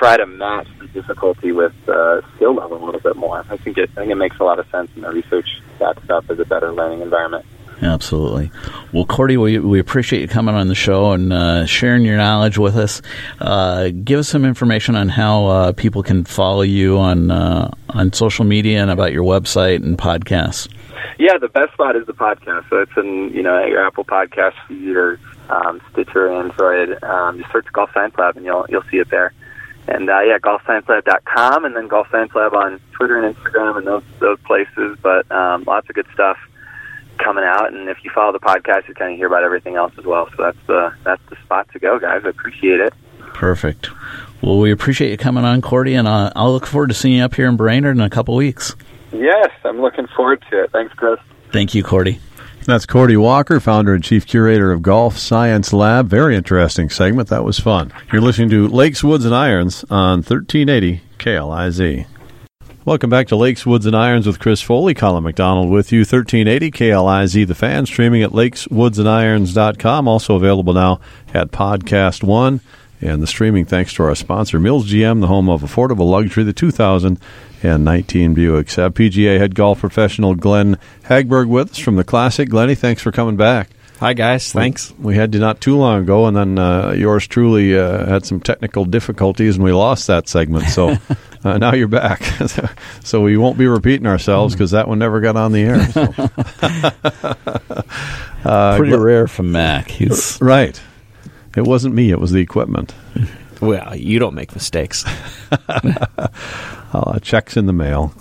try 0.00 0.16
to 0.16 0.26
match 0.26 0.66
the 0.78 0.86
difficulty 0.88 1.52
with 1.52 1.74
uh, 1.86 2.22
skill 2.34 2.54
level 2.54 2.82
a 2.82 2.84
little 2.84 3.00
bit 3.00 3.16
more? 3.16 3.44
I 3.50 3.58
think 3.58 3.76
it 3.76 3.90
I 3.92 4.00
think 4.00 4.10
it 4.10 4.16
makes 4.16 4.38
a 4.40 4.44
lot 4.44 4.58
of 4.58 4.66
sense, 4.70 4.90
and 4.94 5.04
the 5.04 5.10
research 5.10 5.46
backs 5.78 6.08
up 6.08 6.28
as 6.30 6.38
a 6.38 6.44
better 6.46 6.72
learning 6.72 7.02
environment. 7.02 7.44
Absolutely. 7.82 8.50
Well, 8.92 9.06
Cordie, 9.06 9.38
we, 9.38 9.58
we 9.58 9.78
appreciate 9.78 10.20
you 10.20 10.28
coming 10.28 10.54
on 10.54 10.68
the 10.68 10.74
show 10.74 11.12
and 11.12 11.32
uh, 11.32 11.64
sharing 11.64 12.04
your 12.04 12.18
knowledge 12.18 12.58
with 12.58 12.76
us. 12.76 13.00
Uh, 13.40 13.88
give 13.88 14.20
us 14.20 14.28
some 14.28 14.44
information 14.44 14.96
on 14.96 15.08
how 15.08 15.46
uh, 15.46 15.72
people 15.72 16.02
can 16.02 16.24
follow 16.24 16.62
you 16.62 16.98
on 16.98 17.30
uh, 17.30 17.70
on 17.90 18.12
social 18.12 18.44
media 18.44 18.80
and 18.80 18.90
about 18.90 19.12
your 19.12 19.24
website 19.24 19.76
and 19.76 19.98
podcasts. 19.98 20.68
Yeah, 21.18 21.36
the 21.38 21.48
best 21.48 21.72
spot 21.74 21.96
is 21.96 22.06
the 22.06 22.14
podcast. 22.14 22.68
So 22.70 22.78
it's 22.78 22.92
in 22.96 23.30
you 23.34 23.42
know 23.42 23.64
your 23.66 23.86
Apple 23.86 24.04
Podcast 24.04 24.54
feed 24.66 24.96
or 24.96 25.20
um, 25.50 25.80
Stitcher, 25.92 26.32
Android. 26.32 27.02
Um, 27.02 27.38
just 27.38 27.52
search 27.52 27.66
Golf 27.72 27.90
Science 27.92 28.14
Lab 28.18 28.36
and 28.36 28.46
you'll 28.46 28.66
you'll 28.68 28.84
see 28.90 28.98
it 28.98 29.10
there. 29.10 29.32
And 29.90 30.08
uh, 30.08 30.20
yeah, 30.20 30.38
golfsciencelab.com 30.38 31.64
and 31.64 31.74
then 31.74 31.88
Golf 31.88 32.06
Science 32.10 32.32
Lab 32.34 32.54
on 32.54 32.80
Twitter 32.92 33.20
and 33.20 33.34
Instagram 33.34 33.76
and 33.76 33.86
those 33.86 34.04
those 34.20 34.38
places. 34.46 34.96
But 35.02 35.30
um, 35.32 35.64
lots 35.66 35.88
of 35.88 35.96
good 35.96 36.06
stuff 36.14 36.38
coming 37.18 37.44
out. 37.44 37.72
And 37.72 37.88
if 37.88 37.98
you 38.04 38.10
follow 38.14 38.32
the 38.32 38.38
podcast, 38.38 38.86
you 38.88 38.94
kind 38.94 39.12
of 39.12 39.18
hear 39.18 39.26
about 39.26 39.42
everything 39.42 39.74
else 39.74 39.92
as 39.98 40.04
well. 40.04 40.28
So 40.36 40.44
that's 40.44 40.66
the 40.66 40.94
that's 41.04 41.22
the 41.28 41.36
spot 41.44 41.68
to 41.72 41.80
go, 41.80 41.98
guys. 41.98 42.22
I 42.24 42.28
appreciate 42.28 42.80
it. 42.80 42.94
Perfect. 43.18 43.90
Well, 44.42 44.58
we 44.58 44.70
appreciate 44.70 45.10
you 45.10 45.16
coming 45.18 45.44
on, 45.44 45.60
Cordie, 45.60 45.94
and 45.94 46.08
uh, 46.08 46.32
I'll 46.34 46.52
look 46.52 46.66
forward 46.66 46.88
to 46.88 46.94
seeing 46.94 47.18
you 47.18 47.24
up 47.24 47.34
here 47.34 47.48
in 47.48 47.56
Brainerd 47.56 47.96
in 47.96 48.00
a 48.00 48.10
couple 48.10 48.34
weeks. 48.36 48.74
Yes, 49.12 49.50
I'm 49.64 49.80
looking 49.80 50.06
forward 50.16 50.42
to 50.50 50.64
it. 50.64 50.70
Thanks, 50.70 50.94
Chris. 50.94 51.18
Thank 51.52 51.74
you, 51.74 51.82
Cordie. 51.82 52.20
That's 52.70 52.86
Cordie 52.86 53.16
Walker, 53.16 53.58
founder 53.58 53.94
and 53.94 54.04
chief 54.04 54.24
curator 54.24 54.70
of 54.70 54.80
Golf 54.80 55.18
Science 55.18 55.72
Lab. 55.72 56.06
Very 56.06 56.36
interesting 56.36 56.88
segment. 56.88 57.28
That 57.28 57.42
was 57.42 57.58
fun. 57.58 57.92
You're 58.12 58.22
listening 58.22 58.48
to 58.50 58.68
Lakes, 58.68 59.02
Woods, 59.02 59.24
and 59.24 59.34
Irons 59.34 59.84
on 59.90 60.18
1380 60.18 61.00
KLIZ. 61.18 62.06
Welcome 62.84 63.10
back 63.10 63.26
to 63.26 63.34
Lakes, 63.34 63.66
Woods, 63.66 63.86
and 63.86 63.96
Irons 63.96 64.24
with 64.24 64.38
Chris 64.38 64.62
Foley. 64.62 64.94
Colin 64.94 65.24
McDonald 65.24 65.68
with 65.68 65.90
you. 65.90 66.02
1380 66.02 66.70
KLIZ, 66.70 67.44
the 67.48 67.56
fan, 67.56 67.86
streaming 67.86 68.22
at 68.22 68.30
lakeswoodsandirons.com. 68.30 70.06
Also 70.06 70.36
available 70.36 70.72
now 70.72 71.00
at 71.34 71.50
Podcast 71.50 72.22
One. 72.22 72.60
And 73.00 73.20
the 73.20 73.26
streaming 73.26 73.64
thanks 73.64 73.94
to 73.94 74.04
our 74.04 74.14
sponsor, 74.14 74.60
Mills 74.60 74.88
GM, 74.88 75.20
the 75.20 75.26
home 75.26 75.48
of 75.48 75.62
affordable 75.62 76.08
luxury, 76.08 76.44
the 76.44 76.52
2019 77.60 78.32
Buick 78.32 78.68
PGA 78.68 79.38
head 79.38 79.54
golf 79.54 79.80
professional 79.80 80.34
Glenn 80.34 80.78
Hagberg 81.04 81.48
with 81.48 81.72
us 81.72 81.78
from 81.78 81.96
the 81.96 82.04
Classic. 82.04 82.48
Glenny, 82.48 82.74
thanks 82.74 83.02
for 83.02 83.12
coming 83.12 83.36
back. 83.36 83.68
Hi, 83.98 84.14
guys. 84.14 84.50
Thanks. 84.50 84.92
We, 84.92 85.08
we 85.08 85.14
had 85.16 85.34
you 85.34 85.40
not 85.40 85.60
too 85.60 85.76
long 85.76 86.00
ago, 86.00 86.24
and 86.24 86.34
then 86.34 86.58
uh, 86.58 86.92
yours 86.92 87.26
truly 87.26 87.78
uh, 87.78 88.06
had 88.06 88.24
some 88.24 88.40
technical 88.40 88.86
difficulties, 88.86 89.56
and 89.56 89.64
we 89.64 89.72
lost 89.72 90.06
that 90.06 90.26
segment. 90.26 90.68
So 90.68 90.96
uh, 91.44 91.58
now 91.58 91.74
you're 91.74 91.86
back. 91.86 92.22
so 93.04 93.20
we 93.20 93.36
won't 93.36 93.58
be 93.58 93.66
repeating 93.66 94.06
ourselves 94.06 94.54
because 94.54 94.70
that 94.70 94.88
one 94.88 94.98
never 94.98 95.20
got 95.20 95.36
on 95.36 95.52
the 95.52 95.62
air. 95.62 95.86
So. 95.90 96.14
Uh, 98.42 98.78
Pretty 98.78 98.96
rare 98.96 99.28
from 99.28 99.52
Mac. 99.52 99.90
He's 99.90 100.40
right. 100.40 100.80
It 101.54 101.60
wasn't 101.60 101.94
me. 101.94 102.10
It 102.10 102.18
was 102.18 102.32
the 102.32 102.40
equipment. 102.40 102.94
Well, 103.60 103.94
you 103.94 104.18
don't 104.18 104.34
make 104.34 104.54
mistakes. 104.54 105.04
uh, 105.68 107.18
checks 107.20 107.56
in 107.56 107.66
the 107.66 107.72
mail. 107.72 108.14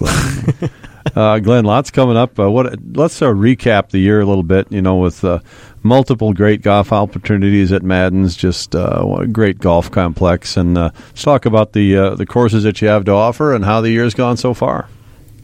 uh, 1.16 1.40
Glenn, 1.40 1.66
lots 1.66 1.92
coming 1.92 2.18
up. 2.18 2.40
Uh, 2.40 2.52
what? 2.52 2.78
Let's 2.96 3.22
uh, 3.22 3.28
recap 3.28 3.90
the 3.90 4.00
year 4.00 4.20
a 4.22 4.26
little 4.26 4.44
bit. 4.44 4.72
You 4.72 4.82
know, 4.82 4.98
with 4.98 5.24
uh, 5.24 5.40
multiple 5.84 6.34
great 6.34 6.62
golf 6.62 6.92
opportunities 6.92 7.72
at 7.72 7.84
Madden's, 7.84 8.36
just 8.36 8.76
uh, 8.76 9.18
a 9.20 9.28
great 9.28 9.60
golf 9.60 9.90
complex, 9.92 10.58
and 10.58 10.78
uh, 10.78 10.92
let's 10.94 11.24
talk 11.24 11.46
about 11.46 11.74
the 11.74 11.96
uh, 11.96 12.16
the 12.16 12.26
courses 12.26 12.64
that 12.64 12.82
you 12.82 12.88
have 12.88 13.06
to 13.06 13.12
offer 13.12 13.54
and 13.54 13.66
how 13.66 13.82
the 13.82 13.92
year's 13.92 14.14
gone 14.14 14.38
so 14.38 14.54
far. 14.54 14.88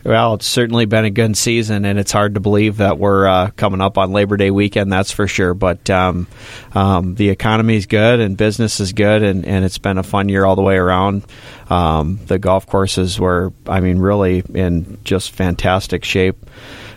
Well, 0.05 0.35
it's 0.35 0.45
certainly 0.45 0.85
been 0.85 1.03
a 1.03 1.09
good 1.09 1.35
season, 1.35 1.83
and 1.83 1.97
it's 1.97 2.11
hard 2.11 2.35
to 2.35 2.39
believe 2.39 2.77
that 2.77 2.99
we're 2.99 3.25
uh, 3.25 3.49
coming 3.55 3.81
up 3.81 3.97
on 3.97 4.11
Labor 4.11 4.37
Day 4.37 4.51
weekend. 4.51 4.93
That's 4.93 5.11
for 5.11 5.27
sure. 5.27 5.55
But 5.55 5.89
um, 5.89 6.27
um, 6.73 7.15
the 7.15 7.29
economy 7.29 7.75
is 7.75 7.87
good, 7.87 8.19
and 8.19 8.37
business 8.37 8.79
is 8.79 8.93
good, 8.93 9.23
and, 9.23 9.43
and 9.45 9.65
it's 9.65 9.79
been 9.79 9.97
a 9.97 10.03
fun 10.03 10.29
year 10.29 10.45
all 10.45 10.55
the 10.55 10.61
way 10.61 10.75
around. 10.75 11.25
Um, 11.71 12.19
the 12.27 12.37
golf 12.37 12.67
courses 12.67 13.19
were, 13.19 13.51
I 13.65 13.79
mean, 13.79 13.97
really 13.97 14.43
in 14.53 14.99
just 15.03 15.31
fantastic 15.31 16.03
shape. 16.03 16.37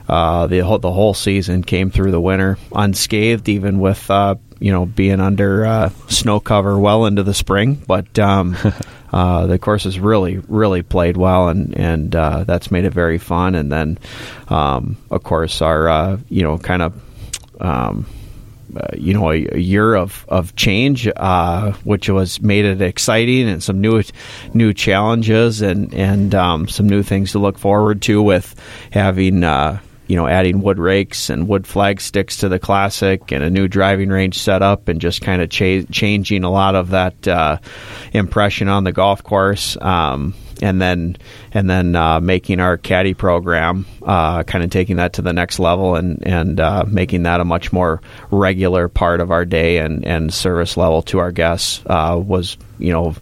Uh, 0.09 0.47
the 0.47 0.61
whole, 0.61 0.79
the 0.79 0.93
whole 0.93 1.13
season 1.13 1.63
came 1.63 1.91
through 1.91 2.11
the 2.11 2.21
winter 2.21 2.57
unscathed, 2.75 3.49
even 3.49 3.79
with 3.79 4.11
uh, 4.11 4.37
you 4.59 4.73
know 4.73 4.87
being 4.87 5.21
under 5.21 5.67
uh, 5.67 5.89
snow 6.09 6.41
cover 6.41 6.79
well 6.79 7.07
into 7.07 7.23
the 7.23 7.35
spring. 7.35 7.75
But 7.75 8.19
um, 8.19 8.57
uh, 9.13 9.47
the 9.47 9.59
courses 9.59 10.01
really, 10.01 10.39
really 10.49 10.83
played 10.83 11.17
well, 11.17 11.49
and 11.49 11.77
and 11.79 12.17
uh, 12.17 12.45
that's 12.45 12.71
made 12.71 12.85
it 12.85 12.95
very 12.95 13.19
fun. 13.19 13.55
And 13.55 13.71
then, 13.71 13.99
um, 14.49 14.97
of 15.11 15.23
course, 15.23 15.61
our 15.61 15.89
uh, 15.89 16.19
you 16.29 16.43
know 16.43 16.59
kind 16.59 16.83
of. 16.83 17.03
Um, 17.61 18.07
uh, 18.77 18.89
you 18.99 19.15
know, 19.15 19.33
a, 19.33 19.49
a, 19.53 19.59
year 19.59 19.95
of 19.95 20.27
of 20.29 20.55
change, 20.55 21.09
uh, 21.17 21.73
which 21.85 22.11
was 22.11 22.43
made 22.43 22.67
it 22.67 22.83
exciting, 22.83 23.49
and 23.49 23.63
some 23.63 23.81
new 23.81 24.03
new 24.53 24.75
challenges, 24.75 25.63
and 25.63 25.95
and 25.95 26.35
um, 26.35 26.69
some 26.69 26.87
new 26.87 27.03
things 27.03 27.33
to 27.33 27.39
look 27.39 27.59
forward 27.59 28.03
to 28.03 28.23
with 28.23 28.55
having 28.93 29.43
uh, 29.43 29.81
you 30.09 30.17
know, 30.17 30.27
adding 30.27 30.63
wood 30.63 30.79
rakes 30.79 31.31
and 31.31 31.47
wood 31.47 31.67
flag 31.67 32.01
sticks 32.01 32.39
to 32.39 32.49
the 32.49 32.59
classic 32.59 33.31
and 33.31 33.45
a 33.45 33.51
new 33.51 33.69
driving 33.69 34.09
range 34.09 34.39
setup 34.39 34.89
and 34.89 35.01
just 35.01 35.21
kind 35.21 35.43
of 35.43 35.51
cha- 35.51 35.83
changing 35.93 36.45
a 36.45 36.51
lot 36.51 36.75
of 36.75 36.91
that 36.91 37.29
uh, 37.29 37.59
impression 38.13 38.69
on 38.69 38.85
the 38.85 38.93
golf 38.93 39.23
course. 39.23 39.77
Um, 39.81 40.35
and 40.63 40.81
then 40.81 41.17
and 41.53 41.69
then 41.69 41.95
uh, 41.95 42.21
making 42.21 42.61
our 42.61 42.77
caddy 42.77 43.15
program, 43.15 43.87
uh, 44.03 44.43
kind 44.43 44.65
of 44.65 44.71
taking 44.71 44.97
that 44.97 45.15
to 45.15 45.23
the 45.23 45.33
next 45.33 45.59
level 45.59 45.95
and 45.95 46.27
and 46.27 46.61
uh, 46.61 46.85
making 46.87 47.25
that 47.25 47.41
a 47.41 47.45
much 47.45 47.73
more 47.73 48.01
regular 48.31 48.89
part 48.89 49.21
of 49.21 49.31
our 49.31 49.45
day 49.45 49.79
and, 49.79 50.05
and 50.05 50.33
service 50.33 50.77
level 50.77 51.03
to 51.03 51.19
our 51.19 51.33
guests 51.33 51.83
uh, 51.87 52.21
was 52.23 52.57
you 52.79 52.93
know 52.93 53.15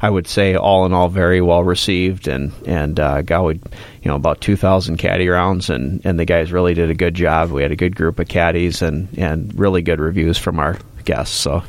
I 0.00 0.10
would 0.10 0.26
say 0.26 0.54
all 0.54 0.86
in 0.86 0.92
all 0.92 1.08
very 1.08 1.40
well 1.40 1.62
received 1.64 2.28
and 2.28 2.52
and 2.66 2.98
uh, 2.98 3.22
got 3.22 3.44
you 3.44 3.60
know 4.04 4.16
about 4.16 4.40
two 4.40 4.56
thousand 4.56 4.96
caddy 4.98 5.28
rounds 5.28 5.70
and 5.70 6.04
and 6.04 6.18
the 6.18 6.24
guys 6.24 6.52
really 6.52 6.74
did 6.74 6.90
a 6.90 6.94
good 6.94 7.14
job. 7.14 7.50
We 7.50 7.62
had 7.62 7.72
a 7.72 7.76
good 7.76 7.96
group 7.96 8.18
of 8.18 8.28
caddies 8.28 8.82
and 8.82 9.08
and 9.18 9.58
really 9.58 9.82
good 9.82 10.00
reviews 10.00 10.38
from 10.38 10.58
our 10.58 10.78
guests. 11.04 11.36
So 11.36 11.62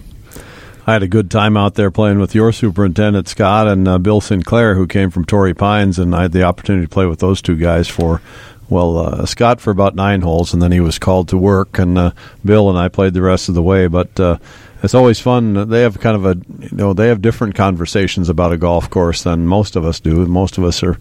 I 0.88 0.94
had 0.94 1.02
a 1.02 1.08
good 1.08 1.32
time 1.32 1.58
out 1.58 1.74
there 1.74 1.90
playing 1.90 2.20
with 2.20 2.36
your 2.36 2.52
superintendent 2.52 3.28
Scott 3.28 3.68
and 3.68 3.88
uh, 3.88 3.98
Bill 3.98 4.22
Sinclair, 4.22 4.76
who 4.76 4.86
came 4.86 5.10
from 5.10 5.26
Torrey 5.26 5.56
Pines, 5.56 5.98
and 5.98 6.14
I 6.14 6.24
had 6.24 6.32
the 6.32 6.44
opportunity 6.44 6.86
to 6.86 6.94
play 6.94 7.08
with 7.08 7.20
those 7.20 7.42
two 7.42 7.56
guys 7.56 7.88
for. 7.88 8.22
Well, 8.68 8.98
uh, 8.98 9.26
Scott 9.28 9.62
for 9.62 9.70
about 9.70 9.94
nine 9.94 10.22
holes, 10.22 10.52
and 10.52 10.60
then 10.60 10.72
he 10.72 10.80
was 10.80 10.98
called 10.98 11.30
to 11.30 11.38
work, 11.38 11.78
and 11.78 11.98
uh, 12.00 12.12
Bill 12.44 12.68
and 12.68 12.80
I 12.80 12.88
played 12.88 13.14
the 13.14 13.22
rest 13.22 13.48
of 13.48 13.54
the 13.54 13.62
way. 13.62 13.86
But 13.86 14.20
uh, 14.20 14.38
it's 14.82 14.96
always 14.96 15.20
fun. 15.20 15.70
They 15.70 15.82
have 15.82 16.00
kind 16.00 16.16
of 16.16 16.26
a, 16.26 16.42
you 16.60 16.76
know, 16.76 16.94
they 16.94 17.10
have 17.10 17.22
different 17.22 17.54
conversations 17.54 18.28
about 18.28 18.54
a 18.54 18.58
golf 18.58 18.90
course 18.90 19.22
than 19.22 19.46
most 19.46 19.76
of 19.76 19.86
us 19.86 20.00
do. 20.00 20.26
Most 20.26 20.58
of 20.58 20.64
us 20.64 20.82
are, 20.82 20.98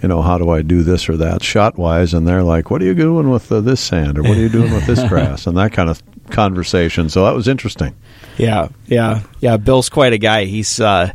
you 0.00 0.08
know, 0.08 0.22
how 0.22 0.38
do 0.38 0.50
I 0.50 0.62
do 0.62 0.84
this 0.84 1.08
or 1.08 1.16
that 1.16 1.42
shot 1.42 1.76
wise, 1.76 2.14
and 2.14 2.26
they're 2.26 2.44
like, 2.44 2.70
what 2.70 2.82
are 2.82 2.84
you 2.84 2.94
doing 2.94 3.30
with 3.30 3.50
uh, 3.50 3.60
this 3.60 3.80
sand, 3.80 4.16
or 4.18 4.22
what 4.22 4.36
are 4.36 4.40
you 4.40 4.48
doing 4.48 4.72
with 4.72 4.86
this 4.86 5.02
grass, 5.08 5.46
and 5.48 5.56
that 5.56 5.72
kind 5.72 5.90
of 5.90 6.02
conversation. 6.30 7.08
So 7.08 7.24
that 7.24 7.34
was 7.34 7.48
interesting. 7.48 7.94
Yeah, 8.36 8.68
yeah, 8.86 9.22
yeah. 9.40 9.56
Bill's 9.56 9.88
quite 9.88 10.12
a 10.12 10.18
guy. 10.18 10.44
He's, 10.44 10.80
uh, 10.80 11.12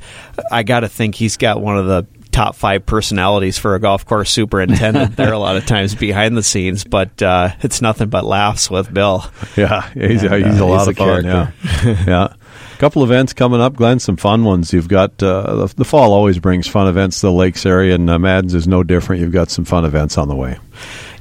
I 0.52 0.64
got 0.64 0.82
to 0.82 0.90
think 0.90 1.16
he's 1.16 1.38
got 1.38 1.62
one 1.62 1.78
of 1.78 1.86
the 1.86 2.06
top 2.34 2.56
five 2.56 2.86
personalities 2.86 3.58
for 3.58 3.76
a 3.76 3.80
golf 3.80 4.06
course 4.06 4.32
superintendent 4.32 5.16
there 5.16 5.32
a 5.32 5.40
lot 5.40 5.56
of 5.56 5.66
times 5.66 5.96
behind 5.96 6.36
the 6.36 6.44
scenes, 6.44 6.84
but 6.84 7.22
uh, 7.22 7.50
it's 7.62 7.82
nothing 7.82 8.10
but 8.10 8.26
laughs 8.26 8.70
with 8.70 8.94
Bill. 8.94 9.24
Yeah, 9.56 9.88
he's, 9.94 10.24
and, 10.24 10.46
he's 10.46 10.60
a 10.60 10.64
uh, 10.64 10.68
lot 10.68 10.80
he's 10.80 10.88
of 10.90 10.98
fun. 10.98 11.26
Yeah, 11.26 11.52
yeah. 11.84 12.34
A 12.74 12.78
couple 12.78 13.04
events 13.04 13.34
coming 13.34 13.62
up, 13.62 13.76
Glenn. 13.76 14.00
Some 14.00 14.18
fun 14.18 14.44
ones. 14.44 14.74
You've 14.74 14.88
got 14.88 15.22
uh, 15.22 15.68
the, 15.68 15.74
the, 15.78 15.86
fall 15.86 16.12
always 16.12 16.40
brings 16.40 16.68
fun 16.68 16.88
events 16.88 17.22
to 17.22 17.28
the 17.28 17.32
Lakes 17.32 17.66
area, 17.66 17.96
and 17.96 18.10
uh, 18.10 18.18
Madden's 18.20 18.56
is 18.56 18.68
no 18.68 18.84
different. 18.84 19.22
You've 19.22 19.32
got 19.32 19.50
some 19.50 19.64
fun 19.64 19.86
events 19.86 20.18
on 20.18 20.28
the 20.28 20.36
way. 20.36 20.58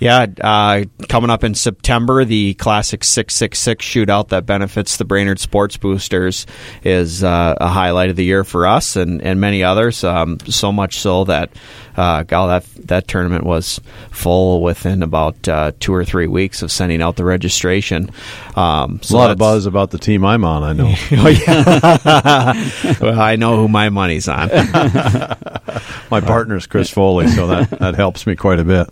Yeah, 0.02 0.26
uh, 0.40 0.82
coming 1.08 1.30
up 1.30 1.44
in 1.44 1.54
September, 1.54 2.24
the 2.24 2.54
Classic 2.54 3.04
666 3.04 3.86
shootout 3.86 4.30
that 4.30 4.44
benefits 4.46 4.96
the 4.96 5.04
Brainerd 5.04 5.38
Sports 5.38 5.76
Boosters 5.76 6.44
is 6.82 7.22
uh, 7.22 7.54
a 7.60 7.68
highlight 7.68 8.10
of 8.10 8.16
the 8.16 8.24
year 8.24 8.42
for 8.42 8.66
us 8.66 8.96
and, 8.96 9.22
and 9.22 9.40
many 9.40 9.62
others. 9.62 10.02
Um, 10.02 10.40
so 10.40 10.72
much 10.72 10.98
so 10.98 11.22
that, 11.26 11.50
uh, 11.96 12.24
God, 12.24 12.48
that, 12.48 12.88
that 12.88 13.06
tournament 13.06 13.44
was 13.44 13.80
full 14.10 14.60
within 14.60 15.04
about 15.04 15.46
uh, 15.46 15.70
two 15.78 15.94
or 15.94 16.04
three 16.04 16.26
weeks 16.26 16.62
of 16.62 16.72
sending 16.72 17.00
out 17.00 17.14
the 17.14 17.24
registration. 17.24 18.10
Um, 18.56 19.00
so 19.04 19.14
a 19.14 19.18
lot 19.18 19.30
of 19.30 19.38
buzz 19.38 19.66
about 19.66 19.92
the 19.92 19.98
team 19.98 20.24
I'm 20.24 20.44
on, 20.44 20.64
I 20.64 20.72
know. 20.72 20.92
oh, 21.12 21.28
yeah. 21.28 22.96
well, 23.00 23.20
I 23.20 23.36
know 23.36 23.54
who 23.54 23.68
my 23.68 23.88
money's 23.88 24.26
on. 24.26 24.48
my 26.10 26.20
partner's 26.20 26.66
Chris 26.66 26.90
Foley, 26.90 27.28
so 27.28 27.46
that, 27.46 27.70
that 27.78 27.94
helps 27.94 28.26
me 28.26 28.34
quite 28.34 28.58
a 28.58 28.64
bit. 28.64 28.88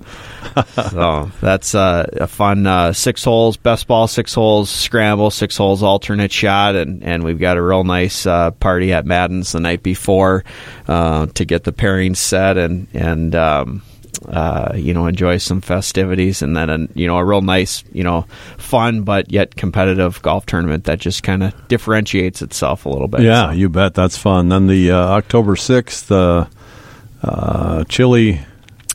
so 0.91 1.30
that's 1.41 1.74
uh, 1.74 2.07
a 2.12 2.26
fun 2.26 2.66
uh, 2.66 2.93
six 2.93 3.24
holes, 3.24 3.57
best 3.57 3.86
ball, 3.86 4.09
six 4.09 4.34
holes, 4.34 4.70
scramble, 4.70 5.30
six 5.30 5.57
holes, 5.57 5.82
alternate 5.82 6.32
shot, 6.32 6.74
and, 6.74 7.03
and 7.03 7.24
we've 7.24 7.38
got 7.38 7.57
a 7.57 7.62
real 7.62 7.84
nice 7.84 8.26
uh, 8.26 8.51
party 8.53 8.93
at 8.93 9.07
Madden's 9.07 9.53
the 9.53 9.61
night 9.61 9.82
before 9.82 10.45
uh, 10.88 11.26
to 11.26 11.45
get 11.45 11.64
the 11.64 11.72
pairing 11.72 12.14
set 12.14 12.57
and 12.57 12.88
and 12.95 13.34
um, 13.34 13.82
uh, 14.26 14.72
you 14.74 14.95
know 14.95 15.07
enjoy 15.07 15.38
some 15.38 15.61
festivities, 15.61 16.43
and 16.43 16.57
then 16.57 16.70
a, 16.70 16.78
you 16.95 17.07
know 17.07 17.18
a 17.18 17.24
real 17.24 17.43
nice 17.43 17.84
you 17.93 18.05
know 18.05 18.26
fun 18.59 19.03
but 19.03 19.30
yet 19.30 19.55
competitive 19.57 20.20
golf 20.22 20.47
tournament 20.47 20.84
that 20.84 20.99
just 20.99 21.22
kind 21.22 21.43
of 21.43 21.68
differentiates 21.68 22.43
itself 22.43 22.86
a 22.86 22.88
little 22.88 23.09
bit. 23.09 23.22
Yeah, 23.22 23.51
so. 23.51 23.53
you 23.53 23.68
bet 23.68 23.95
that's 23.95 24.18
fun. 24.18 24.49
Then 24.49 24.66
the 24.66 24.93
uh, 24.93 24.97
October 24.97 25.57
sixth. 25.57 26.11
Uh, 26.11 26.47
Chili 27.91 28.41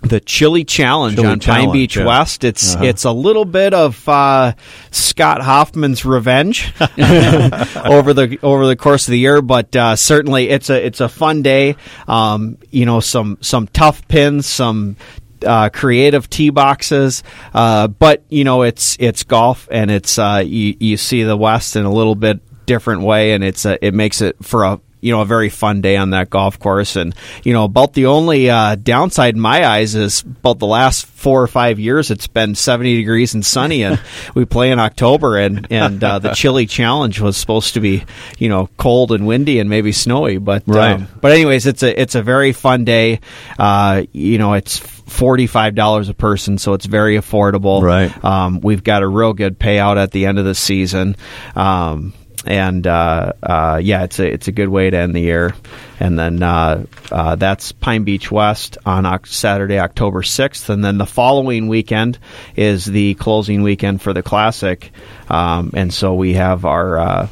the 0.07 0.19
Chili 0.19 0.63
Challenge 0.63 1.15
Chili 1.15 1.27
on 1.27 1.39
Challenge, 1.39 1.65
Pine 1.65 1.73
Beach 1.73 1.97
yeah. 1.97 2.05
West. 2.05 2.43
It's 2.43 2.75
uh-huh. 2.75 2.85
it's 2.85 3.03
a 3.03 3.11
little 3.11 3.45
bit 3.45 3.73
of 3.73 4.07
uh, 4.07 4.53
Scott 4.91 5.41
Hoffman's 5.41 6.05
revenge 6.05 6.73
over 6.79 8.13
the 8.13 8.39
over 8.41 8.67
the 8.67 8.75
course 8.75 9.07
of 9.07 9.11
the 9.11 9.19
year, 9.19 9.41
but 9.41 9.75
uh, 9.75 9.95
certainly 9.95 10.49
it's 10.49 10.69
a 10.69 10.85
it's 10.85 11.01
a 11.01 11.09
fun 11.09 11.41
day. 11.41 11.75
Um, 12.07 12.57
you 12.71 12.85
know, 12.85 12.99
some 12.99 13.37
some 13.41 13.67
tough 13.67 14.07
pins, 14.07 14.45
some 14.45 14.97
uh, 15.45 15.69
creative 15.69 16.29
tee 16.29 16.49
boxes, 16.49 17.23
uh, 17.53 17.87
but 17.87 18.23
you 18.29 18.43
know 18.43 18.63
it's 18.63 18.97
it's 18.99 19.23
golf 19.23 19.67
and 19.71 19.91
it's 19.91 20.17
uh, 20.17 20.43
you, 20.45 20.75
you 20.79 20.97
see 20.97 21.23
the 21.23 21.37
West 21.37 21.75
in 21.75 21.85
a 21.85 21.91
little 21.91 22.15
bit 22.15 22.39
different 22.65 23.01
way, 23.01 23.33
and 23.33 23.43
it's 23.43 23.65
a, 23.65 23.83
it 23.85 23.93
makes 23.93 24.21
it 24.21 24.35
for 24.43 24.63
a 24.63 24.81
you 25.05 25.11
know 25.11 25.21
a 25.21 25.25
very 25.25 25.49
fun 25.49 25.81
day 25.81 25.97
on 25.97 26.09
that 26.09 26.31
golf 26.31 26.57
course. 26.57 26.95
And 26.95 27.13
you 27.43 27.53
know 27.53 27.63
about 27.63 27.93
the 27.93 28.07
only 28.07 28.49
uh, 28.49 28.73
downside 28.73 29.35
in 29.35 29.39
my 29.39 29.65
eyes 29.65 29.93
is 29.93 30.21
about 30.21 30.57
the 30.57 30.65
last 30.65 31.05
four 31.05 31.43
or 31.43 31.47
five 31.47 31.79
years 31.79 32.09
it's 32.09 32.25
been 32.25 32.55
70 32.55 32.97
degrees 32.97 33.35
and 33.35 33.45
sunny, 33.45 33.83
and 33.83 34.01
we 34.35 34.45
play 34.45 34.71
in 34.71 34.79
October, 34.79 35.37
and 35.37 35.67
and 35.69 36.03
uh, 36.03 36.17
the 36.17 36.31
chili 36.33 36.65
challenge 36.65 37.21
was 37.21 37.37
supposed 37.37 37.75
to 37.75 37.79
be 37.79 38.03
you 38.39 38.49
know 38.49 38.67
cold 38.77 39.11
and 39.11 39.27
windy 39.27 39.59
and 39.59 39.69
maybe 39.69 39.91
snowy, 39.91 40.39
but 40.39 40.67
um, 40.67 40.75
right. 40.75 40.93
Um, 40.93 41.07
but 41.21 41.31
anyways, 41.31 41.67
it's 41.67 41.83
a 41.83 42.01
it's 42.01 42.15
a 42.15 42.23
very 42.23 42.51
fun 42.51 42.83
day. 42.83 43.19
Uh, 43.59 44.03
you 44.11 44.39
know 44.39 44.53
it's 44.53 44.79
forty-five 44.79 45.75
dollars 45.75 46.09
a 46.09 46.15
person, 46.15 46.57
so 46.57 46.73
it's 46.73 46.87
very 46.87 47.15
affordable. 47.17 47.83
Right. 47.83 48.25
Um, 48.25 48.59
we've 48.59 48.83
got 48.83 49.03
a 49.03 49.07
real 49.07 49.33
good 49.33 49.59
payout 49.59 49.97
at 49.97 50.09
the 50.09 50.25
end 50.25 50.39
of 50.39 50.45
the 50.45 50.55
season. 50.55 51.15
Um, 51.55 52.13
and 52.45 52.85
uh, 52.85 53.33
uh, 53.41 53.79
yeah, 53.83 54.03
it's 54.03 54.19
a 54.19 54.31
it's 54.31 54.47
a 54.47 54.51
good 54.51 54.69
way 54.69 54.89
to 54.89 54.97
end 54.97 55.15
the 55.15 55.21
year. 55.21 55.55
And 55.99 56.17
then 56.19 56.43
uh, 56.43 56.85
uh 57.11 57.35
that's 57.35 57.71
Pine 57.71 58.03
Beach 58.03 58.31
West 58.31 58.77
on 58.85 59.25
Saturday, 59.25 59.79
October 59.79 60.23
sixth, 60.23 60.69
and 60.69 60.83
then 60.83 60.97
the 60.97 61.05
following 61.05 61.67
weekend 61.67 62.19
is 62.55 62.85
the 62.85 63.15
closing 63.15 63.63
weekend 63.63 64.01
for 64.01 64.13
the 64.13 64.23
Classic, 64.23 64.91
um, 65.29 65.71
and 65.73 65.93
so 65.93 66.15
we 66.15 66.33
have 66.33 66.65
our 66.65 66.97
uh, 66.97 67.27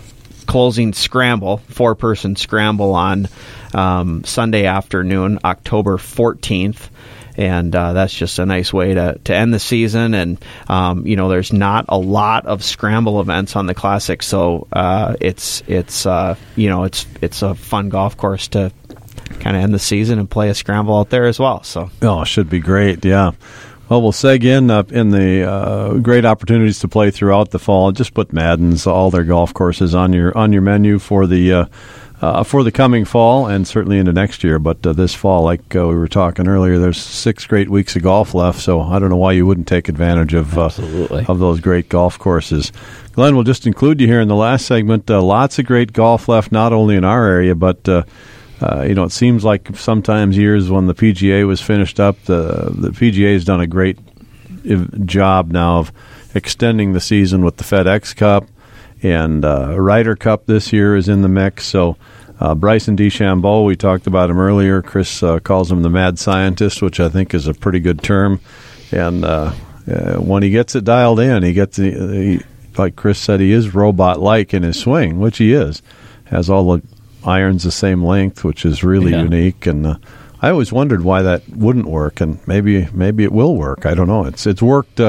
closing 0.45 0.93
scramble, 0.93 1.57
four 1.57 1.95
person 1.95 2.35
scramble 2.35 2.93
on 2.93 3.27
um, 3.73 4.23
Sunday 4.23 4.65
afternoon, 4.65 5.39
October 5.43 5.97
14th 5.97 6.89
and 7.35 7.75
uh, 7.75 7.93
that's 7.93 8.13
just 8.13 8.39
a 8.39 8.45
nice 8.45 8.71
way 8.71 8.93
to, 8.93 9.19
to 9.23 9.35
end 9.35 9.53
the 9.53 9.59
season. 9.59 10.13
And 10.13 10.43
um, 10.67 11.05
you 11.07 11.15
know, 11.15 11.29
there's 11.29 11.53
not 11.53 11.85
a 11.89 11.97
lot 11.97 12.45
of 12.45 12.63
scramble 12.63 13.19
events 13.19 13.55
on 13.55 13.65
the 13.65 13.73
classic, 13.73 14.23
so 14.23 14.67
uh, 14.71 15.15
it's 15.19 15.63
it's 15.67 16.05
uh, 16.05 16.35
you 16.55 16.69
know 16.69 16.83
it's 16.83 17.05
it's 17.21 17.41
a 17.41 17.55
fun 17.55 17.89
golf 17.89 18.17
course 18.17 18.47
to 18.49 18.71
kind 19.39 19.57
of 19.57 19.63
end 19.63 19.73
the 19.73 19.79
season 19.79 20.19
and 20.19 20.29
play 20.29 20.49
a 20.49 20.53
scramble 20.53 20.97
out 20.97 21.09
there 21.09 21.25
as 21.25 21.39
well. 21.39 21.63
So 21.63 21.89
oh, 22.01 22.21
it 22.21 22.27
should 22.27 22.49
be 22.49 22.59
great. 22.59 23.03
Yeah. 23.03 23.31
Well, 23.89 24.01
we'll 24.01 24.13
seg 24.13 24.43
in 24.45 24.71
uh, 24.71 24.83
in 24.89 25.09
the 25.09 25.43
uh, 25.47 25.93
great 25.95 26.25
opportunities 26.25 26.79
to 26.79 26.87
play 26.87 27.11
throughout 27.11 27.51
the 27.51 27.59
fall. 27.59 27.91
Just 27.91 28.13
put 28.13 28.31
Madden's 28.31 28.87
all 28.87 29.11
their 29.11 29.25
golf 29.25 29.53
courses 29.53 29.93
on 29.93 30.13
your 30.13 30.35
on 30.37 30.53
your 30.53 30.61
menu 30.61 30.99
for 30.99 31.27
the 31.27 31.53
uh, 31.53 31.65
uh, 32.23 32.41
for 32.41 32.63
the 32.63 32.71
coming 32.71 33.03
fall 33.03 33.47
and 33.47 33.67
certainly 33.67 33.97
into 33.97 34.13
next 34.13 34.45
year. 34.45 34.57
But 34.57 34.87
uh, 34.87 34.93
this 34.93 35.13
fall, 35.13 35.43
like 35.43 35.75
uh, 35.75 35.85
we 35.89 35.95
were 35.95 36.07
talking 36.07 36.47
earlier, 36.47 36.79
there's 36.79 36.97
six 36.97 37.45
great 37.45 37.69
weeks 37.69 37.97
of 37.97 38.03
golf 38.03 38.33
left. 38.33 38.61
So 38.61 38.79
I 38.79 38.97
don't 38.97 39.09
know 39.09 39.17
why 39.17 39.33
you 39.33 39.45
wouldn't 39.45 39.67
take 39.67 39.89
advantage 39.89 40.33
of 40.33 40.57
uh, 40.57 40.65
Absolutely. 40.67 41.25
of 41.27 41.39
those 41.39 41.59
great 41.59 41.89
golf 41.89 42.17
courses. 42.17 42.71
Glenn, 43.11 43.35
we'll 43.35 43.43
just 43.43 43.67
include 43.67 43.99
you 43.99 44.07
here 44.07 44.21
in 44.21 44.29
the 44.29 44.37
last 44.37 44.65
segment. 44.65 45.11
Uh, 45.11 45.21
lots 45.21 45.59
of 45.59 45.65
great 45.65 45.91
golf 45.91 46.29
left, 46.29 46.49
not 46.49 46.71
only 46.71 46.95
in 46.95 47.03
our 47.03 47.27
area, 47.27 47.55
but 47.55 47.89
uh, 47.89 48.03
uh, 48.61 48.83
you 48.87 48.95
know, 48.95 49.03
it 49.03 49.11
seems 49.11 49.43
like 49.43 49.75
sometimes 49.75 50.37
years 50.37 50.69
when 50.69 50.87
the 50.87 50.95
PGA 50.95 51.45
was 51.45 51.59
finished 51.59 51.99
up, 51.99 52.23
the 52.23 52.71
the 52.73 52.91
PGA 52.91 53.33
has 53.33 53.43
done 53.43 53.59
a 53.59 53.67
great 53.67 53.99
job 55.05 55.51
now 55.51 55.79
of 55.79 55.91
extending 56.33 56.93
the 56.93 57.01
season 57.01 57.43
with 57.43 57.57
the 57.57 57.65
FedEx 57.65 58.15
Cup 58.15 58.47
and 59.03 59.45
uh, 59.45 59.79
Ryder 59.79 60.15
Cup 60.15 60.45
this 60.47 60.73
year 60.73 60.95
is 60.95 61.07
in 61.09 61.21
the 61.21 61.29
mix. 61.29 61.65
So. 61.65 61.97
Uh, 62.39 62.55
Bryson 62.55 62.97
DeChambeau, 62.97 63.63
we 63.65 63.75
talked 63.77 64.05
about 64.05 64.29
him 64.29 64.37
earlier. 64.39 64.81
Chris 64.81 65.21
uh, 65.23 65.39
calls 65.39 65.71
him 65.71 65.81
the 65.81 65.89
mad 65.89 66.19
scientist, 66.19 66.81
which 66.81 66.99
I 66.99 67.07
think 67.07 67.33
is 67.33 67.47
a 67.47 67.53
pretty 67.53 67.79
good 67.79 68.01
term. 68.03 68.41
And 68.91 69.23
uh, 69.23 69.53
uh, 69.89 70.15
when 70.15 70.43
he 70.43 70.49
gets 70.49 70.75
it 70.75 70.83
dialed 70.83 71.21
in, 71.21 71.43
he 71.43 71.53
gets 71.53 71.77
the, 71.77 71.91
he, 71.91 72.41
like 72.77 72.97
Chris 72.97 73.19
said, 73.19 73.39
he 73.39 73.51
is 73.53 73.73
robot 73.73 74.19
like 74.19 74.53
in 74.53 74.63
his 74.63 74.77
swing, 74.77 75.19
which 75.19 75.37
he 75.37 75.53
is. 75.53 75.81
Has 76.25 76.49
all 76.49 76.75
the 76.75 76.83
irons 77.23 77.63
the 77.63 77.71
same 77.71 78.03
length, 78.03 78.43
which 78.43 78.65
is 78.65 78.83
really 78.83 79.11
Yeah. 79.11 79.21
unique. 79.23 79.65
And 79.65 79.85
uh, 79.85 79.95
I 80.41 80.49
always 80.49 80.73
wondered 80.73 81.03
why 81.03 81.21
that 81.21 81.47
wouldn't 81.49 81.85
work, 81.85 82.19
and 82.19 82.45
maybe 82.45 82.89
maybe 82.91 83.23
it 83.23 83.31
will 83.31 83.55
work. 83.55 83.85
I 83.85 83.93
don't 83.93 84.07
know. 84.07 84.25
It's 84.25 84.45
it's 84.47 84.61
worked 84.61 84.99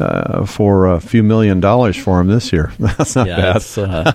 uh, 0.00 0.04
uh, 0.04 0.46
for 0.46 0.86
a 0.86 1.00
few 1.00 1.22
million 1.22 1.60
dollars 1.60 1.96
for 1.96 2.20
him 2.20 2.26
this 2.28 2.52
year. 2.52 2.72
That's 2.78 3.16
not 3.16 3.26
yeah, 3.26 3.36
bad. 3.36 3.56
it's, 3.56 3.78
uh, 3.78 4.12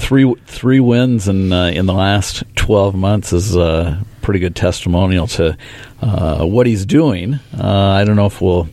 three 0.00 0.32
three 0.46 0.80
wins 0.80 1.28
in 1.28 1.52
uh, 1.52 1.66
in 1.66 1.86
the 1.86 1.94
last 1.94 2.44
twelve 2.54 2.94
months 2.94 3.32
is 3.32 3.56
a 3.56 4.04
pretty 4.22 4.40
good 4.40 4.56
testimonial 4.56 5.26
to 5.26 5.56
uh, 6.00 6.44
what 6.44 6.66
he's 6.66 6.86
doing. 6.86 7.34
Uh, 7.58 7.68
I 7.90 8.04
don't 8.04 8.16
know 8.16 8.26
if 8.26 8.40
we'll. 8.40 8.68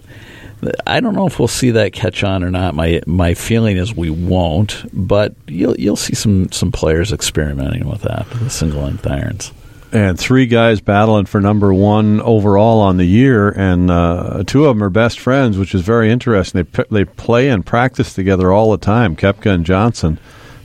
I 0.85 0.99
don't 0.99 1.15
know 1.15 1.25
if 1.25 1.39
we'll 1.39 1.47
see 1.47 1.71
that 1.71 1.91
catch 1.91 2.23
on 2.23 2.43
or 2.43 2.51
not. 2.51 2.75
My 2.75 3.01
my 3.07 3.33
feeling 3.33 3.77
is 3.77 3.95
we 3.95 4.11
won't, 4.11 4.83
but 4.93 5.33
you'll 5.47 5.75
you'll 5.75 5.95
see 5.95 6.13
some 6.13 6.51
some 6.51 6.71
players 6.71 7.11
experimenting 7.11 7.87
with 7.87 8.01
that, 8.03 8.29
the 8.29 8.49
single 8.49 8.83
length 8.83 9.07
irons. 9.07 9.51
And 9.93 10.17
three 10.17 10.45
guys 10.45 10.79
battling 10.79 11.25
for 11.25 11.41
number 11.41 11.73
one 11.73 12.21
overall 12.21 12.79
on 12.79 12.95
the 12.95 13.05
year, 13.05 13.49
and 13.49 13.91
uh, 13.91 14.43
two 14.47 14.65
of 14.65 14.75
them 14.75 14.83
are 14.83 14.89
best 14.89 15.19
friends, 15.19 15.57
which 15.57 15.75
is 15.75 15.81
very 15.81 16.09
interesting. 16.09 16.65
They 16.71 16.83
they 16.89 17.05
play 17.05 17.49
and 17.49 17.65
practice 17.65 18.13
together 18.13 18.53
all 18.53 18.71
the 18.71 18.77
time. 18.77 19.17
Koepka 19.17 19.51
and 19.51 19.65
Johnson. 19.65 20.17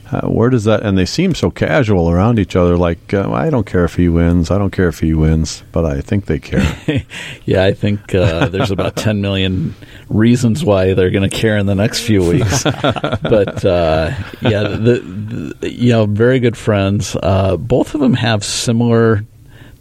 Uh, 0.09 0.21
where 0.27 0.49
does 0.49 0.63
that? 0.63 0.83
And 0.83 0.97
they 0.97 1.05
seem 1.05 1.35
so 1.35 1.51
casual 1.51 2.09
around 2.09 2.39
each 2.39 2.55
other. 2.55 2.77
Like 2.77 3.13
uh, 3.13 3.29
I 3.31 3.49
don't 3.49 3.65
care 3.65 3.83
if 3.83 3.95
he 3.95 4.07
wins. 4.07 4.49
I 4.49 4.57
don't 4.57 4.71
care 4.71 4.87
if 4.87 4.99
he 4.99 5.13
wins, 5.13 5.63
but 5.73 5.85
I 5.85 6.01
think 6.01 6.25
they 6.25 6.39
care. 6.39 6.75
Yeah, 7.45 7.63
I 7.63 7.73
think 7.73 8.13
uh, 8.13 8.47
there's 8.47 8.71
about 8.71 8.95
10 8.97 9.21
million 9.21 9.73
reasons 10.09 10.65
why 10.65 10.93
they're 10.93 11.11
going 11.11 11.29
to 11.29 11.35
care 11.35 11.57
in 11.57 11.65
the 11.65 11.75
next 11.75 12.01
few 12.01 12.27
weeks. 12.27 12.63
but 12.63 13.63
uh, 13.63 14.13
yeah, 14.41 14.63
the, 14.63 15.55
the 15.59 15.69
you 15.69 15.91
know 15.91 16.05
very 16.05 16.39
good 16.39 16.57
friends. 16.57 17.15
Uh, 17.21 17.55
both 17.57 17.93
of 17.95 18.01
them 18.01 18.13
have 18.15 18.43
similar 18.43 19.23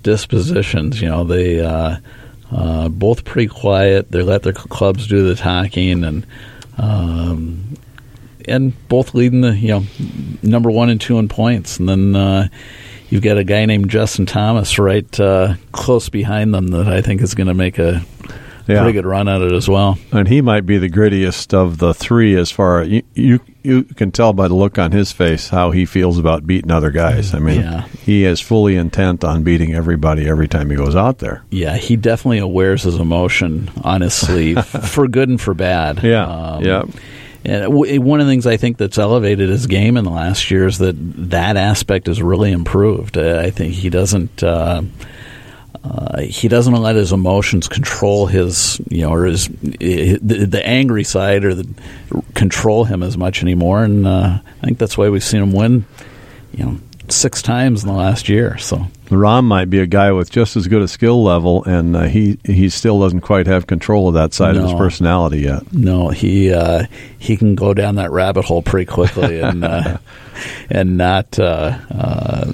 dispositions. 0.03 1.01
You 1.01 1.09
know, 1.09 1.25
they 1.25 1.61
uh, 1.61 1.97
uh, 2.53 2.89
both 2.89 3.25
pretty 3.25 3.49
quiet. 3.49 4.11
They 4.13 4.23
let 4.23 4.43
their 4.43 4.53
clubs 4.53 5.07
do 5.07 5.27
the 5.27 5.35
talking 5.35 6.05
and. 6.05 6.27
Um, 6.79 7.77
and 8.47 8.73
both 8.89 9.15
leading 9.15 9.41
the 9.41 9.55
you 9.57 9.69
know 9.69 9.85
number 10.43 10.71
one 10.71 10.91
and 10.91 11.01
two 11.01 11.19
in 11.19 11.29
points, 11.29 11.79
and 11.79 11.89
then 11.89 12.15
uh, 12.17 12.49
you've 13.09 13.23
got 13.23 13.39
a 13.39 13.45
guy 13.45 13.65
named 13.67 13.91
Justin 13.91 14.27
Thomas 14.27 14.79
right 14.79 15.21
uh, 15.21 15.55
close 15.73 16.09
behind 16.09 16.53
them 16.55 16.69
that 16.69 16.89
I 16.89 17.03
think 17.03 17.21
is 17.23 17.35
going 17.35 17.49
to 17.49 17.55
make 17.55 17.79
a 17.79 18.03
Yeah. 18.69 18.83
pretty 18.83 18.95
good 18.95 19.07
run 19.07 19.29
at 19.29 19.43
it 19.43 19.53
as 19.53 19.69
well. 19.69 19.97
and 20.11 20.27
he 20.27 20.41
might 20.41 20.67
be 20.67 20.77
the 20.79 20.89
grittiest 20.91 21.55
of 21.55 21.79
the 21.79 21.95
three. 21.95 22.35
As 22.35 22.51
far 22.51 22.83
you 22.83 23.03
you, 23.15 23.39
you 23.63 23.85
can 23.85 24.11
tell 24.11 24.33
by 24.33 24.49
the 24.49 24.55
look 24.55 24.77
on 24.77 24.91
his 24.91 25.13
face 25.13 25.49
how 25.51 25.71
he 25.71 25.85
feels 25.87 26.19
about 26.19 26.47
beating 26.49 26.73
other 26.73 26.91
guys. 26.91 27.33
I 27.33 27.39
mean, 27.39 27.61
Yeah. 27.61 27.83
he 28.05 28.25
is 28.25 28.41
fully 28.41 28.75
intent 28.75 29.23
on 29.23 29.45
beating 29.45 29.73
everybody 29.73 30.29
every 30.29 30.49
time 30.49 30.69
he 30.71 30.75
goes 30.77 30.97
out 30.97 31.19
there. 31.19 31.43
Yeah, 31.51 31.77
he 31.77 31.95
definitely 31.95 32.43
wears 32.43 32.83
his 32.83 32.97
emotion 32.97 33.71
on 33.85 34.01
his 34.01 34.15
sleeve 34.15 34.65
for 34.67 35.07
good 35.07 35.29
and 35.29 35.41
for 35.41 35.55
bad. 35.55 36.03
Yeah, 36.03 36.27
Um, 36.27 36.65
yeah. 36.65 36.83
And 37.47 38.03
one 38.05 38.21
of 38.21 38.27
the 38.27 38.33
things 38.33 38.47
I 38.47 38.57
think 38.57 38.77
that's 38.77 38.99
elevated 38.99 39.49
his 39.49 39.67
game 39.67 39.97
in 39.97 40.05
the 40.05 40.11
last 40.11 40.51
year 40.51 40.67
is 40.67 40.79
that 40.79 40.97
that 41.31 41.57
aspect 41.57 42.09
has 42.09 42.21
really 42.21 42.51
improved. 42.51 43.17
Uh, 43.17 43.41
I 43.43 43.51
think 43.51 43.75
he 43.75 43.89
doesn't. 43.89 44.43
Uh, 44.43 44.83
uh, 45.85 46.23
he 46.23 46.49
doesn't 46.49 46.75
let 46.75 46.97
his 46.97 47.13
emotions 47.13 47.69
control 47.69 48.27
his, 48.27 48.81
you 48.89 49.03
know, 49.03 49.13
or 49.13 49.27
his 49.27 49.47
the, 49.47 50.19
the 50.19 50.67
angry 50.67 51.05
side 51.05 51.45
or 51.45 51.55
the 51.55 51.69
control 52.35 52.85
him 52.85 53.05
as 53.05 53.17
much 53.17 53.43
anymore. 53.43 53.85
And 53.85 54.05
uh, 54.07 54.41
I 54.41 54.67
think 54.67 54.79
that's 54.79 54.99
why 54.99 55.09
we've 55.09 55.23
seen 55.23 55.43
him 55.43 55.53
win, 55.53 55.85
you 56.53 56.65
know, 56.65 56.81
six 57.13 57.43
times 57.43 57.83
in 57.83 57.89
the 57.89 57.95
last 57.95 58.29
year. 58.29 58.59
So 58.59 58.87
Rahm 59.07 59.45
might 59.45 59.71
be 59.71 59.79
a 59.81 59.87
guy 59.87 60.13
with 60.13 60.31
just 60.31 60.57
as 60.57 60.67
good 60.69 60.83
a 60.83 60.89
skill 60.89 61.23
level, 61.23 61.65
and 61.65 61.97
uh, 61.97 62.03
he 62.05 62.39
he 62.45 62.69
still 62.69 63.01
doesn't 63.01 63.21
quite 63.21 63.47
have 63.47 63.67
control 63.67 64.09
of 64.09 64.15
that 64.15 64.33
side 64.35 64.57
of 64.57 64.63
his 64.63 64.73
personality 64.73 65.41
yet. 65.41 65.73
No, 65.73 66.09
he 66.09 66.53
uh, 66.53 66.87
he 67.19 67.37
can 67.37 67.55
go 67.55 67.75
down 67.75 67.97
that 67.97 68.11
rabbit 68.11 68.45
hole 68.45 68.63
pretty 68.63 68.87
quickly 68.91 69.41
and 69.43 69.65
uh, 69.65 69.99
and 70.71 70.97
not. 70.97 71.39
Uh, 71.39 71.79
uh, 71.91 72.53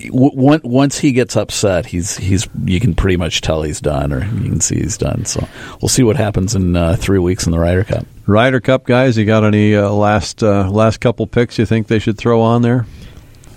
w- 0.00 0.30
once 0.34 0.62
once 0.64 0.98
he 0.98 1.12
gets 1.12 1.36
upset, 1.36 1.86
he's 1.86 2.16
he's 2.16 2.48
you 2.64 2.80
can 2.80 2.94
pretty 2.94 3.16
much 3.16 3.40
tell 3.40 3.62
he's 3.62 3.80
done, 3.80 4.12
or 4.12 4.24
you 4.24 4.50
can 4.50 4.60
see 4.60 4.76
he's 4.76 4.96
done. 4.98 5.24
So 5.24 5.46
we'll 5.80 5.88
see 5.88 6.02
what 6.02 6.16
happens 6.16 6.54
in 6.54 6.76
uh, 6.76 6.96
three 6.96 7.18
weeks 7.18 7.46
in 7.46 7.52
the 7.52 7.58
Ryder 7.58 7.84
Cup. 7.84 8.06
Ryder 8.26 8.60
Cup 8.60 8.86
guys, 8.86 9.16
you 9.16 9.24
got 9.24 9.44
any 9.44 9.74
uh, 9.76 9.90
last 9.90 10.42
uh, 10.42 10.68
last 10.70 10.98
couple 11.00 11.26
picks 11.26 11.58
you 11.58 11.66
think 11.66 11.86
they 11.88 11.98
should 11.98 12.18
throw 12.18 12.40
on 12.42 12.62
there? 12.62 12.86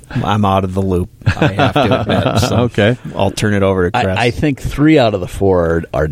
I'm 0.10 0.46
out 0.46 0.64
of 0.64 0.74
the 0.74 0.82
loop. 0.82 1.10
I 1.26 1.48
have 1.54 1.74
to 1.74 2.02
admit. 2.02 2.40
So 2.50 2.58
Okay. 2.64 2.98
I'll 3.16 3.32
turn 3.32 3.54
it 3.54 3.64
over 3.64 3.90
to 3.90 3.92
Chris. 3.92 4.18
I, 4.18 4.26
I 4.28 4.32
think 4.32 4.60
three 4.62 4.98
out 5.00 5.14
of 5.14 5.22
the 5.22 5.28
four 5.28 5.66
are, 5.66 5.84
are 5.94 6.08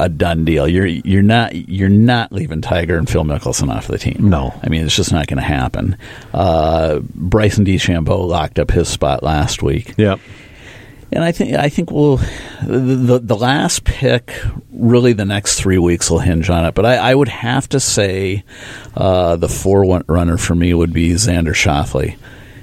a 0.00 0.08
done 0.08 0.44
deal. 0.44 0.66
You're 0.66 0.86
you're 0.86 1.22
not 1.22 1.54
you're 1.54 1.88
not 1.88 2.32
leaving 2.32 2.60
Tiger 2.60 2.96
and 2.98 3.08
Phil 3.08 3.24
Mickelson 3.24 3.68
off 3.72 3.86
the 3.86 3.98
team. 3.98 4.16
No. 4.30 4.52
I 4.62 4.68
mean 4.68 4.84
it's 4.84 4.96
just 4.96 5.12
not 5.12 5.26
going 5.28 5.36
to 5.38 5.44
happen. 5.44 5.96
Uh, 6.34 7.00
Bryson 7.14 7.64
DeChambeau 7.64 8.26
locked 8.26 8.58
up 8.58 8.70
his 8.70 8.88
spot 8.88 9.22
last 9.22 9.62
week. 9.62 9.94
Yep. 9.98 10.18
And 11.12 11.22
I 11.22 11.30
think 11.30 11.54
I 11.54 11.68
think 11.68 11.90
we'll 11.90 12.16
the, 12.66 12.78
the 12.78 13.18
the 13.18 13.36
last 13.36 13.84
pick 13.84 14.32
really 14.72 15.12
the 15.12 15.26
next 15.26 15.60
three 15.60 15.76
weeks 15.78 16.10
will 16.10 16.20
hinge 16.20 16.48
on 16.48 16.64
it. 16.64 16.74
But 16.74 16.86
I, 16.86 16.96
I 16.96 17.14
would 17.14 17.28
have 17.28 17.68
to 17.68 17.80
say 17.80 18.44
uh, 18.96 19.36
the 19.36 19.48
four 19.48 19.84
runner 20.08 20.38
for 20.38 20.54
me 20.54 20.72
would 20.72 20.92
be 20.94 21.10
Xander 21.10 21.52
Schauffele, 21.54 22.16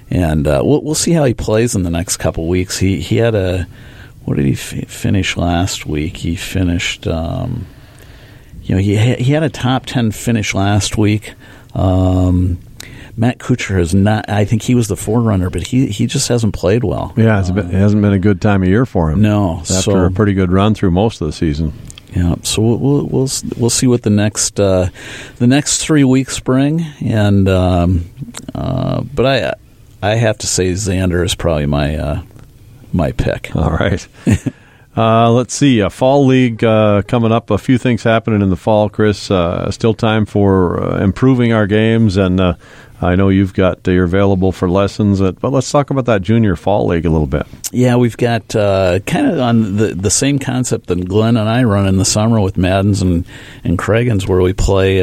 and 0.09 0.47
uh, 0.47 0.61
we'll 0.63 0.81
we'll 0.83 0.95
see 0.95 1.11
how 1.11 1.23
he 1.25 1.33
plays 1.33 1.75
in 1.75 1.83
the 1.83 1.89
next 1.89 2.17
couple 2.17 2.47
weeks. 2.47 2.77
He 2.79 2.99
he 2.99 3.17
had 3.17 3.35
a 3.35 3.67
what 4.25 4.35
did 4.37 4.45
he 4.45 4.53
f- 4.53 4.89
finish 4.89 5.37
last 5.37 5.85
week? 5.85 6.17
He 6.17 6.35
finished. 6.35 7.07
Um, 7.07 7.65
you 8.63 8.75
know, 8.75 8.81
he 8.81 8.95
ha- 8.95 9.21
he 9.23 9.31
had 9.33 9.43
a 9.43 9.49
top 9.49 9.85
ten 9.85 10.11
finish 10.11 10.53
last 10.53 10.97
week. 10.97 11.33
Um, 11.73 12.59
Matt 13.17 13.39
Kuchar 13.39 13.77
has 13.79 13.93
not. 13.93 14.29
I 14.29 14.45
think 14.45 14.61
he 14.61 14.75
was 14.75 14.87
the 14.87 14.95
forerunner, 14.95 15.49
but 15.49 15.67
he 15.67 15.87
he 15.87 16.05
just 16.05 16.27
hasn't 16.27 16.53
played 16.53 16.83
well. 16.83 17.13
Yeah, 17.17 17.39
it's 17.39 17.51
been, 17.51 17.67
it 17.67 17.73
hasn't 17.73 18.01
been 18.01 18.13
a 18.13 18.19
good 18.19 18.41
time 18.41 18.63
of 18.63 18.69
year 18.69 18.85
for 18.85 19.11
him. 19.11 19.21
No, 19.21 19.59
after 19.59 19.73
so- 19.73 20.05
a 20.05 20.11
pretty 20.11 20.33
good 20.33 20.51
run 20.51 20.73
through 20.75 20.91
most 20.91 21.21
of 21.21 21.27
the 21.27 21.33
season. 21.33 21.73
Yeah, 22.15 22.35
so 22.43 22.61
we'll 22.63 22.77
we'll 22.77 23.05
we'll, 23.07 23.29
we'll 23.57 23.69
see 23.69 23.85
what 23.87 24.01
the 24.03 24.09
next 24.09 24.59
uh, 24.59 24.89
the 25.37 25.47
next 25.47 25.83
three 25.83 26.03
weeks 26.03 26.39
bring, 26.39 26.81
and 27.01 27.47
um, 27.49 28.05
uh, 28.55 29.01
but 29.01 29.25
I 29.25 29.53
I 30.01 30.15
have 30.15 30.37
to 30.39 30.47
say 30.47 30.71
Xander 30.71 31.23
is 31.25 31.35
probably 31.35 31.65
my 31.65 31.95
uh, 31.97 32.21
my 32.93 33.11
pick. 33.11 33.51
All 33.55 33.71
right. 33.71 34.07
Uh, 34.97 35.31
let's 35.31 35.53
see. 35.53 35.81
Uh, 35.81 35.87
fall 35.87 36.25
league 36.25 36.61
uh, 36.61 37.01
coming 37.03 37.31
up. 37.31 37.51
A 37.51 37.57
few 37.57 37.77
things 37.77 38.03
happening 38.03 38.41
in 38.41 38.49
the 38.49 38.57
fall, 38.57 38.89
Chris. 38.89 39.31
Uh, 39.31 39.71
still 39.71 39.93
time 39.93 40.25
for 40.25 40.83
uh, 40.83 41.01
improving 41.01 41.53
our 41.53 41.67
games, 41.67 42.17
and 42.17 42.41
uh, 42.41 42.55
I 43.01 43.15
know 43.15 43.29
you've 43.29 43.53
got 43.53 43.87
uh, 43.87 43.91
you're 43.91 44.03
available 44.03 44.51
for 44.51 44.69
lessons. 44.69 45.21
At, 45.21 45.39
but 45.39 45.53
let's 45.53 45.71
talk 45.71 45.89
about 45.89 46.05
that 46.05 46.21
junior 46.21 46.57
fall 46.57 46.87
league 46.87 47.05
a 47.05 47.09
little 47.09 47.27
bit. 47.27 47.45
Yeah, 47.71 47.95
we've 47.95 48.17
got 48.17 48.53
uh, 48.55 48.99
kind 49.05 49.27
of 49.27 49.39
on 49.39 49.77
the 49.77 49.93
the 49.93 50.11
same 50.11 50.37
concept 50.37 50.87
that 50.87 51.07
Glenn 51.07 51.37
and 51.37 51.47
I 51.47 51.63
run 51.63 51.87
in 51.87 51.95
the 51.95 52.03
summer 52.03 52.41
with 52.41 52.57
Madden's 52.57 53.01
and 53.01 53.25
and 53.63 53.77
Cragun's, 53.77 54.27
where 54.27 54.41
we 54.41 54.51
play 54.51 55.01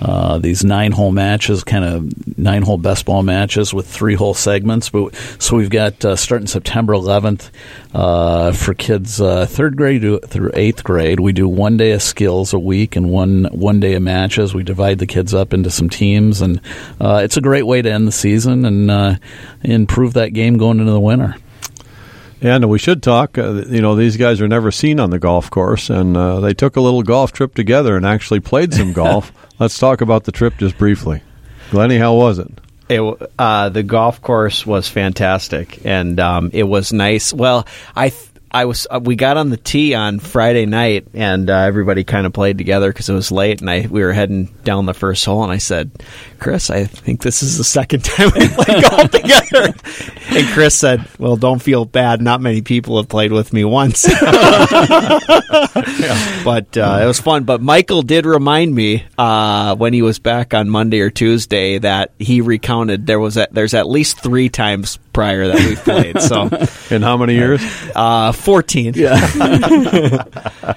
uh, 0.00 0.38
these 0.38 0.64
nine 0.64 0.92
hole 0.92 1.12
matches, 1.12 1.64
kind 1.64 1.84
of 1.84 2.38
nine 2.38 2.62
hole 2.62 2.78
best 2.78 3.06
ball 3.06 3.22
matches 3.22 3.72
with 3.72 3.86
three 3.86 4.14
hole 4.14 4.34
segments. 4.34 4.90
But 4.90 5.14
so 5.38 5.56
we've 5.56 5.70
got 5.70 6.04
uh, 6.04 6.16
starting 6.16 6.46
September 6.46 6.92
11th 6.92 7.50
uh, 7.94 8.52
for 8.52 8.74
kids 8.74 9.20
uh, 9.20 9.46
third 9.46 9.76
grade 9.76 10.02
through 10.26 10.50
eighth 10.54 10.84
grade. 10.84 11.20
We 11.20 11.32
do 11.32 11.48
one 11.48 11.76
day 11.76 11.92
of 11.92 12.02
skills 12.02 12.52
a 12.52 12.58
week 12.58 12.96
and 12.96 13.10
one 13.10 13.44
one 13.52 13.80
day 13.80 13.94
of 13.94 14.02
matches. 14.02 14.54
We 14.54 14.62
divide 14.62 14.98
the 14.98 15.06
kids 15.06 15.32
up 15.32 15.54
into 15.54 15.70
some 15.70 15.88
teams, 15.88 16.40
and 16.40 16.60
uh, 17.00 17.20
it's 17.24 17.36
a 17.36 17.40
great 17.40 17.66
way 17.66 17.82
to 17.82 17.90
end 17.90 18.08
the 18.08 18.12
season 18.12 18.64
and 18.64 18.90
uh, 18.90 19.16
improve 19.62 20.14
that 20.14 20.32
game 20.32 20.58
going 20.58 20.80
into 20.80 20.92
the 20.92 21.00
winter. 21.00 21.36
And 22.40 22.68
we 22.68 22.78
should 22.78 23.02
talk. 23.02 23.38
Uh, 23.38 23.64
you 23.66 23.80
know, 23.80 23.94
these 23.94 24.16
guys 24.16 24.40
are 24.40 24.48
never 24.48 24.70
seen 24.70 25.00
on 25.00 25.10
the 25.10 25.18
golf 25.18 25.50
course, 25.50 25.88
and 25.90 26.16
uh, 26.16 26.40
they 26.40 26.54
took 26.54 26.76
a 26.76 26.80
little 26.80 27.02
golf 27.02 27.32
trip 27.32 27.54
together 27.54 27.96
and 27.96 28.04
actually 28.04 28.40
played 28.40 28.74
some 28.74 28.92
golf. 28.94 29.32
Let's 29.58 29.78
talk 29.78 30.00
about 30.00 30.24
the 30.24 30.32
trip 30.32 30.58
just 30.58 30.76
briefly. 30.76 31.22
Glennie, 31.70 31.98
how 31.98 32.14
was 32.14 32.38
it? 32.38 32.50
It, 32.88 33.00
uh, 33.38 33.70
the 33.70 33.82
golf 33.82 34.20
course 34.20 34.66
was 34.66 34.88
fantastic, 34.88 35.84
and 35.86 36.20
um, 36.20 36.50
it 36.52 36.64
was 36.64 36.92
nice. 36.92 37.32
Well, 37.32 37.66
I 37.96 38.10
th- 38.10 38.28
I 38.54 38.64
was 38.66 38.86
uh, 38.88 39.00
we 39.02 39.16
got 39.16 39.36
on 39.36 39.50
the 39.50 39.56
tee 39.56 39.94
on 39.94 40.20
Friday 40.20 40.64
night, 40.64 41.08
and 41.12 41.50
uh, 41.50 41.54
everybody 41.54 42.04
kind 42.04 42.24
of 42.24 42.32
played 42.32 42.56
together 42.56 42.88
because 42.88 43.08
it 43.08 43.12
was 43.12 43.32
late, 43.32 43.60
and 43.60 43.68
I 43.68 43.88
we 43.90 44.00
were 44.00 44.12
heading 44.12 44.44
down 44.62 44.86
the 44.86 44.94
first 44.94 45.24
hole, 45.24 45.42
and 45.42 45.50
I 45.50 45.58
said, 45.58 45.90
"Chris, 46.38 46.70
I 46.70 46.84
think 46.84 47.20
this 47.20 47.42
is 47.42 47.58
the 47.58 47.64
second 47.64 48.04
time 48.04 48.30
we 48.32 48.46
played 48.46 48.84
golf 48.84 49.10
together." 49.10 49.74
And 50.30 50.46
Chris 50.52 50.76
said, 50.76 51.04
"Well, 51.18 51.34
don't 51.34 51.60
feel 51.60 51.84
bad. 51.84 52.22
Not 52.22 52.40
many 52.40 52.62
people 52.62 52.96
have 52.98 53.08
played 53.08 53.32
with 53.32 53.52
me 53.52 53.64
once, 53.64 54.06
yeah. 54.08 55.18
but 56.44 56.76
uh, 56.76 57.00
it 57.02 57.06
was 57.06 57.18
fun." 57.18 57.42
But 57.42 57.60
Michael 57.60 58.02
did 58.02 58.24
remind 58.24 58.72
me 58.72 59.04
uh, 59.18 59.74
when 59.74 59.92
he 59.92 60.02
was 60.02 60.20
back 60.20 60.54
on 60.54 60.68
Monday 60.68 61.00
or 61.00 61.10
Tuesday 61.10 61.78
that 61.78 62.12
he 62.20 62.40
recounted 62.40 63.04
there 63.04 63.18
was 63.18 63.36
a, 63.36 63.48
there's 63.50 63.74
at 63.74 63.88
least 63.88 64.22
three 64.22 64.48
times 64.48 65.00
prior 65.14 65.48
that 65.48 65.56
we've 65.56 65.82
played. 65.82 66.20
So, 66.20 66.50
in 66.94 67.00
how 67.00 67.16
many 67.16 67.34
years? 67.34 67.62
Uh, 67.94 68.32
Fourteen. 68.44 68.92
Yeah. 68.94 69.20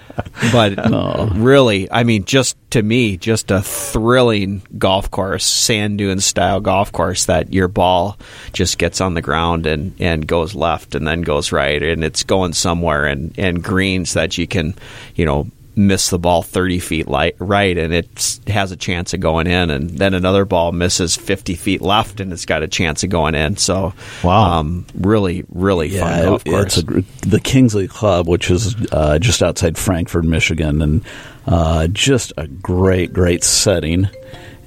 but 0.52 0.80
oh. 0.92 1.30
really, 1.36 1.92
I 1.92 2.04
mean, 2.04 2.26
just 2.26 2.58
to 2.72 2.82
me, 2.82 3.18
just 3.18 3.52
a 3.52 3.62
thrilling 3.62 4.62
golf 4.78 5.10
course, 5.12 5.46
sand 5.46 5.98
dune 5.98 6.20
style 6.20 6.60
golf 6.60 6.92
course 6.92 7.26
that 7.26 7.54
your 7.54 7.68
ball 7.68 8.18
just 8.54 8.78
gets 8.78 9.02
on 9.02 9.14
the 9.14 9.22
ground 9.22 9.66
and, 9.66 9.94
and 10.00 10.28
goes 10.28 10.56
left 10.56 10.96
and 10.96 11.08
then 11.08 11.22
goes 11.22 11.52
right, 11.52 11.82
and 11.82 12.04
it's 12.04 12.24
going 12.24 12.54
somewhere, 12.54 13.06
and, 13.06 13.38
and 13.38 13.64
greens 13.64 14.14
that 14.14 14.38
you 14.38 14.48
can, 14.48 14.76
you 15.16 15.26
know, 15.26 15.48
miss 15.78 16.10
the 16.10 16.20
ball 16.20 16.42
30 16.42 16.80
feet 16.80 17.08
light, 17.08 17.36
right 17.40 17.78
and 17.78 17.94
it 17.94 18.40
has 18.48 18.72
a 18.72 18.76
chance 18.76 19.14
of 19.14 19.20
going 19.20 19.48
in 19.48 19.70
and 19.70 19.90
then 19.92 20.14
another 20.14 20.46
ball 20.46 20.72
misses 20.72 21.16
50 21.16 21.56
feet 21.56 21.82
left 21.82 22.20
and 22.20 22.34
it's 22.34 22.46
got 22.46 22.64
a 22.64 22.68
chance 22.68 23.04
of 23.04 23.10
going 23.10 23.36
in. 23.36 23.58
So 23.58 23.94
wow. 24.24 24.60
um, 24.60 24.86
really 24.96 25.46
really 25.50 25.90
yeah, 25.90 26.02
fun 26.02 26.26
golf 26.26 26.44
course. 26.46 26.78
A, 26.78 26.82
the 27.28 27.40
Kingsley 27.42 27.88
Club 27.88 28.28
which 28.28 28.50
is 28.50 28.76
uh, 28.92 29.20
just 29.20 29.44
outside 29.44 29.78
Frankfort 29.78 30.26
Michigan 30.26 30.82
and 30.82 31.06
uh, 31.46 31.88
just 31.88 32.34
a 32.38 32.48
great 32.48 33.14
great 33.14 33.44
setting. 33.44 34.10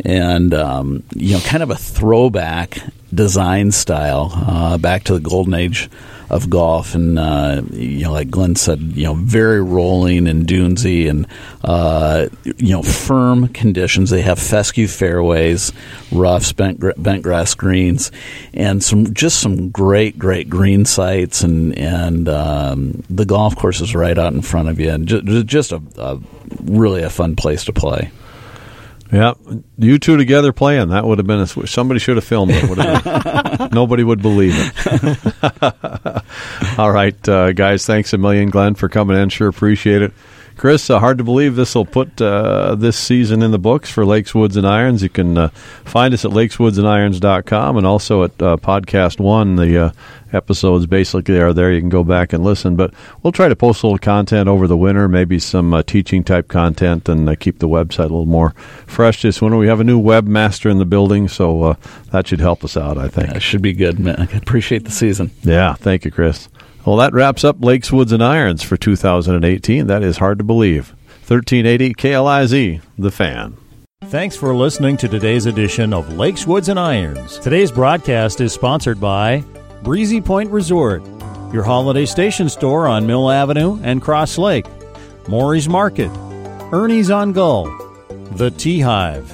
And 0.04 0.54
um, 0.54 1.02
you 1.14 1.34
know 1.34 1.40
kind 1.40 1.62
of 1.62 1.70
a 1.70 1.76
throwback 1.76 2.78
design 3.12 3.72
style 3.72 4.30
uh, 4.32 4.78
back 4.78 5.04
to 5.04 5.14
the 5.14 5.20
golden 5.20 5.54
age 5.54 5.90
of 6.30 6.48
golf, 6.48 6.94
and 6.94 7.18
uh, 7.18 7.60
you 7.72 8.04
know, 8.04 8.12
like 8.12 8.30
Glenn 8.30 8.54
said, 8.54 8.80
you 8.80 9.04
know, 9.04 9.14
very 9.14 9.60
rolling 9.60 10.28
and 10.28 10.46
dunesy, 10.46 11.08
and 11.08 11.26
uh, 11.64 12.28
you 12.44 12.70
know, 12.70 12.82
firm 12.82 13.48
conditions. 13.48 14.10
They 14.10 14.22
have 14.22 14.38
fescue 14.38 14.86
fairways, 14.86 15.72
roughs, 16.12 16.52
bent, 16.52 16.80
bent 17.02 17.22
grass 17.22 17.54
greens, 17.54 18.12
and 18.54 18.82
some 18.82 19.12
just 19.12 19.40
some 19.40 19.70
great, 19.70 20.18
great 20.18 20.48
green 20.48 20.84
sites, 20.84 21.42
and 21.42 21.76
and 21.76 22.28
um, 22.28 23.02
the 23.10 23.24
golf 23.24 23.56
course 23.56 23.80
is 23.80 23.94
right 23.94 24.16
out 24.16 24.32
in 24.32 24.42
front 24.42 24.68
of 24.68 24.78
you, 24.78 24.90
and 24.90 25.08
just, 25.08 25.46
just 25.46 25.72
a, 25.72 25.82
a 25.98 26.20
really 26.62 27.02
a 27.02 27.10
fun 27.10 27.34
place 27.34 27.64
to 27.64 27.72
play. 27.72 28.10
Yeah, 29.12 29.34
you 29.76 29.98
two 29.98 30.16
together 30.16 30.52
playing 30.52 30.90
that 30.90 31.04
would 31.04 31.18
have 31.18 31.26
been 31.26 31.40
a, 31.40 31.66
somebody 31.66 31.98
should 31.98 32.16
have 32.16 32.24
filmed 32.24 32.52
it. 32.54 33.72
Nobody 33.72 34.04
would 34.04 34.22
believe 34.22 34.54
it. 34.54 36.22
All 36.78 36.92
right, 36.92 37.28
uh, 37.28 37.52
guys, 37.52 37.84
thanks 37.86 38.12
a 38.12 38.18
million, 38.18 38.50
Glenn, 38.50 38.74
for 38.76 38.88
coming 38.88 39.16
in. 39.16 39.28
Sure 39.28 39.48
appreciate 39.48 40.02
it. 40.02 40.12
Chris, 40.60 40.90
uh, 40.90 40.98
hard 40.98 41.16
to 41.16 41.24
believe 41.24 41.56
this 41.56 41.74
will 41.74 41.86
put 41.86 42.20
uh, 42.20 42.74
this 42.74 42.94
season 42.94 43.40
in 43.40 43.50
the 43.50 43.58
books 43.58 43.88
for 43.88 44.04
Lakes, 44.04 44.34
Woods, 44.34 44.58
and 44.58 44.66
Irons. 44.66 45.02
You 45.02 45.08
can 45.08 45.38
uh, 45.38 45.48
find 45.86 46.12
us 46.12 46.26
at 46.26 46.32
lakeswoodsandirons.com 46.32 47.78
and 47.78 47.86
also 47.86 48.24
at 48.24 48.42
uh, 48.42 48.58
Podcast 48.58 49.20
One. 49.20 49.56
The 49.56 49.86
uh, 49.86 49.92
episodes 50.34 50.84
basically 50.84 51.38
are 51.38 51.54
there. 51.54 51.72
You 51.72 51.80
can 51.80 51.88
go 51.88 52.04
back 52.04 52.34
and 52.34 52.44
listen. 52.44 52.76
But 52.76 52.92
we'll 53.22 53.32
try 53.32 53.48
to 53.48 53.56
post 53.56 53.82
a 53.82 53.86
little 53.86 53.96
content 53.96 54.50
over 54.50 54.66
the 54.66 54.76
winter, 54.76 55.08
maybe 55.08 55.38
some 55.38 55.72
uh, 55.72 55.82
teaching 55.82 56.22
type 56.22 56.48
content, 56.48 57.08
and 57.08 57.40
keep 57.40 57.60
the 57.60 57.66
website 57.68 58.00
a 58.00 58.02
little 58.02 58.26
more 58.26 58.50
fresh 58.86 59.22
this 59.22 59.40
winter. 59.40 59.56
We 59.56 59.68
have 59.68 59.80
a 59.80 59.84
new 59.84 59.98
webmaster 59.98 60.70
in 60.70 60.76
the 60.76 60.84
building, 60.84 61.28
so 61.28 61.78
that 62.12 62.26
should 62.26 62.40
help 62.40 62.64
us 62.64 62.76
out, 62.76 62.98
I 62.98 63.08
think. 63.08 63.30
It 63.30 63.40
should 63.40 63.62
be 63.62 63.72
good, 63.72 63.98
man. 63.98 64.28
I 64.30 64.36
appreciate 64.36 64.84
the 64.84 64.90
season. 64.90 65.30
Yeah, 65.40 65.72
thank 65.72 66.04
you, 66.04 66.10
Chris. 66.10 66.50
Well, 66.84 66.96
that 66.96 67.12
wraps 67.12 67.44
up 67.44 67.62
Lakes, 67.62 67.92
Woods, 67.92 68.12
and 68.12 68.22
Irons 68.22 68.62
for 68.62 68.76
2018. 68.76 69.86
That 69.86 70.02
is 70.02 70.16
hard 70.16 70.38
to 70.38 70.44
believe. 70.44 70.94
1380 71.28 71.94
KLIZ, 71.94 72.80
The 72.98 73.10
Fan. 73.10 73.56
Thanks 74.04 74.34
for 74.34 74.56
listening 74.56 74.96
to 74.96 75.08
today's 75.08 75.46
edition 75.46 75.92
of 75.92 76.12
Lakes, 76.14 76.46
Woods, 76.46 76.68
and 76.70 76.80
Irons. 76.80 77.38
Today's 77.38 77.70
broadcast 77.70 78.40
is 78.40 78.52
sponsored 78.52 78.98
by 78.98 79.44
Breezy 79.82 80.20
Point 80.20 80.50
Resort, 80.50 81.02
your 81.52 81.62
holiday 81.62 82.06
station 82.06 82.48
store 82.48 82.88
on 82.88 83.06
Mill 83.06 83.30
Avenue 83.30 83.78
and 83.82 84.00
Cross 84.00 84.38
Lake, 84.38 84.66
Maury's 85.28 85.68
Market, 85.68 86.10
Ernie's 86.72 87.10
on 87.10 87.32
Gull, 87.32 87.66
The 88.32 88.50
Tea 88.50 88.80
Hive, 88.80 89.26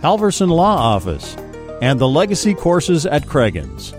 Halverson 0.00 0.48
Law 0.48 0.76
Office, 0.76 1.36
and 1.82 1.98
the 1.98 2.08
Legacy 2.08 2.54
Courses 2.54 3.04
at 3.04 3.26
Cragun's. 3.26 3.92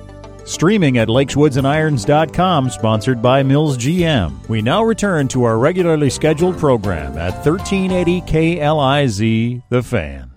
Streaming 0.50 0.98
at 0.98 1.10
lakeswoodsandirons.com, 1.10 2.72
sponsored 2.72 3.22
by 3.22 3.44
Mills 3.44 3.78
GM. 3.78 4.50
We 4.50 4.64
now 4.64 4.84
return 4.84 5.28
to 5.28 5.44
our 5.44 5.60
regularly 5.60 6.10
scheduled 6.10 6.58
program 6.58 7.20
at 7.20 7.46
1380 7.46 8.22
KLIZ 8.22 9.62
The 9.70 9.84
Fan. 9.84 10.32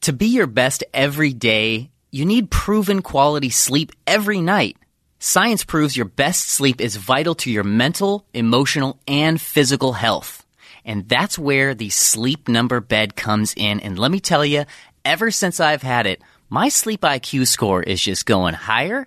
To 0.00 0.12
be 0.12 0.26
your 0.26 0.48
best 0.48 0.82
every 0.92 1.32
day, 1.32 1.92
you 2.10 2.24
need 2.24 2.50
proven 2.50 3.02
quality 3.02 3.50
sleep 3.50 3.92
every 4.04 4.40
night. 4.40 4.76
Science 5.20 5.62
proves 5.62 5.96
your 5.96 6.06
best 6.06 6.48
sleep 6.48 6.80
is 6.80 6.96
vital 6.96 7.36
to 7.36 7.48
your 7.48 7.62
mental, 7.62 8.26
emotional, 8.34 8.98
and 9.06 9.40
physical 9.40 9.92
health. 9.92 10.44
And 10.84 11.08
that's 11.08 11.38
where 11.38 11.72
the 11.72 11.90
sleep 11.90 12.48
number 12.48 12.80
bed 12.80 13.14
comes 13.14 13.54
in. 13.56 13.78
And 13.78 13.96
let 13.96 14.10
me 14.10 14.18
tell 14.18 14.44
you, 14.44 14.64
ever 15.04 15.30
since 15.30 15.60
I've 15.60 15.82
had 15.82 16.08
it, 16.08 16.20
my 16.50 16.68
sleep 16.68 17.02
IQ 17.02 17.46
score 17.46 17.80
is 17.80 18.02
just 18.02 18.26
going 18.26 18.54
higher 18.54 19.06